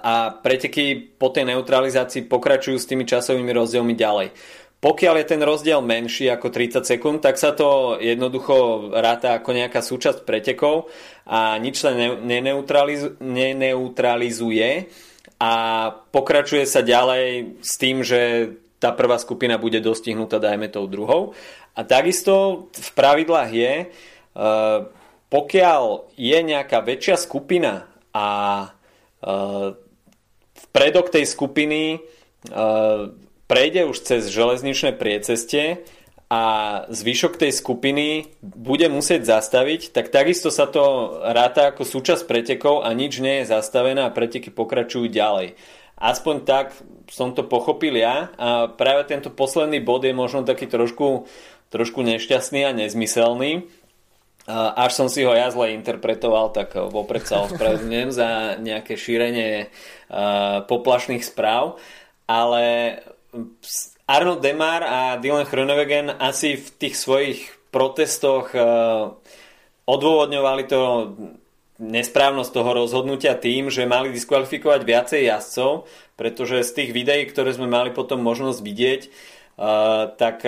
a 0.03 0.43
preteky 0.43 1.15
po 1.15 1.31
tej 1.31 1.55
neutralizácii 1.55 2.27
pokračujú 2.27 2.75
s 2.75 2.83
tými 2.83 3.07
časovými 3.07 3.47
rozdielmi 3.55 3.95
ďalej. 3.95 4.35
Pokiaľ 4.83 5.23
je 5.23 5.31
ten 5.31 5.39
rozdiel 5.39 5.79
menší 5.79 6.27
ako 6.27 6.51
30 6.51 6.83
sekúnd, 6.83 7.23
tak 7.23 7.39
sa 7.39 7.55
to 7.55 7.95
jednoducho 8.03 8.91
ráta 8.91 9.39
ako 9.39 9.55
nejaká 9.55 9.79
súčasť 9.79 10.27
pretekov 10.27 10.91
a 11.23 11.55
nič 11.55 11.79
sa 11.79 11.95
neneutralizuje 13.23 14.91
a 15.43 15.51
pokračuje 16.15 16.63
sa 16.63 16.79
ďalej 16.79 17.59
s 17.59 17.75
tým, 17.75 17.99
že 17.99 18.53
tá 18.79 18.95
prvá 18.95 19.19
skupina 19.19 19.59
bude 19.59 19.83
dostihnutá, 19.83 20.39
dajme 20.39 20.71
tou 20.71 20.87
druhou. 20.87 21.35
A 21.75 21.83
takisto 21.83 22.67
v 22.71 22.89
pravidlách 22.95 23.51
je, 23.51 23.73
e, 23.83 23.87
pokiaľ 25.27 25.83
je 26.15 26.37
nejaká 26.39 26.79
väčšia 26.79 27.19
skupina 27.19 27.91
a 28.15 28.27
v 30.53 30.65
predok 30.75 31.07
tej 31.09 31.23
skupiny 31.23 32.03
prejde 33.47 33.81
už 33.87 33.97
cez 34.03 34.27
železničné 34.27 34.99
priecestie 34.99 35.87
a 36.33 36.41
zvyšok 36.89 37.37
tej 37.37 37.53
skupiny 37.53 38.33
bude 38.41 38.89
musieť 38.89 39.37
zastaviť, 39.37 39.93
tak 39.93 40.09
takisto 40.09 40.49
sa 40.49 40.65
to 40.65 41.13
ráta 41.21 41.69
ako 41.69 41.85
súčasť 41.85 42.25
pretekov 42.25 42.81
a 42.81 42.89
nič 42.97 43.21
nie 43.21 43.45
je 43.45 43.53
zastavené 43.53 44.01
a 44.01 44.09
preteky 44.09 44.49
pokračujú 44.49 45.13
ďalej. 45.13 45.53
Aspoň 45.93 46.35
tak 46.41 46.73
som 47.13 47.37
to 47.37 47.45
pochopil 47.45 47.93
ja 47.93 48.33
a 48.41 48.65
práve 48.65 49.05
tento 49.05 49.29
posledný 49.29 49.77
bod 49.77 50.01
je 50.09 50.17
možno 50.17 50.41
taký 50.41 50.65
trošku, 50.65 51.29
trošku 51.69 52.01
nešťastný 52.01 52.65
a 52.65 52.73
nezmyselný. 52.73 53.69
Až 54.49 54.91
som 54.97 55.07
si 55.13 55.21
ho 55.21 55.37
ja 55.37 55.53
zle 55.53 55.77
interpretoval, 55.77 56.49
tak 56.49 56.73
vopred 56.75 57.29
sa 57.29 57.45
ospravedlňujem 57.45 58.09
za 58.09 58.57
nejaké 58.57 58.97
šírenie 58.97 59.69
poplašných 60.65 61.21
správ, 61.21 61.77
ale 62.25 62.97
Arnold 64.03 64.43
Demar 64.43 64.83
a 64.83 64.99
Dylan 65.17 65.47
Chronewegen 65.47 66.11
asi 66.11 66.59
v 66.59 66.67
tých 66.75 66.95
svojich 66.99 67.39
protestoch 67.71 68.51
odôvodňovali 69.87 70.63
to 70.67 70.81
nesprávnosť 71.81 72.51
toho 72.53 72.71
rozhodnutia 72.85 73.33
tým, 73.33 73.71
že 73.71 73.89
mali 73.89 74.13
diskvalifikovať 74.13 74.81
viacej 74.85 75.21
jazdcov, 75.25 75.89
pretože 76.19 76.67
z 76.67 76.71
tých 76.71 76.91
videí, 76.93 77.25
ktoré 77.25 77.55
sme 77.55 77.65
mali 77.65 77.89
potom 77.89 78.21
možnosť 78.21 78.59
vidieť, 78.61 79.01
tak 80.19 80.45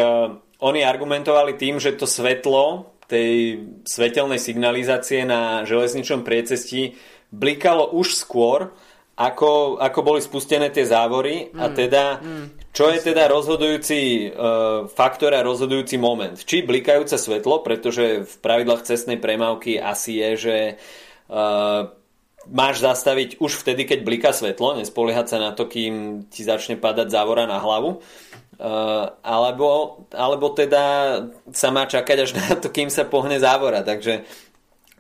oni 0.62 0.80
argumentovali 0.86 1.58
tým, 1.58 1.82
že 1.82 1.98
to 1.98 2.06
svetlo 2.06 2.94
tej 3.06 3.62
svetelnej 3.86 4.42
signalizácie 4.42 5.26
na 5.26 5.62
železničnom 5.66 6.26
priecestí 6.26 6.98
blikalo 7.30 7.94
už 7.94 8.18
skôr, 8.18 8.74
ako, 9.16 9.80
ako 9.80 10.00
boli 10.02 10.20
spustené 10.20 10.74
tie 10.74 10.84
závory. 10.84 11.54
Mm, 11.54 11.60
a 11.60 11.66
teda 11.72 12.04
mm, 12.20 12.48
čo 12.76 12.92
je 12.92 13.00
teda 13.00 13.32
rozhodujúci 13.32 14.30
uh, 14.30 14.84
faktor 14.92 15.32
a 15.32 15.48
rozhodujúci 15.48 15.96
moment. 15.96 16.36
Či 16.36 16.68
blikajúce 16.68 17.16
svetlo, 17.16 17.64
pretože 17.64 18.28
v 18.28 18.36
pravidlách 18.44 18.84
cestnej 18.84 19.16
premávky 19.16 19.80
asi 19.80 20.20
je, 20.20 20.30
že 20.36 20.58
uh, 21.32 21.88
máš 22.52 22.84
zastaviť 22.84 23.40
už 23.40 23.64
vtedy, 23.64 23.88
keď 23.88 24.00
bliká 24.04 24.36
svetlo, 24.36 24.76
nespoliehať 24.76 25.26
sa 25.32 25.38
na 25.40 25.56
to, 25.56 25.72
kým 25.72 26.28
ti 26.28 26.44
začne 26.44 26.76
padať 26.76 27.08
závora 27.08 27.48
na 27.48 27.64
hlavu. 27.64 28.04
Uh, 28.60 29.08
alebo, 29.24 30.04
alebo 30.12 30.52
teda 30.52 30.84
sa 31.56 31.72
má 31.72 31.88
čakať 31.88 32.18
až 32.28 32.32
na 32.44 32.60
to, 32.60 32.68
kým 32.76 32.92
sa 32.92 33.08
pohne 33.08 33.40
závora. 33.40 33.88
Takže 33.88 34.28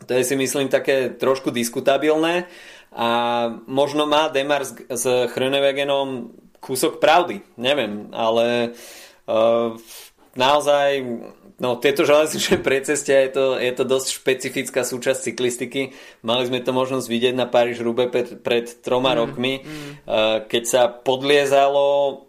to 0.07 0.11
je 0.15 0.23
si 0.23 0.39
myslím 0.39 0.71
také 0.71 1.11
trošku 1.11 1.51
diskutabilné 1.51 2.47
a 2.95 3.07
možno 3.67 4.07
má 4.07 4.31
Demar 4.31 4.63
s, 4.63 4.75
s 4.87 5.03
Chronewagenom 5.35 6.31
kúsok 6.65 6.97
pravdy, 6.97 7.45
neviem, 7.61 8.09
ale 8.09 8.73
uh, 9.29 9.77
naozaj 10.33 11.05
no, 11.61 11.77
tieto 11.77 12.09
železničné 12.09 12.57
precestia 12.67 13.21
je 13.21 13.29
to, 13.37 13.45
je 13.61 13.71
to 13.77 13.83
dosť 13.85 14.07
špecifická 14.17 14.81
súčasť 14.81 15.29
cyklistiky. 15.29 15.93
Mali 16.25 16.49
sme 16.49 16.65
to 16.65 16.73
možnosť 16.73 17.05
vidieť 17.05 17.33
na 17.37 17.45
Paríž 17.45 17.85
Rube 17.85 18.09
pred, 18.09 18.41
pred 18.41 18.65
troma 18.81 19.13
mm, 19.13 19.17
rokmi, 19.21 19.53
mm. 19.61 19.91
Uh, 20.09 20.41
keď 20.49 20.63
sa 20.65 20.81
podliezalo 20.89 22.25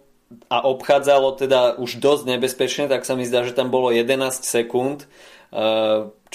a 0.51 0.59
obchádzalo 0.66 1.39
teda 1.39 1.78
už 1.78 2.03
dosť 2.03 2.22
nebezpečne, 2.37 2.84
tak 2.91 3.07
sa 3.07 3.14
mi 3.14 3.22
zdá, 3.22 3.47
že 3.47 3.55
tam 3.55 3.70
bolo 3.70 3.95
11 3.95 4.43
sekúnd, 4.43 5.07
eh, 5.07 5.36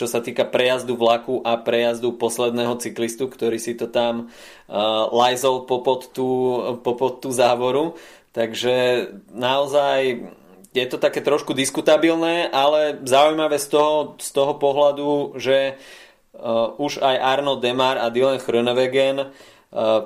čo 0.01 0.05
sa 0.09 0.19
týka 0.23 0.47
prejazdu 0.47 0.95
vlaku 0.95 1.43
a 1.43 1.59
prejazdu 1.59 2.15
posledného 2.15 2.79
cyklistu, 2.79 3.27
ktorý 3.27 3.61
si 3.61 3.77
to 3.77 3.91
tam 3.91 4.27
eh, 4.27 4.73
lajzol 5.11 5.69
popod 5.69 6.09
tú, 6.15 6.29
popod 6.81 7.21
tú 7.21 7.29
závoru. 7.29 7.99
Takže 8.31 9.07
naozaj 9.35 10.23
je 10.71 10.85
to 10.87 10.97
také 10.97 11.19
trošku 11.19 11.51
diskutabilné, 11.51 12.47
ale 12.47 13.03
zaujímavé 13.03 13.59
z 13.59 13.67
toho, 13.75 14.15
z 14.15 14.29
toho 14.31 14.55
pohľadu, 14.55 15.35
že 15.35 15.75
uh, 15.75 16.71
už 16.79 17.03
aj 17.03 17.15
Arno 17.19 17.59
Demar 17.59 17.99
a 17.99 18.07
Dylan 18.07 18.39
Chronewegen 18.39 19.19
uh, 19.19 19.27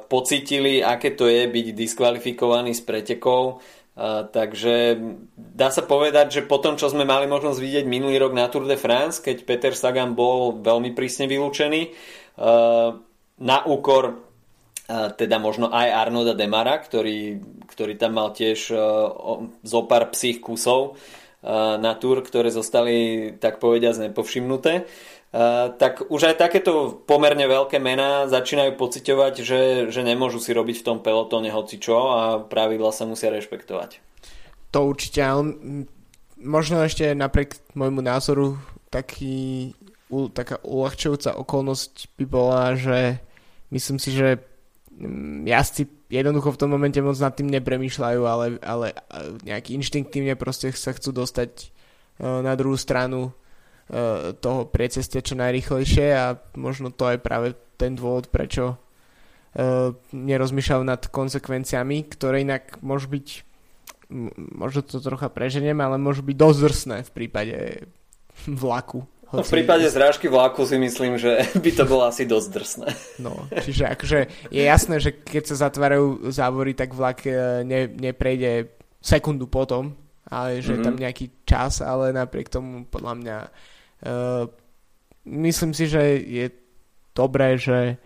pocitili, 0.10 0.82
aké 0.82 1.14
to 1.14 1.30
je 1.30 1.46
byť 1.46 1.68
diskvalifikovaný 1.70 2.74
z 2.74 2.82
pretekov 2.82 3.62
Takže 3.96 5.00
dá 5.40 5.72
sa 5.72 5.80
povedať, 5.80 6.28
že 6.40 6.42
po 6.44 6.60
tom, 6.60 6.76
čo 6.76 6.92
sme 6.92 7.08
mali 7.08 7.32
možnosť 7.32 7.64
vidieť 7.64 7.86
minulý 7.88 8.20
rok 8.20 8.36
na 8.36 8.52
Tour 8.52 8.68
de 8.68 8.76
France, 8.76 9.24
keď 9.24 9.48
Peter 9.48 9.72
Sagan 9.72 10.12
bol 10.12 10.60
veľmi 10.60 10.92
prísne 10.92 11.32
vylúčený, 11.32 11.82
uh, 11.88 12.92
na 13.40 13.58
úkor 13.64 14.26
teda 14.92 15.42
možno 15.42 15.74
aj 15.74 15.90
Arnoda 15.90 16.38
Demara, 16.38 16.78
ktorý, 16.78 17.42
ktorý 17.66 17.98
tam 17.98 18.22
mal 18.22 18.38
tiež 18.38 18.70
zo 19.66 19.82
pár 19.90 20.14
psích 20.14 20.38
kusov 20.38 21.02
na 21.82 21.94
Tour, 21.98 22.22
ktoré 22.22 22.54
zostali 22.54 23.30
tak 23.42 23.58
povediať 23.58 24.10
nepovšimnuté. 24.10 24.86
Tak 25.76 26.08
už 26.08 26.32
aj 26.32 26.36
takéto 26.40 27.04
pomerne 27.04 27.44
veľké 27.44 27.76
mená 27.76 28.24
začínajú 28.32 28.80
pociťovať, 28.80 29.34
že, 29.44 29.62
že 29.92 30.02
nemôžu 30.06 30.40
si 30.40 30.56
robiť 30.56 30.80
v 30.80 30.86
tom 30.88 30.98
pelotóne 31.04 31.52
hocičo 31.52 31.98
a 32.08 32.22
pravidla 32.40 32.96
sa 32.96 33.04
musia 33.04 33.28
rešpektovať. 33.36 34.00
To 34.72 34.88
určite, 34.88 35.20
ale 35.20 35.52
možno 36.40 36.80
ešte 36.80 37.12
napriek 37.12 37.60
môjmu 37.76 38.00
názoru 38.00 38.56
taký, 38.88 39.76
taká 40.32 40.64
uľahčujúca 40.64 41.36
okolnosť 41.36 42.16
by 42.16 42.26
bola, 42.32 42.80
že 42.80 43.20
myslím 43.76 44.00
si, 44.00 44.16
že 44.16 44.40
jazdci 45.44 45.92
jednoducho 46.08 46.56
v 46.56 46.60
tom 46.64 46.72
momente 46.72 47.04
moc 47.04 47.20
nad 47.20 47.36
tým 47.36 47.52
nepremýšľajú, 47.52 48.22
ale, 48.24 48.56
ale 48.64 48.96
nejaký 49.44 49.76
inštinktívne 49.84 50.40
proste 50.40 50.72
sa 50.72 50.96
chcú 50.96 51.12
dostať 51.12 51.52
e, 51.60 51.66
na 52.24 52.56
druhú 52.56 52.80
stranu 52.80 53.36
E, 53.36 53.45
toho 54.42 54.66
priecestia 54.66 55.22
čo 55.22 55.38
najrychlejšie 55.38 56.08
a 56.18 56.34
možno 56.58 56.90
to 56.90 57.14
je 57.14 57.22
práve 57.22 57.54
ten 57.78 57.94
dôvod, 57.94 58.34
prečo 58.34 58.74
e, 59.54 59.94
nerozmýšľajú 60.10 60.84
nad 60.84 61.02
konsekvenciami, 61.06 62.10
ktoré 62.10 62.42
inak 62.42 62.82
môžu 62.82 63.14
byť 63.14 63.28
možno 64.58 64.86
to 64.86 65.02
trocha 65.02 65.30
preženiem, 65.34 65.78
ale 65.82 65.98
môžu 65.98 66.22
byť 66.22 66.36
dosť 66.38 66.60
drsné 66.62 66.98
v 67.10 67.12
prípade 67.14 67.58
vlaku. 68.46 69.06
No, 69.34 69.42
v 69.42 69.50
prípade 69.50 69.90
zrážky 69.90 70.30
vlaku 70.30 70.64
si 70.64 70.78
myslím, 70.78 71.18
že 71.18 71.46
by 71.64 71.72
to 71.74 71.84
bolo 71.86 72.10
asi 72.10 72.26
dosť 72.26 72.48
drsné. 72.50 72.90
No, 73.22 73.50
čiže 73.54 73.86
akože 73.94 74.20
je 74.50 74.64
jasné, 74.66 74.96
že 74.98 75.14
keď 75.14 75.44
sa 75.54 75.70
zatvárajú 75.70 76.30
závory, 76.34 76.74
tak 76.74 76.94
vlak 76.98 77.22
e, 77.30 77.62
ne, 77.62 77.86
neprejde 77.90 78.74
sekundu 78.98 79.46
potom, 79.46 79.94
ale 80.26 80.58
že 80.58 80.74
mm-hmm. 80.74 80.82
je 80.82 80.86
tam 80.86 80.96
mhm. 80.98 81.02
nejaký 81.06 81.26
čas, 81.46 81.86
ale 81.86 82.10
napriek 82.10 82.50
tomu 82.50 82.90
podľa 82.90 83.14
mňa 83.22 83.38
Uh, 83.46 83.75
myslím 85.26 85.74
si, 85.74 85.90
že 85.90 86.22
je 86.22 86.48
dobré, 87.16 87.58
že 87.58 87.98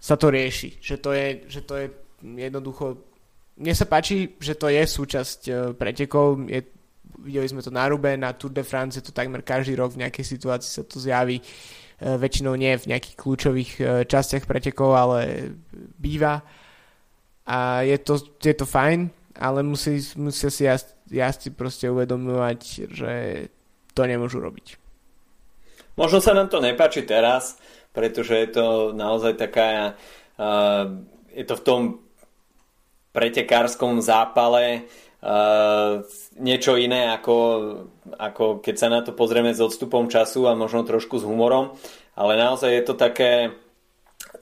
sa 0.00 0.20
to 0.20 0.28
rieši, 0.28 0.76
že 0.84 1.00
to 1.00 1.16
je, 1.16 1.48
že 1.48 1.60
to 1.64 1.74
je 1.80 1.86
jednoducho 2.20 3.14
mne 3.54 3.74
sa 3.74 3.86
páči, 3.86 4.34
že 4.42 4.58
to 4.58 4.66
je 4.66 4.82
súčasť 4.82 5.40
uh, 5.46 5.54
pretekov, 5.78 6.42
je, 6.50 6.58
videli 7.22 7.46
sme 7.46 7.62
to 7.62 7.70
na 7.70 7.86
Rube, 7.86 8.10
na 8.18 8.34
Tour 8.34 8.50
de 8.50 8.66
France, 8.66 8.98
to 8.98 9.14
takmer 9.14 9.46
každý 9.46 9.78
rok 9.78 9.94
v 9.94 10.02
nejakej 10.02 10.26
situácii 10.26 10.70
sa 10.70 10.82
to 10.82 10.98
zjaví, 10.98 11.38
uh, 11.38 12.18
väčšinou 12.18 12.58
nie 12.58 12.74
v 12.74 12.90
nejakých 12.90 13.14
kľúčových 13.14 13.72
uh, 13.78 13.86
častiach 14.02 14.50
pretekov, 14.50 14.98
ale 14.98 15.54
býva 15.94 16.42
a 17.46 17.86
je 17.86 17.98
to, 18.02 18.18
je 18.42 18.54
to 18.56 18.66
fajn, 18.66 19.12
ale 19.38 19.62
musí, 19.62 20.02
musia 20.18 20.50
si 20.50 20.66
jazdci 21.14 21.54
proste 21.54 21.86
uvedomovať, 21.86 22.90
že 22.90 23.12
to 23.94 24.02
nemôžu 24.02 24.42
robiť. 24.42 24.83
Možno 25.94 26.18
sa 26.18 26.34
nám 26.34 26.50
to 26.50 26.58
nepáči 26.58 27.06
teraz, 27.06 27.54
pretože 27.94 28.34
je 28.34 28.48
to 28.50 28.66
naozaj 28.90 29.38
taká, 29.38 29.94
uh, 30.34 30.90
je 31.30 31.44
to 31.46 31.54
v 31.54 31.64
tom 31.64 31.80
pretekárskom 33.14 34.02
zápale 34.02 34.90
uh, 35.22 36.02
niečo 36.42 36.74
iné 36.74 37.14
ako, 37.14 37.36
ako 38.18 38.44
keď 38.58 38.74
sa 38.74 38.88
na 38.90 39.06
to 39.06 39.14
pozrieme 39.14 39.54
s 39.54 39.62
odstupom 39.62 40.10
času 40.10 40.50
a 40.50 40.58
možno 40.58 40.82
trošku 40.82 41.22
s 41.22 41.24
humorom, 41.24 41.78
ale 42.18 42.34
naozaj 42.34 42.74
je 42.74 42.82
to 42.82 42.94
také 42.98 43.54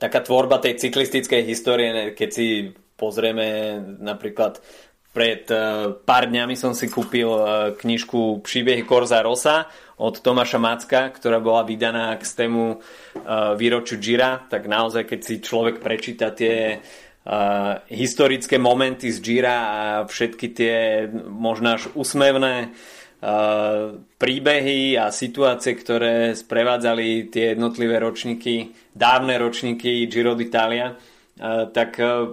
taká 0.01 0.25
tvorba 0.25 0.57
tej 0.57 0.81
cyklistickej 0.81 1.45
histórie, 1.45 2.17
keď 2.17 2.29
si 2.33 2.73
pozrieme 2.97 3.77
napríklad 4.01 4.65
pred 5.13 5.45
uh, 5.53 5.93
pár 6.09 6.33
dňami 6.33 6.57
som 6.57 6.73
si 6.73 6.89
kúpil 6.89 7.29
knižku 7.77 8.41
Príbehy 8.41 8.89
Korza 8.89 9.21
Rosa 9.21 9.69
od 10.03 10.19
Tomáša 10.19 10.59
Macka, 10.59 11.15
ktorá 11.15 11.39
bola 11.39 11.63
vydaná 11.63 12.11
k 12.19 12.27
stému 12.27 12.65
uh, 12.75 13.55
výročiu 13.55 14.03
Gira, 14.03 14.43
tak 14.51 14.67
naozaj 14.67 15.07
keď 15.07 15.21
si 15.23 15.35
človek 15.39 15.79
prečíta 15.79 16.35
tie 16.35 16.83
uh, 16.83 17.79
historické 17.87 18.59
momenty 18.59 19.15
z 19.15 19.23
Gira 19.23 19.57
a 19.63 19.83
všetky 20.03 20.47
tie 20.51 21.07
možno 21.31 21.79
až 21.79 21.95
úsmevné 21.95 22.75
uh, 22.75 23.95
príbehy 24.19 24.99
a 24.99 25.15
situácie, 25.15 25.79
ktoré 25.79 26.35
sprevádzali 26.35 27.31
tie 27.31 27.55
jednotlivé 27.55 28.03
ročníky, 28.03 28.75
dávne 28.91 29.39
ročníky 29.39 30.11
Giro 30.11 30.35
d'Italia, 30.35 30.99
uh, 30.99 31.71
tak 31.71 31.95
uh, 32.03 32.27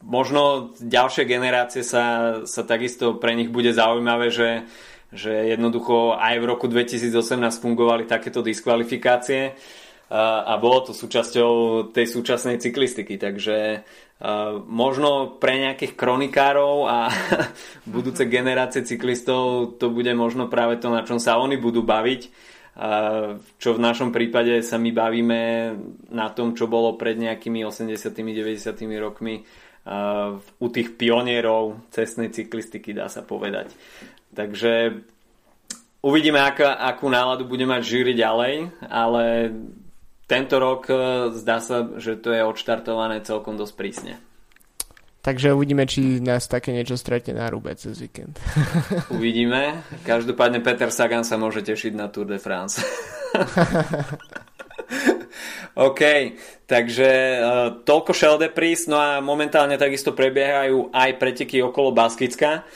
možno 0.00 0.72
ďalšie 0.80 1.28
generácie 1.28 1.84
sa, 1.84 2.40
sa 2.48 2.62
takisto 2.64 3.20
pre 3.20 3.36
nich 3.36 3.52
bude 3.52 3.70
zaujímavé, 3.70 4.32
že, 4.32 4.64
že 5.12 5.52
jednoducho 5.52 6.16
aj 6.16 6.40
v 6.40 6.48
roku 6.48 6.66
2018 6.66 7.12
fungovali 7.60 8.08
takéto 8.08 8.40
diskvalifikácie 8.40 9.52
a, 10.12 10.56
bolo 10.56 10.88
to 10.88 10.92
súčasťou 10.96 11.52
tej 11.92 12.06
súčasnej 12.08 12.56
cyklistiky, 12.56 13.20
takže 13.20 13.84
možno 14.70 15.34
pre 15.42 15.58
nejakých 15.58 15.98
kronikárov 15.98 16.86
a 16.86 17.10
budúce 17.94 18.28
generácie 18.30 18.86
cyklistov 18.86 19.76
to 19.82 19.90
bude 19.90 20.10
možno 20.14 20.46
práve 20.46 20.78
to, 20.78 20.88
na 20.88 21.02
čom 21.02 21.18
sa 21.18 21.42
oni 21.42 21.58
budú 21.58 21.82
baviť, 21.82 22.22
čo 23.58 23.68
v 23.74 23.82
našom 23.82 24.14
prípade 24.14 24.62
sa 24.62 24.78
my 24.78 24.90
bavíme 24.94 25.40
na 26.14 26.30
tom, 26.30 26.54
čo 26.54 26.70
bolo 26.70 26.94
pred 26.96 27.18
nejakými 27.18 27.66
80 27.66 27.98
90 27.98 28.78
rokmi 29.02 29.42
u 30.62 30.66
tých 30.70 30.94
pionierov 30.94 31.90
cestnej 31.90 32.30
cyklistiky, 32.30 32.94
dá 32.94 33.10
sa 33.10 33.26
povedať. 33.26 33.74
Takže 34.32 35.04
uvidíme, 36.00 36.40
aká, 36.40 36.74
akú 36.76 37.08
náladu 37.12 37.44
bude 37.44 37.68
mať 37.68 37.82
žíri 37.84 38.12
ďalej, 38.16 38.72
ale 38.88 39.52
tento 40.26 40.56
rok 40.56 40.88
e, 40.88 40.94
zdá 41.36 41.60
sa, 41.60 41.84
že 42.00 42.16
to 42.16 42.32
je 42.32 42.40
odštartované 42.40 43.20
celkom 43.20 43.60
dosť 43.60 43.74
prísne. 43.76 44.14
Takže 45.22 45.54
uvidíme, 45.54 45.86
či 45.86 46.18
nás 46.18 46.50
také 46.50 46.74
niečo 46.74 46.98
stretne 46.98 47.38
na 47.38 47.46
Rube 47.46 47.70
cez 47.78 47.94
víkend. 47.94 48.42
Uvidíme. 49.16 49.86
Každopádne 50.02 50.58
Peter 50.58 50.90
Sagan 50.90 51.22
sa 51.22 51.38
môže 51.38 51.62
tešiť 51.62 51.94
na 51.94 52.10
Tour 52.10 52.26
de 52.26 52.42
France. 52.42 52.82
OK, 55.78 56.02
takže 56.66 57.08
uh, 57.38 57.80
toľko 57.86 58.12
Shell 58.12 58.36
Depris, 58.36 58.90
no 58.90 58.98
a 59.00 59.22
momentálne 59.24 59.78
takisto 59.80 60.12
prebiehajú 60.12 60.92
aj 60.92 61.16
preteky 61.16 61.64
okolo 61.64 61.94
Baskicka 61.94 62.66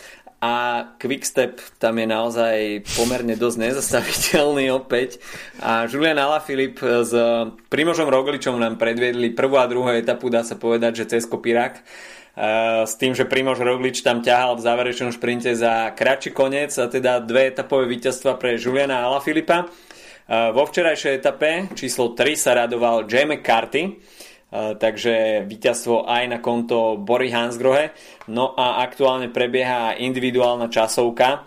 a 0.41 0.85
Quickstep 1.01 1.59
tam 1.81 1.97
je 1.97 2.07
naozaj 2.07 2.57
pomerne 2.95 3.35
dosť 3.35 3.59
nezastaviteľný 3.59 4.69
opäť. 4.73 5.19
A 5.65 5.89
Julian 5.89 6.21
Alaphilippe 6.21 6.85
s 7.05 7.13
Primožom 7.73 8.13
Rogličom 8.13 8.61
nám 8.61 8.77
predviedli 8.77 9.33
prvú 9.33 9.57
a 9.57 9.71
druhú 9.71 9.89
etapu, 9.93 10.29
dá 10.29 10.45
sa 10.45 10.61
povedať, 10.61 11.05
že 11.05 11.17
cez 11.17 11.25
Kopírak 11.25 11.81
Uh, 12.37 12.85
s 12.85 13.01
tým, 13.01 13.17
že 13.17 13.25
Primož 13.25 13.65
Roglič 13.65 14.05
tam 14.05 14.21
ťahal 14.21 14.61
v 14.61 14.65
záverečnom 14.69 15.09
šprinte 15.09 15.57
za 15.57 15.97
kratší 15.97 16.37
koniec 16.37 16.69
a 16.77 16.85
teda 16.85 17.25
dve 17.25 17.49
etapové 17.49 17.89
víťazstva 17.89 18.37
pre 18.37 18.61
Juliana 18.61 19.09
Alaphilippa. 19.09 19.73
Vo 20.29 20.67
včerajšej 20.67 21.23
etape 21.23 21.73
číslo 21.79 22.13
3 22.13 22.37
sa 22.37 22.53
radoval 22.59 23.07
Jay 23.09 23.25
McCarthy, 23.25 23.97
takže 24.53 25.45
víťazstvo 25.45 26.07
aj 26.07 26.25
na 26.31 26.39
konto 26.39 26.97
Bory 26.97 27.35
Hansgrohe. 27.35 27.93
No 28.31 28.55
a 28.55 28.83
aktuálne 28.87 29.29
prebieha 29.29 29.99
individuálna 29.99 30.71
časovka, 30.71 31.45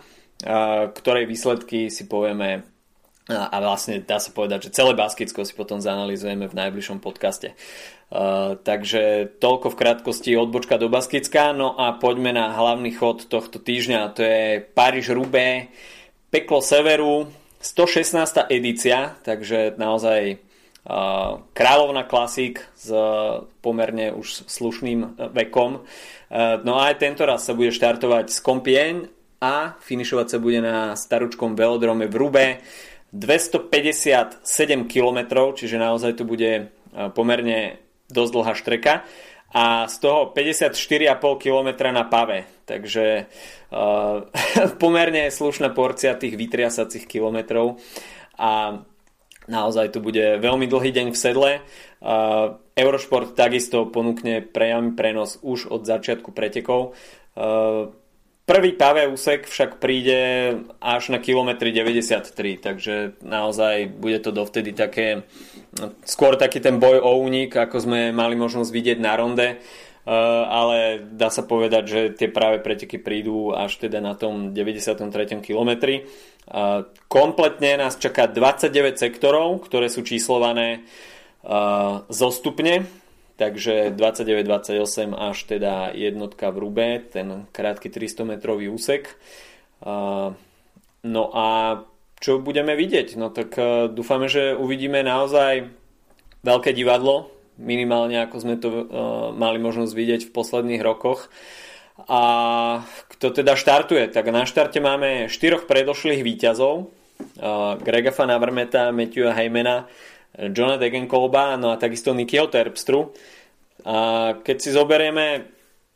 ktorej 0.92 1.24
výsledky 1.28 1.88
si 1.88 2.04
povieme 2.08 2.70
a 3.30 3.56
vlastne 3.62 4.02
dá 4.02 4.18
sa 4.18 4.34
povedať, 4.34 4.68
že 4.68 4.74
celé 4.74 4.92
Baskicko 4.98 5.46
si 5.46 5.54
potom 5.54 5.78
zanalizujeme 5.78 6.50
v 6.50 6.58
najbližšom 6.58 6.98
podcaste. 6.98 7.54
Uh, 8.10 8.58
takže 8.58 9.38
toľko 9.38 9.70
v 9.70 9.78
krátkosti 9.78 10.34
odbočka 10.34 10.82
do 10.82 10.90
Baskicka. 10.90 11.54
No 11.54 11.78
a 11.78 11.94
poďme 11.94 12.34
na 12.34 12.50
hlavný 12.50 12.90
chod 12.90 13.30
tohto 13.30 13.62
týždňa. 13.62 14.00
To 14.18 14.22
je 14.26 14.66
Paríž-Roubaix, 14.74 15.70
peklo 16.34 16.58
severu, 16.58 17.30
116. 17.62 18.50
edícia, 18.50 19.14
takže 19.22 19.78
naozaj 19.78 20.42
kráľovna 21.54 22.08
klasík 22.08 22.66
s 22.74 22.90
uh, 22.90 23.46
pomerne 23.62 24.10
už 24.16 24.48
slušným 24.48 25.00
uh, 25.02 25.10
vekom. 25.30 25.84
No 26.62 26.78
a 26.78 26.94
aj 26.94 27.02
tento 27.02 27.26
raz 27.26 27.42
sa 27.42 27.58
bude 27.58 27.74
štartovať 27.74 28.30
z 28.30 28.38
Compiègne 28.38 29.10
a 29.42 29.74
finišovať 29.82 30.26
sa 30.30 30.38
bude 30.38 30.62
na 30.62 30.94
staručkom 30.94 31.58
velodrome 31.58 32.06
v 32.06 32.14
Rube 32.14 32.46
257 33.10 34.46
km, 34.86 35.18
čiže 35.58 35.74
naozaj 35.74 36.22
to 36.22 36.22
bude 36.22 36.70
pomerne 37.18 37.82
dosť 38.14 38.30
dlhá 38.30 38.54
štreka 38.54 39.02
a 39.50 39.90
z 39.90 39.96
toho 39.98 40.30
54,5 40.30 41.42
km 41.42 41.90
na 41.90 42.06
pave. 42.06 42.46
Takže 42.62 43.26
uh, 43.74 44.22
pomerne 44.82 45.26
slušná 45.26 45.74
porcia 45.74 46.14
tých 46.14 46.38
vytriasacích 46.38 47.10
kilometrov 47.10 47.82
a 48.38 48.78
naozaj 49.50 49.92
to 49.92 50.00
bude 50.00 50.38
veľmi 50.38 50.70
dlhý 50.70 50.94
deň 50.94 51.06
v 51.10 51.18
sedle. 51.18 51.50
Eurošport 52.78 53.34
takisto 53.34 53.90
ponúkne 53.90 54.40
priamy 54.46 54.94
prenos 54.94 55.42
už 55.42 55.68
od 55.68 55.82
začiatku 55.84 56.30
pretekov. 56.30 56.94
Prvý 58.50 58.74
pavé 58.74 59.06
úsek 59.06 59.46
však 59.46 59.78
príde 59.78 60.18
až 60.82 61.14
na 61.14 61.22
kilometri 61.22 61.70
93, 61.70 62.34
takže 62.58 62.94
naozaj 63.22 63.94
bude 63.94 64.18
to 64.18 64.34
dovtedy 64.34 64.74
také, 64.74 65.22
skôr 66.02 66.34
taký 66.34 66.58
ten 66.58 66.82
boj 66.82 66.98
o 66.98 67.22
únik, 67.22 67.54
ako 67.54 67.78
sme 67.78 68.10
mali 68.10 68.34
možnosť 68.34 68.74
vidieť 68.74 68.98
na 68.98 69.14
ronde, 69.14 69.62
ale 70.50 70.98
dá 70.98 71.30
sa 71.30 71.46
povedať, 71.46 71.84
že 71.86 72.00
tie 72.10 72.26
práve 72.26 72.58
preteky 72.58 72.98
prídu 72.98 73.54
až 73.54 73.78
teda 73.78 74.02
na 74.02 74.18
tom 74.18 74.50
93. 74.50 74.98
kilometri. 75.46 76.10
Kompletne 77.06 77.78
nás 77.78 77.94
čaká 77.94 78.26
29 78.26 78.98
sektorov, 78.98 79.62
ktoré 79.62 79.86
sú 79.86 80.02
číslované 80.02 80.82
zostupne, 82.10 82.90
Takže 83.40 83.96
29-28 83.96 85.16
až 85.16 85.38
teda 85.48 85.96
jednotka 85.96 86.52
v 86.52 86.60
Rube, 86.60 86.88
ten 87.08 87.48
krátky 87.56 87.88
300 87.88 88.36
metrový 88.36 88.68
úsek. 88.68 89.16
No 91.00 91.24
a 91.32 91.80
čo 92.20 92.36
budeme 92.36 92.76
vidieť? 92.76 93.16
No 93.16 93.32
tak 93.32 93.56
e, 93.56 93.88
dúfame, 93.88 94.28
že 94.28 94.52
uvidíme 94.52 95.00
naozaj 95.00 95.72
veľké 96.44 96.76
divadlo, 96.76 97.32
minimálne 97.56 98.20
ako 98.20 98.36
sme 98.36 98.60
to 98.60 98.68
e, 98.68 98.84
mali 99.32 99.56
možnosť 99.56 99.92
vidieť 99.96 100.20
v 100.28 100.34
posledných 100.36 100.84
rokoch. 100.84 101.32
A 102.08 102.20
kto 103.10 103.34
teda 103.34 103.58
štartuje? 103.58 104.08
Tak 104.08 104.30
na 104.32 104.48
štarte 104.48 104.80
máme 104.80 105.28
štyroch 105.28 105.68
predošlých 105.68 106.22
výťazov. 106.24 106.88
Grega 107.84 108.12
Van 108.16 108.32
Avermeta, 108.32 108.88
Matthewa 108.94 109.36
Heimena, 109.36 109.84
Johna 110.54 110.80
Degenkolba, 110.80 111.58
no 111.60 111.74
a 111.74 111.76
takisto 111.76 112.16
Nikiho 112.16 112.48
Terpstru. 112.48 113.12
A 113.84 114.32
keď 114.40 114.56
si 114.60 114.70
zoberieme 114.72 115.50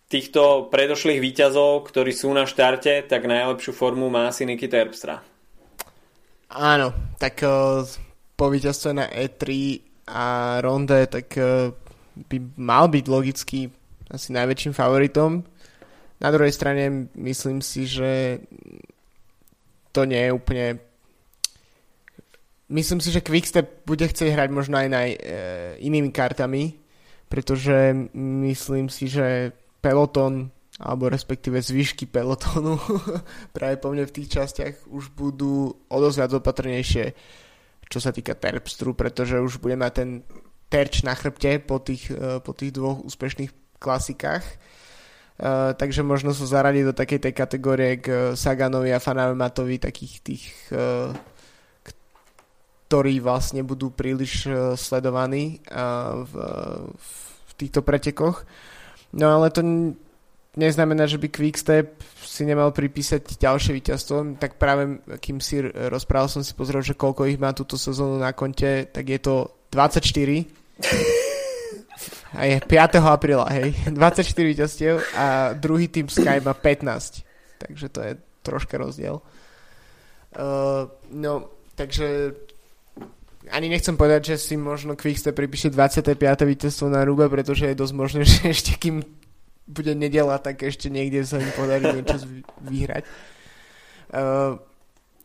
týchto 0.08 0.68
predošlých 0.68 1.20
výťazov, 1.20 1.88
ktorí 1.88 2.12
sú 2.12 2.30
na 2.30 2.44
štarte, 2.44 3.08
tak 3.08 3.24
najlepšiu 3.24 3.72
formu 3.72 4.12
má 4.12 4.28
asi 4.28 4.44
Niky 4.44 4.68
Terpstra. 4.68 5.24
Áno, 6.54 6.94
tak 7.18 7.42
uh, 7.42 7.82
po 8.38 8.46
víťazstve 8.52 8.90
na 8.94 9.06
E3 9.10 9.42
a 10.06 10.24
Ronde, 10.62 11.08
tak 11.10 11.34
uh, 11.34 11.74
by 12.30 12.36
mal 12.54 12.86
byť 12.86 13.04
logicky 13.10 13.72
asi 14.06 14.30
najväčším 14.30 14.76
favoritom. 14.76 15.42
Na 16.22 16.30
druhej 16.30 16.54
strane 16.54 17.10
myslím 17.14 17.58
si, 17.62 17.86
že 17.86 18.42
to 19.94 20.06
nie 20.06 20.18
je 20.18 20.32
úplne 20.34 20.66
myslím 22.68 23.00
si, 23.00 23.12
že 23.12 23.24
Quickstep 23.24 23.86
bude 23.86 24.08
chcieť 24.08 24.34
hrať 24.34 24.48
možno 24.50 24.80
aj 24.80 24.88
na 24.88 25.02
e, 25.06 25.14
inými 25.84 26.10
kartami, 26.10 26.74
pretože 27.28 27.92
myslím 28.14 28.88
si, 28.88 29.06
že 29.10 29.52
peloton 29.78 30.50
alebo 30.74 31.06
respektíve 31.06 31.62
zvyšky 31.62 32.10
pelotonu 32.10 32.74
práve 33.56 33.78
po 33.78 33.94
mne 33.94 34.10
v 34.10 34.14
tých 34.14 34.42
častiach 34.42 34.90
už 34.90 35.14
budú 35.14 35.70
o 35.70 35.96
dosť 36.02 36.16
viac 36.18 36.32
opatrnejšie, 36.34 37.04
čo 37.86 37.98
sa 38.02 38.10
týka 38.10 38.34
Terpstru, 38.34 38.90
pretože 38.98 39.38
už 39.38 39.62
bude 39.62 39.78
mať 39.78 39.92
ten 39.94 40.10
terč 40.66 41.06
na 41.06 41.14
chrbte 41.14 41.62
po 41.62 41.78
tých, 41.78 42.10
e, 42.10 42.42
po 42.42 42.50
tých 42.56 42.74
dvoch 42.74 43.06
úspešných 43.06 43.78
klasikách. 43.78 44.42
Uh, 45.34 45.74
takže 45.74 46.06
možno 46.06 46.30
sa 46.30 46.46
zaradiť 46.46 46.84
do 46.86 46.94
takej 46.94 47.20
tej 47.26 47.34
kategórie 47.34 47.98
k 47.98 48.38
Saganovi 48.38 48.94
a 48.94 49.02
Fanavematovi 49.02 49.82
takých 49.82 50.14
tých 50.22 50.44
uh, 50.70 51.10
ktorí 52.84 53.18
vlastne 53.18 53.66
budú 53.66 53.90
príliš 53.90 54.46
sledovaní 54.78 55.58
v, 56.30 56.34
v 56.94 57.50
týchto 57.58 57.82
pretekoch. 57.82 58.46
No 59.10 59.34
ale 59.34 59.50
to 59.50 59.66
neznamená, 60.54 61.10
že 61.10 61.18
by 61.18 61.26
Quickstep 61.26 61.98
si 62.22 62.46
nemal 62.46 62.70
pripísať 62.70 63.38
ďalšie 63.38 63.72
víťazstvo, 63.74 64.38
tak 64.38 64.58
práve 64.62 65.02
kým 65.18 65.42
si 65.42 65.62
rozprával 65.64 66.30
som 66.30 66.42
si 66.46 66.54
pozrel, 66.54 66.86
že 66.86 66.94
koľko 66.94 67.26
ich 67.26 67.38
má 67.38 67.50
túto 67.50 67.74
sezónu 67.74 68.18
na 68.18 68.30
konte, 68.30 68.86
tak 68.90 69.10
je 69.10 69.18
to 69.18 69.50
24. 69.74 71.18
A 72.34 72.44
je 72.44 72.56
5. 72.60 73.00
apríla, 73.00 73.46
hej. 73.52 73.74
24 73.90 74.24
víťazstiev 74.44 74.94
a 75.14 75.52
druhý 75.54 75.88
tým 75.88 76.08
Sky 76.08 76.40
má 76.42 76.54
15. 76.54 77.24
Takže 77.58 77.86
to 77.88 78.00
je 78.02 78.12
troška 78.42 78.78
rozdiel. 78.78 79.22
Uh, 80.34 80.90
no, 81.14 81.48
takže 81.78 82.34
ani 83.50 83.68
nechcem 83.68 83.96
povedať, 83.96 84.34
že 84.34 84.36
si 84.40 84.54
možno 84.56 84.96
Quickstep 84.96 85.36
pripíše 85.36 85.68
25. 85.70 86.16
víťazstvo 86.42 86.88
na 86.88 87.04
Rube, 87.04 87.28
pretože 87.28 87.68
je 87.68 87.76
dosť 87.76 87.94
možné, 87.94 88.20
že 88.28 88.50
ešte 88.50 88.74
kým 88.76 89.04
bude 89.64 89.96
nedela, 89.96 90.36
tak 90.36 90.60
ešte 90.60 90.92
niekde 90.92 91.24
sa 91.24 91.40
im 91.40 91.52
podarí 91.56 91.88
niečo 91.88 92.20
vyhrať. 92.60 93.04
Uh, 94.12 94.60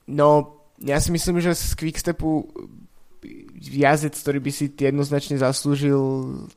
no, 0.08 0.60
ja 0.80 1.00
si 1.04 1.12
myslím, 1.12 1.44
že 1.44 1.56
z 1.56 1.76
Quickstepu 1.76 2.48
jazdec, 3.60 4.16
ktorý 4.16 4.40
by 4.40 4.52
si 4.56 4.66
jednoznačne 4.72 5.36
zaslúžil 5.36 6.00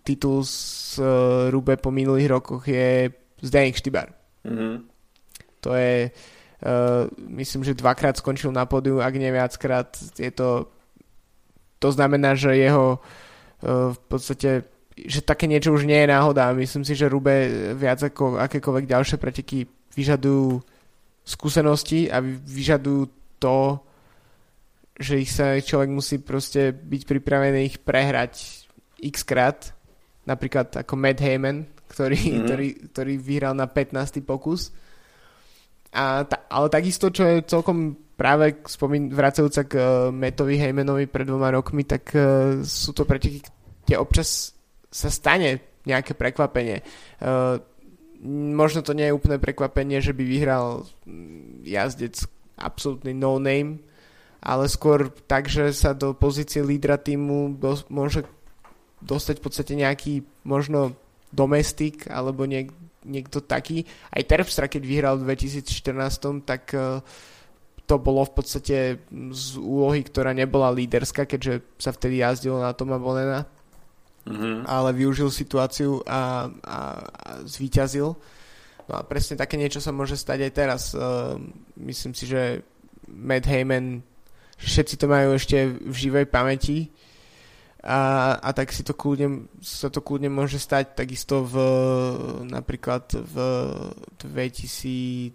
titul 0.07 0.47
z 0.47 0.99
uh, 1.03 1.51
Rube 1.51 1.75
po 1.77 1.91
minulých 1.91 2.31
rokoch 2.31 2.63
je 2.69 3.11
Zdeněk 3.43 3.77
Štibar. 3.77 4.15
Mm-hmm. 4.47 4.75
To 5.67 5.71
je 5.75 6.11
uh, 6.11 7.11
myslím, 7.35 7.63
že 7.67 7.79
dvakrát 7.79 8.17
skončil 8.17 8.55
na 8.55 8.67
pódiu, 8.67 9.03
ak 9.03 9.15
nie 9.19 9.35
viackrát. 9.35 9.99
Je 10.19 10.31
to 10.31 10.71
to 11.83 11.91
znamená, 11.91 12.39
že 12.39 12.55
jeho 12.55 13.03
uh, 13.03 13.91
v 13.91 14.01
podstate 14.07 14.71
že 14.93 15.25
také 15.25 15.49
niečo 15.49 15.73
už 15.73 15.89
nie 15.89 16.05
je 16.05 16.13
náhoda. 16.13 16.53
Myslím 16.53 16.85
si, 16.85 16.93
že 16.93 17.09
Rube 17.09 17.49
viac 17.75 17.99
ako 18.05 18.37
akékoľvek 18.39 18.85
ďalšie 18.87 19.17
preteky 19.17 19.65
vyžadujú 19.97 20.61
skúsenosti 21.25 22.13
a 22.13 22.21
vyžadujú 22.23 23.09
to, 23.41 23.81
že 24.99 25.21
ich 25.21 25.33
sa 25.33 25.57
človek 25.57 25.91
musí 25.91 26.21
proste 26.21 26.73
byť 26.73 27.03
pripravený 27.09 27.61
ich 27.65 27.77
prehrať 27.81 28.65
x 29.01 29.25
krát. 29.25 29.73
Napríklad 30.29 30.71
ako 30.79 30.95
Matt 30.95 31.19
Heyman, 31.19 31.67
ktorý, 31.91 32.19
mm-hmm. 32.19 32.43
ktorý, 32.47 32.69
ktorý 32.95 33.15
vyhral 33.19 33.55
na 33.57 33.67
15. 33.67 34.23
pokus. 34.23 34.71
A 35.93 36.25
ta, 36.25 36.49
ale 36.49 36.73
takisto, 36.73 37.13
čo 37.13 37.25
je 37.29 37.45
celkom 37.45 37.97
práve 38.17 38.65
spomín, 38.65 39.13
vracajúca 39.13 39.63
k 39.69 39.73
uh, 39.77 39.85
Mattovi 40.09 40.57
Heymanovi 40.57 41.11
pred 41.11 41.29
dvoma 41.29 41.53
rokmi, 41.53 41.85
tak 41.85 42.13
uh, 42.17 42.63
sú 42.65 42.97
to 42.97 43.05
preteky, 43.05 43.45
kde 43.85 44.01
občas 44.01 44.57
sa 44.89 45.13
stane 45.13 45.81
nejaké 45.85 46.15
prekvapenie. 46.15 46.81
Uh, 47.19 47.59
možno 48.55 48.87
to 48.87 48.95
nie 48.95 49.11
je 49.11 49.17
úplné 49.17 49.37
prekvapenie, 49.43 49.99
že 49.99 50.15
by 50.15 50.23
vyhral 50.23 50.87
mm, 51.05 51.67
jazdec 51.67 52.23
absolútny 52.57 53.13
no-name, 53.13 53.83
ale 54.43 54.67
skôr 54.67 55.09
tak, 55.31 55.47
že 55.47 55.71
sa 55.71 55.95
do 55.95 56.13
pozície 56.13 56.61
lídra 56.61 56.99
týmu 56.99 57.57
do, 57.57 57.79
môže 57.87 58.27
dostať 59.03 59.39
v 59.39 59.45
podstate 59.45 59.73
nejaký 59.79 60.27
možno 60.43 60.99
domestik 61.31 62.11
alebo 62.11 62.45
niek, 62.45 62.75
niekto 63.07 63.39
taký. 63.39 63.87
Aj 64.11 64.23
Terpstra, 64.27 64.67
keď 64.67 64.83
vyhral 64.83 65.15
v 65.19 65.33
2014, 65.33 66.43
tak 66.43 66.75
uh, 66.75 66.99
to 67.87 67.97
bolo 68.03 68.27
v 68.27 68.33
podstate 68.35 68.77
z 69.31 69.47
úlohy, 69.59 70.03
ktorá 70.03 70.35
nebola 70.35 70.75
líderská, 70.75 71.27
keďže 71.27 71.63
sa 71.79 71.95
vtedy 71.95 72.21
jazdilo 72.21 72.59
na 72.59 72.75
Toma 72.75 72.99
Bonena 72.99 73.47
mm-hmm. 74.27 74.67
ale 74.67 74.91
využil 74.95 75.31
situáciu 75.31 76.03
a, 76.07 76.47
a, 76.63 76.79
a 77.03 77.31
zvíťazil. 77.43 78.15
No 78.83 78.93
a 78.99 79.03
presne 79.07 79.39
také 79.39 79.55
niečo 79.59 79.79
sa 79.79 79.95
môže 79.95 80.19
stať 80.19 80.51
aj 80.51 80.53
teraz. 80.53 80.83
Uh, 80.93 81.39
myslím 81.79 82.13
si, 82.15 82.27
že 82.27 82.67
Matt 83.07 83.47
Heyman, 83.47 84.03
všetci 84.63 84.95
to 84.97 85.07
majú 85.11 85.35
ešte 85.35 85.75
v 85.75 85.95
živej 85.95 86.27
pamäti 86.31 86.89
a, 87.83 88.39
a 88.39 88.49
tak 88.55 88.71
si 88.71 88.87
to 88.87 88.95
kľudne, 88.95 89.51
sa 89.59 89.91
to 89.91 89.99
kľudne 89.99 90.31
môže 90.31 90.63
stať 90.63 90.95
takisto 90.95 91.43
v 91.43 91.55
napríklad 92.47 93.11
v 93.11 93.37
2011 94.23 95.35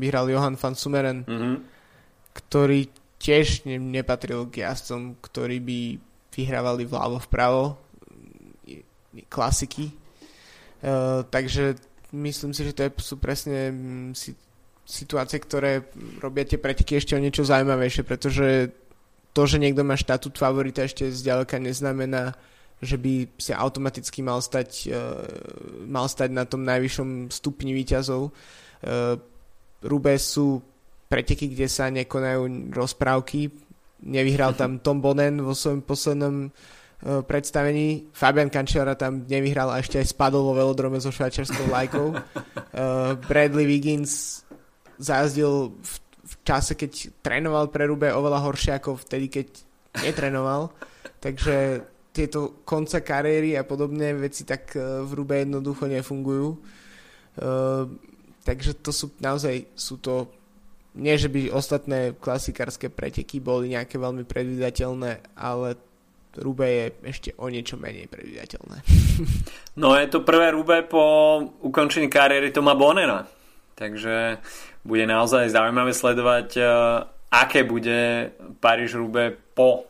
vyhral 0.00 0.32
Johan 0.32 0.56
van 0.56 0.72
Sumeren, 0.72 1.28
mm-hmm. 1.28 1.56
ktorý 2.32 2.88
tiež 3.20 3.68
ne, 3.68 3.76
nepatril 3.76 4.48
k 4.48 4.64
jazdcom, 4.64 5.20
ktorí 5.20 5.60
by 5.60 5.78
vyhrávali 6.32 6.88
vľavo 6.88 7.20
vpravo 7.28 7.76
klasiky. 9.28 9.92
Uh, 10.78 11.26
takže 11.28 11.76
myslím 12.16 12.54
si, 12.56 12.64
že 12.64 12.72
to 12.72 12.86
je, 12.86 12.90
sú 13.02 13.20
presne 13.20 13.74
si, 14.14 14.32
situácie, 14.88 15.36
ktoré 15.36 15.84
robia 16.24 16.48
tie 16.48 16.56
preteky 16.56 16.96
ešte 16.96 17.12
o 17.12 17.20
niečo 17.20 17.44
zaujímavejšie, 17.44 18.02
pretože 18.08 18.72
to, 19.36 19.42
že 19.44 19.60
niekto 19.60 19.84
má 19.84 20.00
štatút 20.00 20.40
favorita 20.40 20.88
ešte 20.88 21.12
zďaleka 21.12 21.60
neznamená, 21.60 22.32
že 22.80 22.96
by 22.96 23.28
si 23.36 23.52
automaticky 23.52 24.24
mal 24.24 24.40
stať, 24.40 24.88
uh, 24.88 25.28
mal 25.84 26.08
stať 26.08 26.32
na 26.32 26.48
tom 26.48 26.64
najvyššom 26.64 27.28
stupni 27.28 27.76
výťazov. 27.76 28.32
Uh, 28.32 29.20
Rube 29.84 30.16
sú 30.16 30.64
preteky, 31.06 31.52
kde 31.52 31.68
sa 31.68 31.92
nekonajú 31.92 32.72
rozprávky. 32.72 33.52
Nevyhral 34.08 34.56
tam 34.56 34.80
Tom 34.86 35.04
Bonen 35.04 35.44
vo 35.44 35.52
svojom 35.52 35.84
poslednom 35.84 36.48
Eh, 36.98 37.22
predstavení. 37.22 38.10
Fabian 38.10 38.50
Cancellara 38.50 38.98
tam 38.98 39.22
nevyhral 39.22 39.70
a 39.70 39.78
ešte 39.78 40.02
aj 40.02 40.18
spadol 40.18 40.50
vo 40.50 40.58
velodrome 40.58 40.98
so 40.98 41.14
švajčiarskou 41.14 41.70
lajkou. 41.70 42.10
Bradley 43.30 43.70
Wiggins 43.70 44.42
zajazdil 44.98 45.72
v, 45.74 45.92
v 46.02 46.34
čase, 46.44 46.74
keď 46.74 47.22
trénoval 47.22 47.70
pre 47.72 47.86
Rube 47.86 48.10
oveľa 48.10 48.44
horšie 48.44 48.78
ako 48.78 48.98
vtedy, 49.00 49.30
keď 49.30 49.46
netrenoval. 50.04 50.74
Takže 51.24 51.86
tieto 52.12 52.62
konce 52.66 52.98
kariéry 53.00 53.54
a 53.54 53.62
podobné 53.62 54.10
veci 54.14 54.42
tak 54.42 54.74
uh, 54.74 55.06
v 55.06 55.10
Rube 55.22 55.38
jednoducho 55.38 55.86
nefungujú. 55.86 56.58
Uh, 57.38 57.86
takže 58.42 58.74
to 58.82 58.90
sú 58.90 59.14
naozaj 59.22 59.70
sú 59.78 60.02
to 60.02 60.26
nie, 60.98 61.14
že 61.14 61.30
by 61.30 61.54
ostatné 61.54 62.18
klasikárske 62.18 62.90
preteky 62.90 63.38
boli 63.38 63.70
nejaké 63.70 64.00
veľmi 64.02 64.26
predvydateľné, 64.26 65.38
ale 65.38 65.78
Rube 66.38 66.66
je 66.66 66.86
ešte 67.06 67.30
o 67.38 67.46
niečo 67.46 67.78
menej 67.78 68.10
predvídateľné. 68.10 68.82
no 69.82 69.94
je 69.94 70.06
to 70.10 70.26
prvé 70.26 70.50
Rube 70.50 70.82
po 70.90 71.02
ukončení 71.62 72.10
kariéry 72.10 72.50
Toma 72.50 72.74
Bonena. 72.74 73.30
Takže 73.78 74.42
bude 74.88 75.04
naozaj 75.04 75.52
zaujímavé 75.52 75.92
sledovať, 75.92 76.48
uh, 76.56 77.04
aké 77.28 77.68
bude 77.68 78.32
Paríž 78.64 78.96
Rube 78.96 79.36
po 79.52 79.84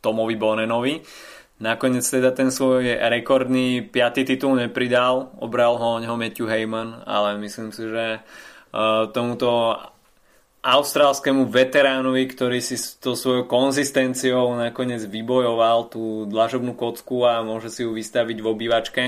Tomovi 0.00 0.40
Bonenovi. 0.40 1.04
Nakoniec 1.60 2.06
teda 2.08 2.32
ten 2.32 2.48
svoj 2.48 2.96
rekordný 2.96 3.84
piatý 3.84 4.24
titul 4.24 4.56
nepridal, 4.56 5.36
obral 5.42 5.76
ho 5.76 6.00
neho 6.00 6.16
Matthew 6.16 6.48
Heyman, 6.48 7.04
ale 7.04 7.36
myslím 7.44 7.76
si, 7.76 7.84
že 7.84 8.24
uh, 8.24 9.12
tomuto 9.12 9.76
austrálskému 10.68 11.46
veteránovi, 11.46 12.26
ktorý 12.28 12.58
si 12.58 12.74
s 12.74 12.98
tou 12.98 13.14
svojou 13.14 13.46
konzistenciou 13.46 14.58
nakoniec 14.58 15.06
vybojoval 15.06 15.86
tú 15.88 16.26
dlažobnú 16.26 16.74
kocku 16.74 17.22
a 17.22 17.46
môže 17.46 17.70
si 17.70 17.86
ju 17.86 17.94
vystaviť 17.94 18.38
v 18.42 18.46
obývačke, 18.46 19.04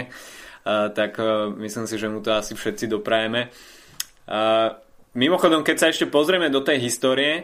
tak 0.95 1.13
e, 1.19 1.51
myslím 1.67 1.85
si, 1.91 1.97
že 1.99 2.07
mu 2.07 2.23
to 2.23 2.31
asi 2.31 2.55
všetci 2.55 2.87
doprajeme. 2.87 3.51
Mimochodom, 5.15 5.67
keď 5.67 5.77
sa 5.77 5.87
ešte 5.91 6.07
pozrieme 6.07 6.53
do 6.53 6.63
tej 6.63 6.83
histórie, 6.87 7.33
e, 7.35 7.43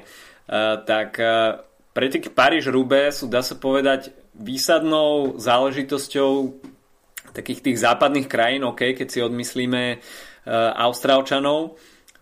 tak 0.86 1.18
e, 1.18 1.58
preteky 1.90 2.30
Paríž-Roubaix 2.30 3.22
sú, 3.22 3.26
dá 3.26 3.42
sa 3.42 3.58
povedať, 3.58 4.14
výsadnou 4.36 5.40
záležitosťou 5.40 6.60
takých 7.32 7.60
tých 7.64 7.78
západných 7.80 8.28
krajín, 8.28 8.64
OK, 8.64 8.96
keď 8.96 9.08
si 9.08 9.20
odmyslíme 9.20 10.00
Austrálčanov, 10.76 11.74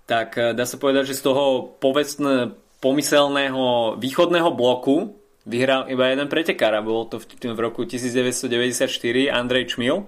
tak 0.04 0.36
eh, 0.36 0.52
dá 0.52 0.64
sa 0.68 0.76
povedať, 0.76 1.12
že 1.12 1.18
z 1.20 1.32
toho 1.32 1.76
povestne 1.80 2.56
pomyselného 2.80 3.96
východného 3.96 4.52
bloku 4.52 5.16
vyhral 5.48 5.88
iba 5.88 6.12
jeden 6.12 6.28
pretekár 6.28 6.76
a 6.76 6.84
bolo 6.84 7.08
to 7.08 7.16
v, 7.20 7.24
v 7.52 7.60
roku 7.60 7.88
1994 7.88 8.88
Andrej 9.32 9.76
Čmil. 9.76 10.04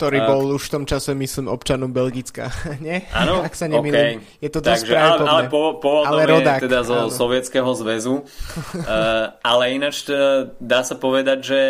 Ktorý 0.00 0.24
uh, 0.24 0.28
bol 0.32 0.56
už 0.56 0.72
v 0.72 0.72
tom 0.80 0.84
čase, 0.88 1.12
myslím, 1.12 1.52
občanom 1.52 1.92
Belgicka, 1.92 2.48
nie? 2.84 3.04
Áno, 3.12 3.44
Ak 3.44 3.52
sa 3.52 3.68
nemýlim. 3.68 4.24
Okay. 4.24 4.40
Je 4.40 4.48
to 4.48 4.64
dosť 4.64 4.88
Takže, 4.88 4.96
ale, 4.96 5.22
ale 5.28 5.42
po, 5.52 5.76
ale 6.08 6.24
rodák, 6.24 6.56
je 6.56 6.64
teda 6.64 6.80
zo 6.88 6.96
áno. 7.04 7.12
Sovietskeho 7.12 7.70
zväzu. 7.76 8.24
uh, 8.24 9.36
ale 9.52 9.76
ináč 9.76 10.08
dá 10.56 10.80
sa 10.80 10.96
povedať, 10.96 11.38
že 11.44 11.60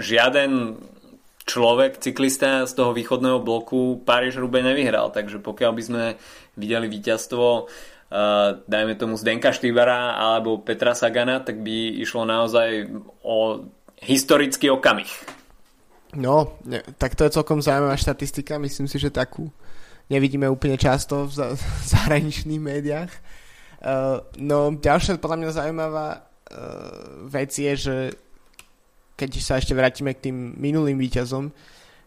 žiaden 0.00 0.80
človek, 1.44 2.00
cyklista 2.00 2.64
z 2.64 2.72
toho 2.72 2.96
východného 2.96 3.44
bloku 3.44 4.00
Paríž 4.00 4.40
Rube 4.40 4.64
nevyhral, 4.64 5.12
takže 5.12 5.44
pokiaľ 5.44 5.72
by 5.76 5.82
sme 5.84 6.04
videli 6.56 6.88
víťazstvo 6.88 7.68
uh, 8.14 8.64
dajme 8.64 8.96
tomu 8.96 9.20
Zdenka 9.20 9.52
Štýbara 9.52 10.16
alebo 10.16 10.56
Petra 10.56 10.96
Sagana, 10.96 11.44
tak 11.44 11.60
by 11.60 12.00
išlo 12.00 12.24
naozaj 12.24 12.88
o 13.20 13.68
historický 14.00 14.72
okamih. 14.72 15.43
No, 16.14 16.58
ne, 16.64 16.82
tak 16.98 17.14
to 17.14 17.26
je 17.26 17.34
celkom 17.34 17.62
zaujímavá 17.62 17.98
štatistika, 17.98 18.58
myslím 18.58 18.86
si, 18.86 18.98
že 18.98 19.10
takú 19.10 19.50
nevidíme 20.10 20.48
úplne 20.48 20.76
často 20.76 21.26
v 21.28 21.32
zahraničných 21.92 22.62
médiách. 22.62 23.12
Uh, 23.84 24.24
no, 24.40 24.72
ďalšia 24.72 25.20
podľa 25.20 25.38
mňa 25.44 25.50
zaujímavá 25.60 26.08
uh, 26.16 27.28
vec 27.28 27.52
je, 27.52 27.72
že 27.76 27.96
keď 29.14 29.30
sa 29.44 29.60
ešte 29.60 29.76
vrátime 29.76 30.16
k 30.16 30.30
tým 30.30 30.56
minulým 30.56 30.96
výťazom, 30.96 31.52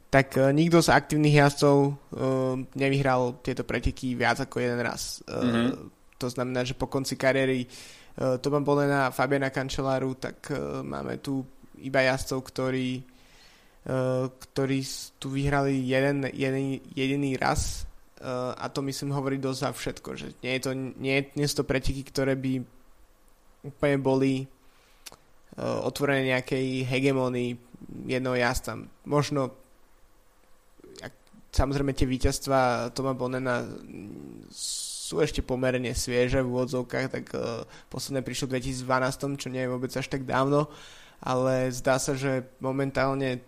tak 0.09 0.33
uh, 0.41 0.49
nikto 0.49 0.81
z 0.81 0.89
aktívnych 0.89 1.37
jazdcov 1.37 1.77
uh, 1.77 1.95
nevyhral 2.73 3.37
tieto 3.45 3.61
preteky 3.61 4.17
viac 4.17 4.41
ako 4.41 4.57
jeden 4.57 4.81
raz. 4.81 5.21
Uh, 5.29 5.37
mm-hmm. 5.37 5.71
To 6.17 6.27
znamená, 6.33 6.65
že 6.65 6.73
po 6.73 6.89
konci 6.89 7.13
kariéry 7.13 7.69
uh, 7.69 8.41
Toma 8.41 8.57
Bolena, 8.57 9.13
Fabiana 9.13 9.53
Cancelláru, 9.53 10.17
tak 10.17 10.49
uh, 10.49 10.81
máme 10.81 11.21
tu 11.21 11.45
iba 11.77 12.01
jazdcov, 12.01 12.41
ktorí, 12.41 13.05
ktorí 13.87 14.83
tu 15.15 15.31
vyhrali 15.31 15.79
jeden, 15.79 16.27
jeden, 16.35 16.83
jediný 16.91 17.39
raz 17.39 17.87
uh, 18.19 18.51
a 18.59 18.67
to 18.67 18.83
myslím 18.83 19.15
hovorí 19.15 19.39
dosť 19.39 19.59
za 19.63 19.71
všetko, 19.71 20.09
že 20.19 20.27
nie, 20.43 20.59
je 20.59 20.61
to, 20.61 20.71
nie, 20.75 21.23
nie 21.39 21.47
sú 21.47 21.63
to 21.63 21.69
preteky, 21.69 22.03
ktoré 22.03 22.35
by 22.35 22.59
úplne 23.63 23.97
boli 24.03 24.33
uh, 24.43 25.87
otvorené 25.87 26.35
nejakej 26.35 26.83
hegemónii 26.83 27.51
jednoho 28.11 28.35
jazda. 28.35 28.75
Možno 29.07 29.55
samozrejme 31.55 31.95
tie 31.95 32.05
víťazstva 32.05 32.91
Toma 32.91 33.15
Bonena 33.15 33.63
sú 34.51 35.23
ešte 35.23 35.39
pomerne 35.39 35.95
svieže 35.95 36.43
v 36.43 36.51
úvodzovkách, 36.51 37.07
tak 37.07 37.25
uh, 37.31 37.63
posledné 37.87 38.19
prišlo 38.19 38.51
v 38.51 38.59
2012, 38.59 39.39
čo 39.39 39.47
nie 39.47 39.63
je 39.63 39.71
vôbec 39.71 39.95
až 39.95 40.11
tak 40.11 40.27
dávno, 40.27 40.67
ale 41.23 41.71
zdá 41.71 41.95
sa, 42.03 42.19
že 42.19 42.51
momentálne 42.59 43.39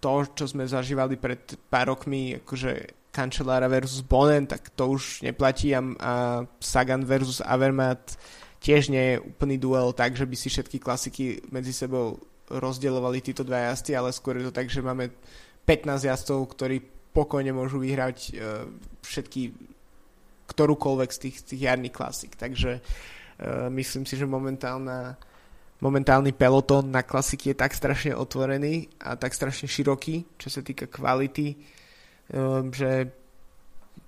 to, 0.00 0.12
čo 0.34 0.44
sme 0.46 0.66
zažívali 0.66 1.18
pred 1.18 1.42
pár 1.70 1.94
rokmi, 1.94 2.38
akože 2.42 2.72
Cancellara 3.10 3.64
versus 3.66 4.04
Bonen, 4.04 4.44
tak 4.44 4.70
to 4.76 4.92
už 4.92 5.24
neplatí 5.24 5.72
a, 5.72 5.80
Sagan 6.60 7.02
versus 7.08 7.40
Avermaet 7.40 8.20
tiež 8.60 8.92
nie 8.92 9.16
je 9.16 9.22
úplný 9.22 9.56
duel 9.56 9.96
tak, 9.96 10.18
že 10.18 10.28
by 10.28 10.36
si 10.36 10.52
všetky 10.52 10.82
klasiky 10.82 11.40
medzi 11.48 11.72
sebou 11.72 12.20
rozdielovali 12.50 13.24
títo 13.24 13.42
dva 13.42 13.70
jazdy, 13.72 13.96
ale 13.96 14.14
skôr 14.14 14.38
je 14.38 14.50
to 14.50 14.54
tak, 14.54 14.70
že 14.70 14.84
máme 14.84 15.10
15 15.66 16.06
jazdcov, 16.06 16.38
ktorí 16.54 16.76
pokojne 17.10 17.50
môžu 17.50 17.82
vyhrať 17.82 18.18
uh, 18.36 18.66
všetky 19.02 19.54
ktorúkoľvek 20.46 21.10
z 21.10 21.18
tých, 21.18 21.36
tých 21.42 21.60
jarných 21.66 21.94
klasik. 21.94 22.38
Takže 22.38 22.78
uh, 22.78 23.66
myslím 23.74 24.06
si, 24.06 24.14
že 24.14 24.30
momentálna 24.30 25.18
momentálny 25.80 26.32
peloton 26.32 26.88
na 26.88 27.04
klasiky 27.04 27.52
je 27.52 27.60
tak 27.60 27.76
strašne 27.76 28.16
otvorený 28.16 28.88
a 29.04 29.16
tak 29.16 29.36
strašne 29.36 29.68
široký, 29.68 30.24
čo 30.40 30.48
sa 30.48 30.64
týka 30.64 30.88
kvality, 30.88 31.56
um, 32.32 32.72
že 32.72 33.12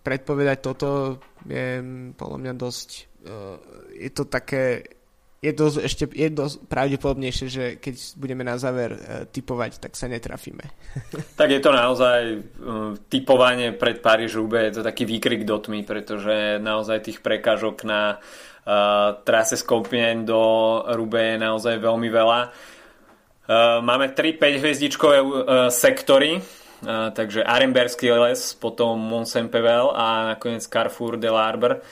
predpovedať 0.01 0.59
toto 0.65 1.21
je 1.45 1.83
podľa 2.17 2.39
mňa 2.41 2.53
dosť 2.57 2.89
uh, 3.29 3.57
je 3.93 4.11
to 4.13 4.25
také 4.25 4.97
je 5.39 5.55
dosť, 5.55 5.77
ešte 5.87 6.05
je 6.19 6.29
dosť 6.35 6.67
pravdepodobnejšie, 6.67 7.47
že 7.47 7.65
keď 7.79 7.95
budeme 8.19 8.43
na 8.43 8.59
záver 8.59 8.99
uh, 8.99 9.23
typovať, 9.31 9.79
tak 9.79 9.95
sa 9.95 10.11
netrafíme. 10.11 10.67
tak 11.41 11.55
je 11.55 11.61
to 11.63 11.71
naozaj 11.71 12.43
uh, 12.43 12.99
typovanie 13.07 13.71
pred 13.71 14.03
Paríž 14.03 14.35
Rube, 14.35 14.59
je 14.67 14.81
to 14.81 14.83
taký 14.83 15.07
výkrik 15.07 15.47
do 15.47 15.63
tmy, 15.63 15.87
pretože 15.87 16.59
naozaj 16.59 17.07
tých 17.07 17.19
prekážok 17.23 17.87
na 17.87 18.19
trase 19.25 19.57
z 19.57 19.65
do 20.29 20.41
Rube 20.93 21.23
je 21.35 21.39
naozaj 21.41 21.81
veľmi 21.81 22.09
veľa. 22.13 22.41
Uh, 23.49 23.81
máme 23.81 24.13
3 24.13 24.37
5 24.37 24.61
hviezdičkové 24.61 25.19
uh, 25.25 25.33
sektory, 25.73 26.45
takže 27.15 27.43
Aremberský 27.43 28.13
les, 28.13 28.55
potom 28.55 28.95
Mont 29.01 29.27
Saint-Pével 29.27 29.91
a 29.91 30.37
nakoniec 30.37 30.63
Carrefour 30.63 31.19
de 31.19 31.27
l'Arbre. 31.27 31.83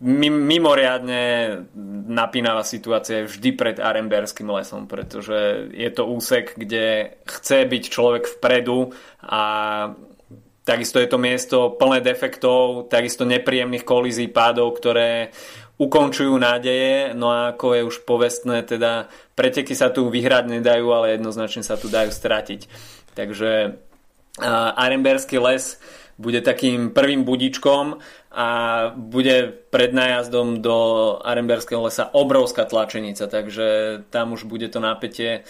Mimoriadne 0.00 1.20
napínavá 2.08 2.64
situácia 2.64 3.20
je 3.20 3.28
vždy 3.28 3.50
pred 3.52 3.76
Aremberským 3.76 4.48
lesom, 4.48 4.88
pretože 4.88 5.68
je 5.76 5.90
to 5.92 6.08
úsek, 6.08 6.56
kde 6.56 7.20
chce 7.28 7.68
byť 7.68 7.82
človek 7.92 8.24
vpredu 8.40 8.96
a 9.20 9.42
takisto 10.70 11.02
je 11.02 11.10
to 11.10 11.18
miesto 11.18 11.74
plné 11.74 11.98
defektov, 11.98 12.86
takisto 12.86 13.26
nepríjemných 13.26 13.82
kolízií 13.82 14.30
pádov, 14.30 14.78
ktoré 14.78 15.34
ukončujú 15.82 16.38
nádeje, 16.38 17.10
no 17.18 17.34
a 17.34 17.50
ako 17.56 17.66
je 17.74 17.82
už 17.82 17.96
povestné, 18.06 18.62
teda 18.62 19.10
preteky 19.34 19.74
sa 19.74 19.90
tu 19.90 20.06
vyhrať 20.06 20.60
nedajú, 20.60 20.86
ale 20.94 21.18
jednoznačne 21.18 21.66
sa 21.66 21.74
tu 21.74 21.90
dajú 21.90 22.14
stratiť. 22.14 22.70
Takže 23.18 23.50
uh, 23.66 24.78
Aremberský 24.78 25.42
les 25.42 25.80
bude 26.20 26.44
takým 26.44 26.92
prvým 26.92 27.24
budičkom 27.24 27.96
a 28.30 28.48
bude 28.92 29.50
pred 29.72 29.90
nájazdom 29.96 30.60
do 30.60 30.76
Aremberského 31.24 31.80
lesa 31.80 32.12
obrovská 32.12 32.68
tlačenica, 32.68 33.24
takže 33.24 33.66
tam 34.12 34.36
už 34.36 34.44
bude 34.44 34.68
to 34.68 34.84
napätie 34.84 35.40
e, 35.40 35.42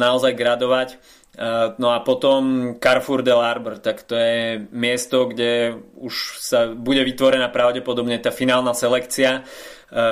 naozaj 0.00 0.32
gradovať. 0.32 0.96
E, 1.38 1.74
no 1.78 1.94
a 1.94 2.02
potom 2.02 2.74
Carrefour 2.82 3.22
de 3.22 3.30
l'Arbre, 3.30 3.78
tak 3.78 4.02
to 4.02 4.18
je 4.18 4.66
miesto, 4.74 5.30
kde 5.30 5.78
už 5.94 6.42
sa 6.42 6.74
bude 6.74 6.98
vytvorená 7.06 7.46
pravdepodobne 7.54 8.18
tá 8.18 8.34
finálna 8.34 8.74
selekcia. 8.74 9.30
E, 9.38 9.42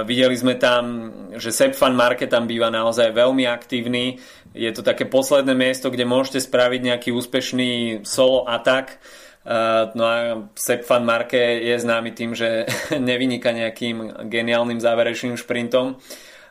videli 0.07 0.39
sme 0.39 0.55
tam, 0.55 1.11
že 1.35 1.51
Sepp 1.51 1.75
van 1.75 1.99
Marke 1.99 2.31
tam 2.31 2.47
býva 2.47 2.71
naozaj 2.71 3.11
veľmi 3.11 3.43
aktívny. 3.51 4.23
Je 4.55 4.71
to 4.71 4.87
také 4.87 5.11
posledné 5.11 5.59
miesto, 5.59 5.91
kde 5.91 6.07
môžete 6.07 6.47
spraviť 6.47 6.81
nejaký 6.95 7.11
úspešný 7.11 8.03
solo 8.07 8.47
atak 8.47 9.03
Uh, 9.47 9.95
no 9.95 10.03
a 10.03 10.51
Sepp 10.59 10.83
van 10.91 11.07
Marke 11.07 11.39
je 11.39 11.79
známy 11.79 12.11
tým, 12.19 12.35
že 12.35 12.67
nevynika 12.99 13.55
nejakým 13.55 14.27
geniálnym 14.27 14.83
záverečným 14.83 15.39
šprintom. 15.39 16.03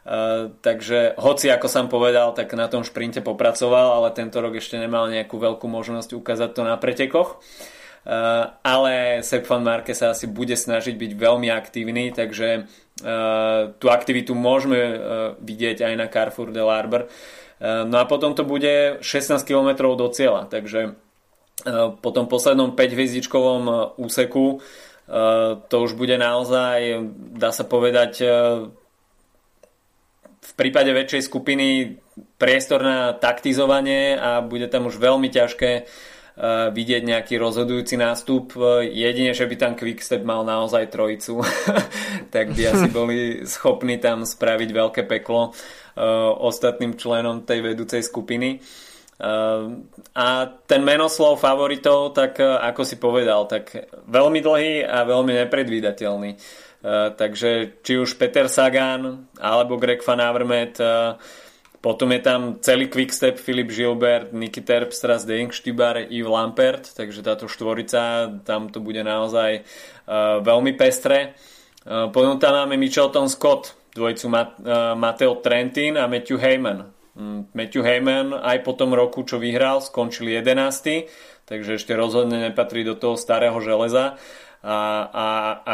Uh, 0.06 0.54
takže 0.62 1.18
hoci 1.18 1.50
ako 1.50 1.66
som 1.66 1.90
povedal, 1.90 2.30
tak 2.38 2.54
na 2.54 2.70
tom 2.70 2.86
šprinte 2.86 3.26
popracoval, 3.26 3.98
ale 3.98 4.14
tento 4.14 4.38
rok 4.38 4.62
ešte 4.62 4.78
nemal 4.78 5.10
nejakú 5.10 5.42
veľkú 5.42 5.66
možnosť 5.66 6.14
ukázať 6.14 6.50
to 6.54 6.62
na 6.62 6.78
pretekoch. 6.78 7.42
Uh, 8.06 8.54
ale 8.62 9.26
Sepp 9.26 9.50
van 9.50 9.66
Marke 9.66 9.98
sa 9.98 10.14
asi 10.14 10.30
bude 10.30 10.54
snažiť 10.54 10.94
byť 10.94 11.12
veľmi 11.18 11.50
aktívny, 11.50 12.14
takže 12.14 12.70
uh, 13.02 13.74
tú 13.82 13.90
aktivitu 13.90 14.38
môžeme 14.38 14.78
uh, 14.78 14.98
vidieť 15.42 15.82
aj 15.90 15.94
na 15.98 16.06
Carrefour 16.06 16.54
de 16.54 16.62
l'Arbre. 16.62 17.10
Uh, 17.58 17.82
no 17.90 17.98
a 17.98 18.06
potom 18.06 18.38
to 18.38 18.46
bude 18.46 19.02
16 19.02 19.42
km 19.42 19.98
do 19.98 20.06
cieľa, 20.14 20.46
takže 20.46 20.94
Eh, 21.66 21.88
po 22.04 22.12
tom 22.12 22.28
poslednom 22.28 22.76
5-hviezdičkovom 22.76 23.64
eh, 23.66 23.76
úseku 23.98 24.60
eh, 24.60 25.56
to 25.66 25.76
už 25.82 25.96
bude 25.96 26.14
naozaj, 26.20 27.00
dá 27.34 27.56
sa 27.56 27.64
povedať, 27.64 28.22
v 30.46 30.54
prípade 30.54 30.94
väčšej 30.94 31.22
skupiny 31.26 31.98
priestor 32.38 32.86
na 32.86 33.18
taktizovanie 33.18 34.14
a 34.14 34.46
bude 34.46 34.70
tam 34.70 34.88
už 34.88 35.02
veľmi 35.02 35.28
ťažké 35.34 35.90
vidieť 36.76 37.04
nejaký 37.08 37.40
rozhodujúci 37.40 37.96
nástup. 37.96 38.60
Jedine, 38.84 39.32
že 39.32 39.48
by 39.48 39.56
tam 39.56 39.74
Quickstep 39.80 40.28
mal 40.28 40.44
naozaj 40.44 40.92
trojicu, 40.92 41.40
tak 42.36 42.52
by 42.52 42.62
asi 42.76 42.88
boli 42.98 43.48
schopní 43.48 43.98
tam 44.04 44.28
spraviť 44.28 44.70
veľké 44.76 45.02
peklo 45.08 45.56
ostatným 46.44 47.00
členom 47.00 47.48
tej 47.48 47.64
vedúcej 47.64 48.04
skupiny. 48.04 48.60
A 50.16 50.26
ten 50.68 50.82
menoslov 50.84 51.40
favoritov, 51.40 52.12
tak 52.12 52.36
e, 52.36 52.44
ako 52.44 52.84
si 52.84 53.00
povedal, 53.00 53.48
tak 53.48 53.72
veľmi 54.12 54.44
dlhý 54.44 54.84
a 54.84 55.08
veľmi 55.08 55.32
nepredvídateľný. 55.40 56.36
E, 56.86 57.10
takže 57.18 57.82
či 57.82 57.98
už 57.98 58.22
Peter 58.22 58.46
Sagan 58.46 59.26
alebo 59.42 59.82
Greg 59.82 60.06
Van 60.06 60.22
Avermaet, 60.22 60.78
e, 60.78 61.18
potom 61.82 62.14
je 62.14 62.22
tam 62.22 62.62
celý 62.62 62.86
Quickstep, 62.90 63.42
Filip 63.42 63.74
Gilbert, 63.74 64.30
Niky 64.34 64.62
Terpstra, 64.62 65.18
Zdejenk 65.18 65.54
Štibar, 65.54 66.06
Yves 66.10 66.30
Lampert, 66.30 66.86
takže 66.94 67.22
táto 67.22 67.46
štvorica, 67.46 68.30
tam 68.42 68.74
to 68.74 68.82
bude 68.82 69.06
naozaj 69.06 69.62
veľmi 70.42 70.74
pestré. 70.74 71.38
Potom 71.86 72.42
tam 72.42 72.58
máme 72.58 72.74
Michelton 72.82 73.30
Scott, 73.30 73.78
dvojcu 73.94 74.26
Mateo 74.98 75.38
Trentin 75.46 76.02
a 76.02 76.10
Matthew 76.10 76.42
Heyman. 76.42 76.90
Mm, 77.16 77.56
Matthew 77.56 77.84
Heyman 77.86 78.36
aj 78.36 78.68
po 78.68 78.76
tom 78.76 78.92
roku, 78.92 79.24
čo 79.24 79.40
vyhral, 79.40 79.80
skončil 79.80 80.28
11. 80.36 81.08
Takže 81.48 81.80
ešte 81.80 81.96
rozhodne 81.96 82.52
nepatrí 82.52 82.84
do 82.84 82.98
toho 83.00 83.16
starého 83.16 83.56
železa. 83.64 84.20
A, 84.66 84.78
a 85.14 85.26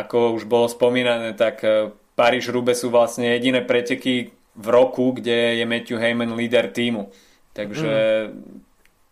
ako 0.03 0.35
už 0.35 0.43
bolo 0.51 0.67
spomínané, 0.67 1.31
tak 1.31 1.63
e, 1.63 1.95
Paríž 2.11 2.51
Rube 2.51 2.75
sú 2.75 2.91
vlastne 2.91 3.31
jediné 3.39 3.63
preteky 3.63 4.35
v 4.51 4.67
roku, 4.67 5.15
kde 5.15 5.63
je 5.63 5.65
Matthew 5.65 5.95
Heyman 5.95 6.35
líder 6.35 6.67
týmu. 6.75 7.07
Takže 7.55 7.91
mm. 8.27 8.31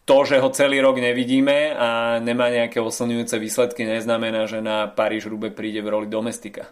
to, 0.03 0.17
že 0.27 0.43
ho 0.43 0.49
celý 0.51 0.83
rok 0.83 0.99
nevidíme 0.99 1.71
a 1.79 2.19
nemá 2.19 2.51
nejaké 2.51 2.83
oslňujúce 2.83 3.39
výsledky, 3.39 3.87
neznamená, 3.87 4.51
že 4.51 4.59
na 4.59 4.91
Paríž 4.91 5.31
Rube 5.31 5.47
príde 5.55 5.79
v 5.79 5.91
roli 5.95 6.07
domestika. 6.11 6.67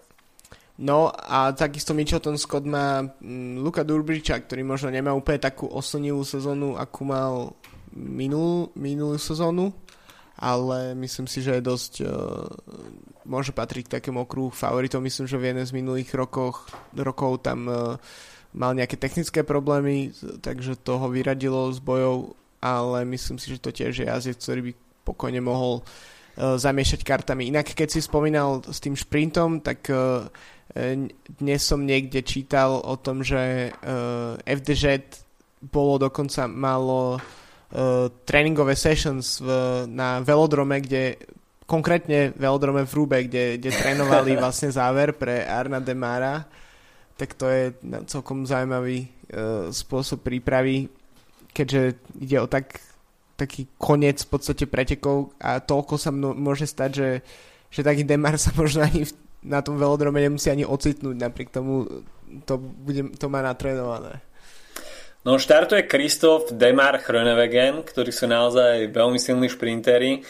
No 0.77 1.09
a 1.09 1.57
takisto 1.57 1.97
Mitchelton 1.97 2.37
Scott 2.37 2.67
má 2.69 3.01
mm, 3.01 3.65
Luka 3.65 3.81
Durbriča, 3.81 4.37
ktorý 4.37 4.61
možno 4.61 4.93
nemá 4.93 5.09
úplne 5.09 5.41
takú 5.41 5.65
oslnivú 5.65 6.21
sezónu, 6.21 6.77
akú 6.77 7.01
mal 7.01 7.57
minulú, 7.97 8.69
minulú 8.77 9.17
sezónu, 9.17 9.73
ale 10.37 10.93
myslím 10.95 11.25
si, 11.25 11.41
že 11.41 11.57
je 11.57 11.65
dosť 11.65 11.93
uh, 12.01 12.09
môže 13.25 13.51
patriť 13.51 13.89
k 13.89 13.95
takému 13.99 14.23
okruhu 14.23 14.53
favoritov. 14.53 15.01
Myslím, 15.01 15.25
že 15.25 15.41
v 15.41 15.49
jednom 15.49 15.65
z 15.65 15.73
minulých 15.73 16.13
rokoch, 16.13 16.69
rokov 16.93 17.41
tam 17.41 17.65
uh, 17.65 17.97
mal 18.53 18.77
nejaké 18.77 18.95
technické 19.01 19.41
problémy, 19.41 20.13
takže 20.45 20.77
to 20.79 21.01
ho 21.01 21.07
vyradilo 21.09 21.73
z 21.73 21.81
bojov 21.81 22.37
ale 22.61 23.05
myslím 23.05 23.37
si, 23.37 23.53
že 23.53 23.61
to 23.61 23.69
tiež 23.69 24.01
je 24.01 24.05
jazdec, 24.09 24.37
ktorý 24.41 24.61
by 24.61 24.71
pokojne 25.05 25.41
mohol 25.41 25.81
uh, 25.81 26.57
zamiešať 26.57 27.05
kartami. 27.05 27.49
Inak 27.49 27.73
keď 27.73 27.97
si 27.97 27.99
spomínal 28.01 28.65
s 28.65 28.81
tým 28.81 28.97
šprintom, 28.97 29.61
tak 29.61 29.87
uh, 29.93 30.25
dnes 31.41 31.61
som 31.63 31.85
niekde 31.85 32.21
čítal 32.21 32.81
o 32.81 32.95
tom, 32.99 33.23
že 33.23 33.71
uh, 33.71 34.37
FDŽ 34.43 35.01
bolo 35.73 35.97
dokonca 35.97 36.45
malo 36.45 37.17
tréningové 38.23 38.79
sessions 38.79 39.43
v, 39.43 39.47
na 39.91 40.23
velodrome, 40.23 40.79
kde 40.79 41.19
konkrétne 41.67 42.31
velodrome 42.31 42.87
v 42.87 42.95
Rube, 42.95 43.17
kde, 43.27 43.59
kde 43.59 43.75
trénovali 43.75 44.37
vlastne 44.41 44.71
záver 44.71 45.11
pre 45.15 45.43
Arna 45.43 45.83
Demara 45.83 46.47
tak 47.17 47.33
to 47.33 47.49
je 47.49 47.73
celkom 48.05 48.45
zaujímavý 48.45 49.09
uh, 49.09 49.73
spôsob 49.73 50.21
prípravy 50.21 50.85
keďže 51.57 51.81
ide 52.21 52.37
o 52.37 52.45
tak, 52.45 52.77
taký 53.33 53.65
koniec 53.81 54.21
v 54.21 54.29
podstate 54.29 54.69
pretekov 54.69 55.33
a 55.41 55.57
toľko 55.57 55.97
sa 55.97 56.13
mno, 56.13 56.37
môže 56.37 56.69
stať, 56.69 56.91
že, 56.93 57.09
že 57.73 57.81
taký 57.81 58.05
Demar 58.05 58.37
sa 58.37 58.53
možno 58.53 58.85
ani 58.85 59.09
v, 59.09 59.11
na 59.41 59.65
tom 59.65 59.81
velodrome 59.81 60.21
nemusí 60.21 60.53
ani 60.53 60.69
ocitnúť, 60.69 61.17
napriek 61.17 61.49
tomu 61.49 61.89
to, 62.45 62.61
bude, 62.61 63.17
to 63.17 63.25
má 63.25 63.41
natrénované. 63.41 64.21
No 65.25 65.35
štartuje 65.35 65.89
Kristof 65.89 66.53
Demar 66.53 67.01
Chronewegen, 67.01 67.83
ktorí 67.83 68.13
sú 68.13 68.29
naozaj 68.29 68.93
veľmi 68.93 69.19
silní 69.19 69.51
šprintery. 69.51 70.23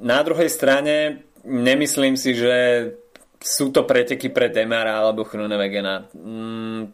Na 0.00 0.18
druhej 0.26 0.50
strane 0.50 1.26
nemyslím 1.46 2.18
si, 2.18 2.34
že 2.34 2.54
sú 3.38 3.70
to 3.70 3.86
preteky 3.86 4.32
pre 4.32 4.50
Demara 4.50 4.98
alebo 4.98 5.22
Chronewegena. 5.22 6.08
Mm, 6.16 6.90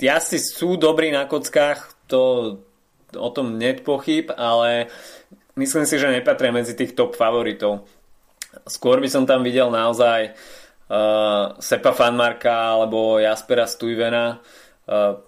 Jazdci 0.00 0.40
sú 0.40 0.74
dobrí 0.80 1.12
na 1.12 1.28
kockách, 1.28 2.08
to 2.10 2.20
o 3.14 3.28
tom 3.30 3.54
net 3.54 3.86
pochyb, 3.86 4.32
ale 4.34 4.90
myslím 5.54 5.86
si, 5.86 6.00
že 6.00 6.10
nepatria 6.10 6.50
medzi 6.50 6.74
tých 6.74 6.98
top 6.98 7.14
favoritov. 7.14 7.86
Skôr 8.66 8.98
by 8.98 9.06
som 9.06 9.22
tam 9.22 9.46
videl 9.46 9.70
naozaj 9.70 10.34
uh, 10.34 11.54
Sepa 11.62 11.94
Fanmarka 11.94 12.74
alebo 12.74 13.22
Jaspera 13.22 13.70
Stuyvena, 13.70 14.40
uh, 14.40 14.69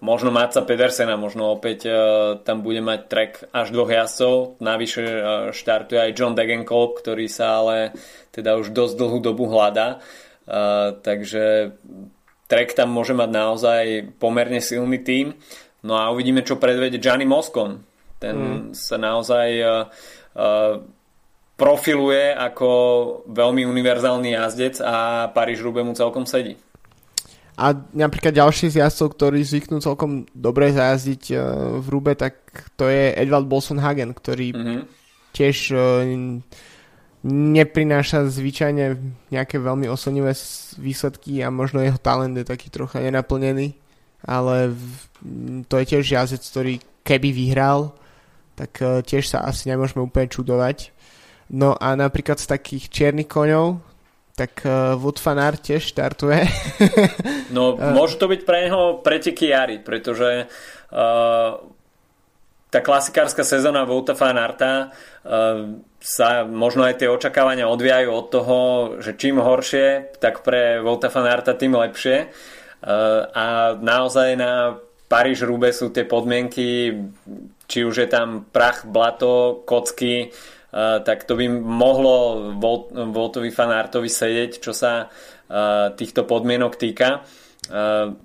možno 0.02 0.34
Matca 0.34 0.66
Pedersena, 0.66 1.14
možno 1.14 1.54
opäť 1.54 1.86
uh, 1.86 1.94
tam 2.42 2.66
bude 2.66 2.82
mať 2.82 3.00
trek 3.06 3.32
až 3.54 3.70
dvoch 3.70 3.90
jazdcov. 3.90 4.58
Navyše 4.58 5.02
uh, 5.02 5.22
štartuje 5.54 5.98
aj 6.02 6.14
John 6.18 6.34
Degenkolb, 6.34 6.98
ktorý 6.98 7.30
sa 7.30 7.62
ale 7.62 7.94
teda 8.34 8.58
už 8.58 8.74
dosť 8.74 8.94
dlhú 8.98 9.18
dobu 9.22 9.46
hľadá. 9.46 10.02
Takže 11.06 11.70
Trek 12.50 12.74
tam 12.74 12.90
môže 12.90 13.14
mať 13.14 13.30
naozaj 13.30 13.84
pomerne 14.18 14.58
silný 14.58 14.98
tím. 15.00 15.38
No 15.86 15.94
a 15.94 16.10
uvidíme, 16.10 16.42
čo 16.42 16.58
predvede 16.58 16.98
Gianni 16.98 17.24
Moscon. 17.24 17.78
Ten 18.18 18.36
mm. 18.36 18.62
sa 18.74 18.98
naozaj 18.98 19.48
profiluje 21.54 22.34
ako 22.34 22.68
veľmi 23.30 23.62
univerzálny 23.62 24.34
jazdec 24.34 24.82
a 24.82 25.30
Paríž 25.30 25.62
Rube 25.62 25.86
mu 25.86 25.94
celkom 25.94 26.26
sedí. 26.26 26.58
A 27.52 27.76
napríklad 27.92 28.32
ďalší 28.32 28.72
z 28.72 28.80
jazdcov, 28.80 29.12
ktorí 29.12 29.44
zvyknú 29.44 29.84
celkom 29.84 30.24
dobre 30.32 30.72
zajazdiť 30.72 31.22
uh, 31.32 31.40
v 31.84 31.86
Rube, 31.92 32.12
tak 32.16 32.40
to 32.80 32.88
je 32.88 33.12
Edvald 33.12 33.44
Bolson 33.44 33.76
Hagen, 33.76 34.16
ktorý 34.16 34.56
mm-hmm. 34.56 34.80
tiež 35.36 35.56
uh, 35.76 36.02
neprináša 37.22 38.26
zvyčajne 38.26 38.98
nejaké 39.30 39.62
veľmi 39.62 39.86
oslnivé 39.86 40.34
výsledky 40.74 41.38
a 41.46 41.54
možno 41.54 41.78
jeho 41.78 41.98
talent 41.98 42.34
je 42.34 42.42
taký 42.42 42.66
trocha 42.66 42.98
nenaplnený, 42.98 43.78
ale 44.26 44.74
to 45.70 45.74
je 45.78 45.84
tiež 45.86 46.02
jazdec, 46.02 46.42
ktorý 46.42 46.74
keby 47.06 47.30
vyhral, 47.30 47.94
tak 48.58 48.74
e, 48.82 49.06
tiež 49.06 49.30
sa 49.30 49.46
asi 49.46 49.70
nemôžeme 49.70 50.02
úplne 50.02 50.26
čudovať. 50.26 50.90
No 51.54 51.78
a 51.78 51.94
napríklad 51.94 52.42
z 52.42 52.50
takých 52.50 52.90
čiernych 52.90 53.30
koňov, 53.30 53.78
tak 54.32 54.64
uh, 54.64 54.96
Wood 54.96 55.20
Fanart 55.20 55.60
tiež 55.60 55.84
štartuje. 55.92 56.48
no, 57.54 57.76
môže 57.96 58.16
to 58.16 58.26
byť 58.26 58.40
pre 58.48 58.68
neho 58.68 59.00
preteky 59.04 59.52
jary, 59.52 59.76
pretože 59.78 60.48
uh, 60.48 61.50
tá 62.72 62.78
klasikárska 62.80 63.44
sezóna 63.44 63.84
Vouta 63.84 64.16
Fanarta 64.16 64.88
uh, 64.88 65.76
sa 66.02 66.42
možno 66.42 66.82
aj 66.82 66.98
tie 66.98 67.08
očakávania 67.08 67.70
odvíjajú 67.70 68.10
od 68.10 68.26
toho, 68.26 68.58
že 68.98 69.14
čím 69.14 69.38
horšie, 69.38 70.18
tak 70.18 70.42
pre 70.42 70.82
Volta 70.82 71.06
van 71.08 71.30
Arta 71.30 71.54
tým 71.54 71.78
lepšie. 71.78 72.26
E, 72.26 72.28
a 73.30 73.78
naozaj 73.78 74.34
na 74.34 74.82
Paríž 75.06 75.46
Rube 75.46 75.70
sú 75.70 75.94
tie 75.94 76.02
podmienky, 76.02 76.98
či 77.70 77.78
už 77.86 77.94
je 78.02 78.08
tam 78.10 78.50
prach, 78.50 78.82
blato, 78.82 79.62
kocky, 79.62 80.26
e, 80.26 80.28
tak 80.72 81.28
to 81.28 81.36
by 81.36 81.46
mohlo 81.52 82.48
Voltovi 83.12 83.52
Fanartovi 83.52 84.08
sedieť, 84.08 84.56
čo 84.56 84.72
sa 84.72 85.04
e, 85.04 85.06
týchto 85.92 86.24
podmienok 86.24 86.80
týka. 86.80 87.20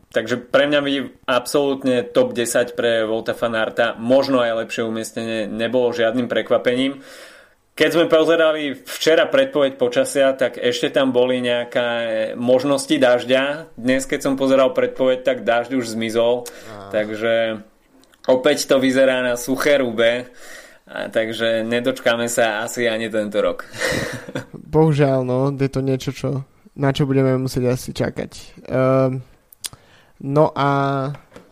takže 0.09 0.35
pre 0.49 0.65
mňa 0.65 0.79
by 0.81 0.91
absolútne 1.29 2.07
top 2.09 2.33
10 2.33 2.73
pre 2.73 3.05
Volta 3.05 3.37
Fanarta, 3.37 3.93
možno 3.99 4.41
aj 4.41 4.65
lepšie 4.65 4.87
umiestnenie, 4.87 5.45
nebolo 5.45 5.93
žiadnym 5.93 6.25
prekvapením. 6.25 7.03
Keď 7.77 7.89
sme 7.93 8.09
pozerali 8.09 8.73
včera 8.73 9.29
predpoveď 9.29 9.77
počasia, 9.77 10.33
tak 10.33 10.57
ešte 10.57 10.89
tam 10.89 11.13
boli 11.13 11.37
nejaké 11.45 12.33
možnosti 12.33 12.89
dažďa. 12.89 13.69
Dnes, 13.77 14.09
keď 14.09 14.19
som 14.25 14.33
pozeral 14.33 14.73
predpoveď, 14.73 15.21
tak 15.21 15.45
dažď 15.45 15.77
už 15.77 15.93
zmizol. 15.93 16.49
Aha. 16.49 16.89
Takže 16.89 17.61
opäť 18.25 18.65
to 18.65 18.81
vyzerá 18.81 19.21
na 19.21 19.37
suché 19.37 19.77
rube. 19.77 20.25
A 20.87 21.11
takže 21.11 21.67
nedočkáme 21.67 22.31
sa 22.31 22.63
asi 22.63 22.87
ani 22.87 23.11
tento 23.11 23.43
rok. 23.43 23.67
Bohužiaľ, 24.75 25.27
no, 25.27 25.51
je 25.51 25.67
to 25.67 25.83
niečo, 25.83 26.15
čo, 26.15 26.47
na 26.79 26.95
čo 26.95 27.03
budeme 27.03 27.35
musieť 27.35 27.75
asi 27.75 27.91
čakať. 27.91 28.31
Um, 28.71 29.19
no 30.23 30.55
a 30.55 30.69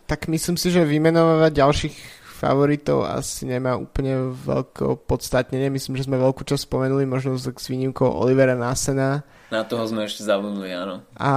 tak 0.07 0.31
myslím 0.31 0.55
si, 0.55 0.71
že 0.71 0.87
vymenovať 0.87 1.51
ďalších 1.51 1.95
favoritov 2.35 3.03
asi 3.03 3.43
nemá 3.47 3.75
úplne 3.75 4.31
veľko 4.31 5.03
podstatnenie. 5.03 5.67
Myslím, 5.67 5.99
že 5.99 6.07
sme 6.07 6.15
veľkú 6.15 6.47
časť 6.47 6.67
spomenuli, 6.67 7.03
možno 7.03 7.35
s 7.35 7.67
výnimkou 7.67 8.07
Olivera 8.07 8.55
Nasena. 8.55 9.23
Na 9.51 9.67
toho 9.67 9.83
sme 9.83 10.07
ešte 10.07 10.23
zabudli, 10.23 10.71
áno. 10.71 11.03
A, 11.19 11.31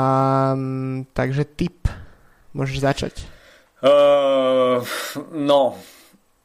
takže 1.15 1.43
tip. 1.47 1.91
Môžeš 2.55 2.79
začať. 2.79 3.15
Uh, 3.79 4.83
no, 5.31 5.79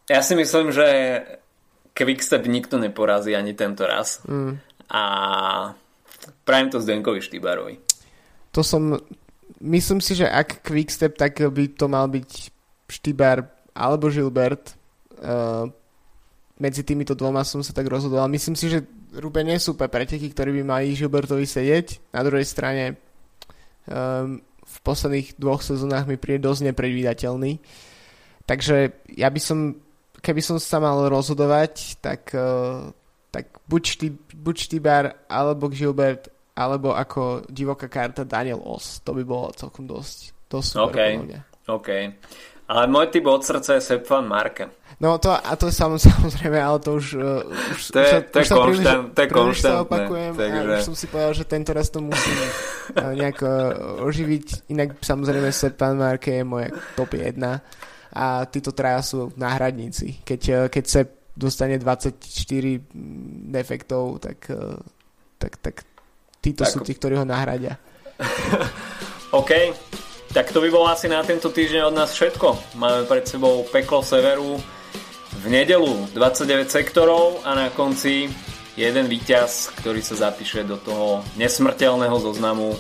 ja 0.06 0.22
si 0.22 0.38
myslím, 0.38 0.70
že 0.70 0.86
Quickstep 1.94 2.50
nikto 2.50 2.82
neporazí 2.82 3.38
ani 3.38 3.54
tento 3.54 3.86
raz. 3.86 4.22
Mm. 4.26 4.58
A 4.90 5.04
prajem 6.46 6.68
to 6.74 6.82
Zdenkovi 6.82 7.22
Štýbarovi. 7.22 7.78
To 8.54 8.62
som... 8.66 8.98
Myslím 9.64 10.04
si, 10.04 10.18
že 10.18 10.28
ak 10.28 10.66
Quickstep, 10.66 11.16
tak 11.16 11.40
by 11.40 11.72
to 11.72 11.88
mal 11.88 12.10
byť 12.12 12.52
Štýbar 12.92 13.48
alebo 13.78 14.12
Gilbert. 14.12 14.76
Uh, 15.24 15.72
medzi 16.60 16.84
týmito 16.84 17.16
dvoma 17.16 17.48
som 17.48 17.64
sa 17.64 17.72
tak 17.72 17.88
rozhodoval. 17.88 18.28
Myslím 18.28 18.60
si, 18.60 18.68
že 18.70 18.84
Rube 19.14 19.46
nie 19.46 19.62
sú 19.62 19.78
preteky, 19.78 20.34
ktorí 20.34 20.52
by 20.60 20.64
mali 20.66 20.98
Gilbertovi 20.98 21.46
sedieť. 21.46 22.14
Na 22.18 22.26
druhej 22.26 22.46
strane 22.50 22.98
um, 23.86 24.42
v 24.64 24.78
posledných 24.82 25.38
dvoch 25.38 25.62
sezónach 25.62 26.10
mi 26.10 26.18
príde 26.18 26.44
dosť 26.50 26.74
nepredvídateľný. 26.74 27.62
Takže 28.50 29.06
ja 29.14 29.30
by 29.30 29.40
som, 29.40 29.80
keby 30.24 30.40
som 30.40 30.56
sa 30.56 30.80
mal 30.80 30.96
rozhodovať, 31.12 32.00
tak, 32.00 32.32
uh, 32.32 32.88
tak 33.28 33.52
buď, 33.68 33.84
štý, 33.84 34.08
buď 34.32 34.56
Štýbar, 34.56 35.04
alebo 35.28 35.68
Gilbert, 35.68 36.32
alebo 36.56 36.96
ako 36.96 37.44
divoká 37.52 37.92
karta 37.92 38.24
Daniel 38.24 38.64
Os. 38.64 39.04
To 39.04 39.12
by 39.12 39.24
bolo 39.28 39.52
celkom 39.52 39.84
dosť, 39.84 40.48
dosť 40.48 40.70
super. 40.80 40.96
Okay. 40.96 41.12
OK. 41.68 41.90
Ale 42.64 42.88
môj 42.88 43.12
typ 43.12 43.28
od 43.28 43.44
srdca 43.44 43.76
je 43.76 43.82
Sepp 43.84 44.08
van 44.08 44.24
Marke. 44.24 44.72
No 45.04 45.20
to, 45.20 45.36
a 45.36 45.52
to 45.60 45.68
je 45.68 45.76
samozrejme, 45.84 46.56
ale 46.56 46.80
to 46.80 46.96
už, 46.96 47.06
uh, 47.20 47.44
už, 47.76 47.82
to 47.92 48.00
je, 48.00 48.12
to 48.32 48.38
je, 48.40 48.48
konštant, 48.48 49.04
to 49.12 49.20
je 49.20 49.30
konštantné. 49.30 49.84
opakujem 49.84 50.32
takže... 50.40 50.72
a 50.72 50.80
už 50.80 50.88
som 50.88 50.96
si 50.96 51.06
povedal, 51.12 51.34
že 51.36 51.44
tento 51.44 51.72
raz 51.76 51.92
to 51.92 52.00
musím 52.00 52.38
uh, 52.40 53.12
nejak 53.12 53.40
uh, 53.44 54.08
oživiť. 54.08 54.72
Inak 54.72 54.96
samozrejme 55.04 55.52
Sepp 55.52 55.76
van 55.76 56.00
Marke 56.00 56.40
je 56.40 56.44
moja 56.48 56.72
top 56.96 57.20
1. 57.20 57.36
a 58.14 58.46
títo 58.46 58.72
traja 58.72 59.02
sú 59.02 59.34
náhradníci. 59.34 60.22
Keď, 60.22 60.42
e, 60.50 60.60
keď 60.70 60.86
sa 60.86 61.02
dostane 61.34 61.82
24 61.82 62.14
defektov, 63.50 64.22
tak, 64.22 64.38
e, 64.54 64.78
tak, 65.42 65.54
tak 65.60 65.76
títo 66.40 66.64
tak. 66.64 66.72
sú 66.72 66.78
tí, 66.86 66.94
ktorí 66.94 67.18
ho 67.18 67.26
nahradia. 67.26 67.82
OK, 69.40 69.52
tak 70.30 70.54
to 70.54 70.62
by 70.62 70.70
bolo 70.70 70.88
asi 70.94 71.10
na 71.10 71.26
tento 71.26 71.50
týždeň 71.50 71.90
od 71.90 71.98
nás 71.98 72.14
všetko. 72.14 72.78
Máme 72.78 73.10
pred 73.10 73.26
sebou 73.26 73.66
peklo 73.74 74.06
severu 74.06 74.62
v 75.42 75.46
nedelu 75.50 76.14
29 76.14 76.70
sektorov 76.70 77.42
a 77.42 77.58
na 77.58 77.68
konci 77.74 78.30
jeden 78.78 79.10
víťaz, 79.10 79.74
ktorý 79.82 80.06
sa 80.06 80.30
zapíše 80.30 80.62
do 80.66 80.78
toho 80.78 81.26
nesmrteľného 81.38 82.18
zoznamu 82.22 82.78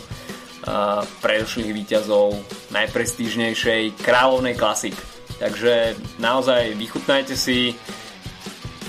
predošlých 1.19 1.71
víťazov 1.75 2.39
najprestížnejšej 2.71 3.99
kráľovnej 3.99 4.55
klasik. 4.55 4.95
Takže 5.41 5.95
naozaj 6.19 6.77
vychutnajte 6.77 7.33
si, 7.33 7.75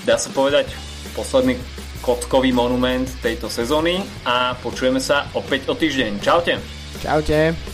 dá 0.05 0.20
sa 0.20 0.30
povedať, 0.30 0.70
posledný 1.16 1.57
kotkový 2.05 2.53
monument 2.53 3.09
tejto 3.24 3.49
sezóny 3.49 4.05
a 4.28 4.53
počujeme 4.61 5.01
sa 5.01 5.32
opäť 5.32 5.72
o 5.72 5.74
týždeň. 5.74 6.20
Čaute! 6.20 6.61
Čaute! 7.01 7.74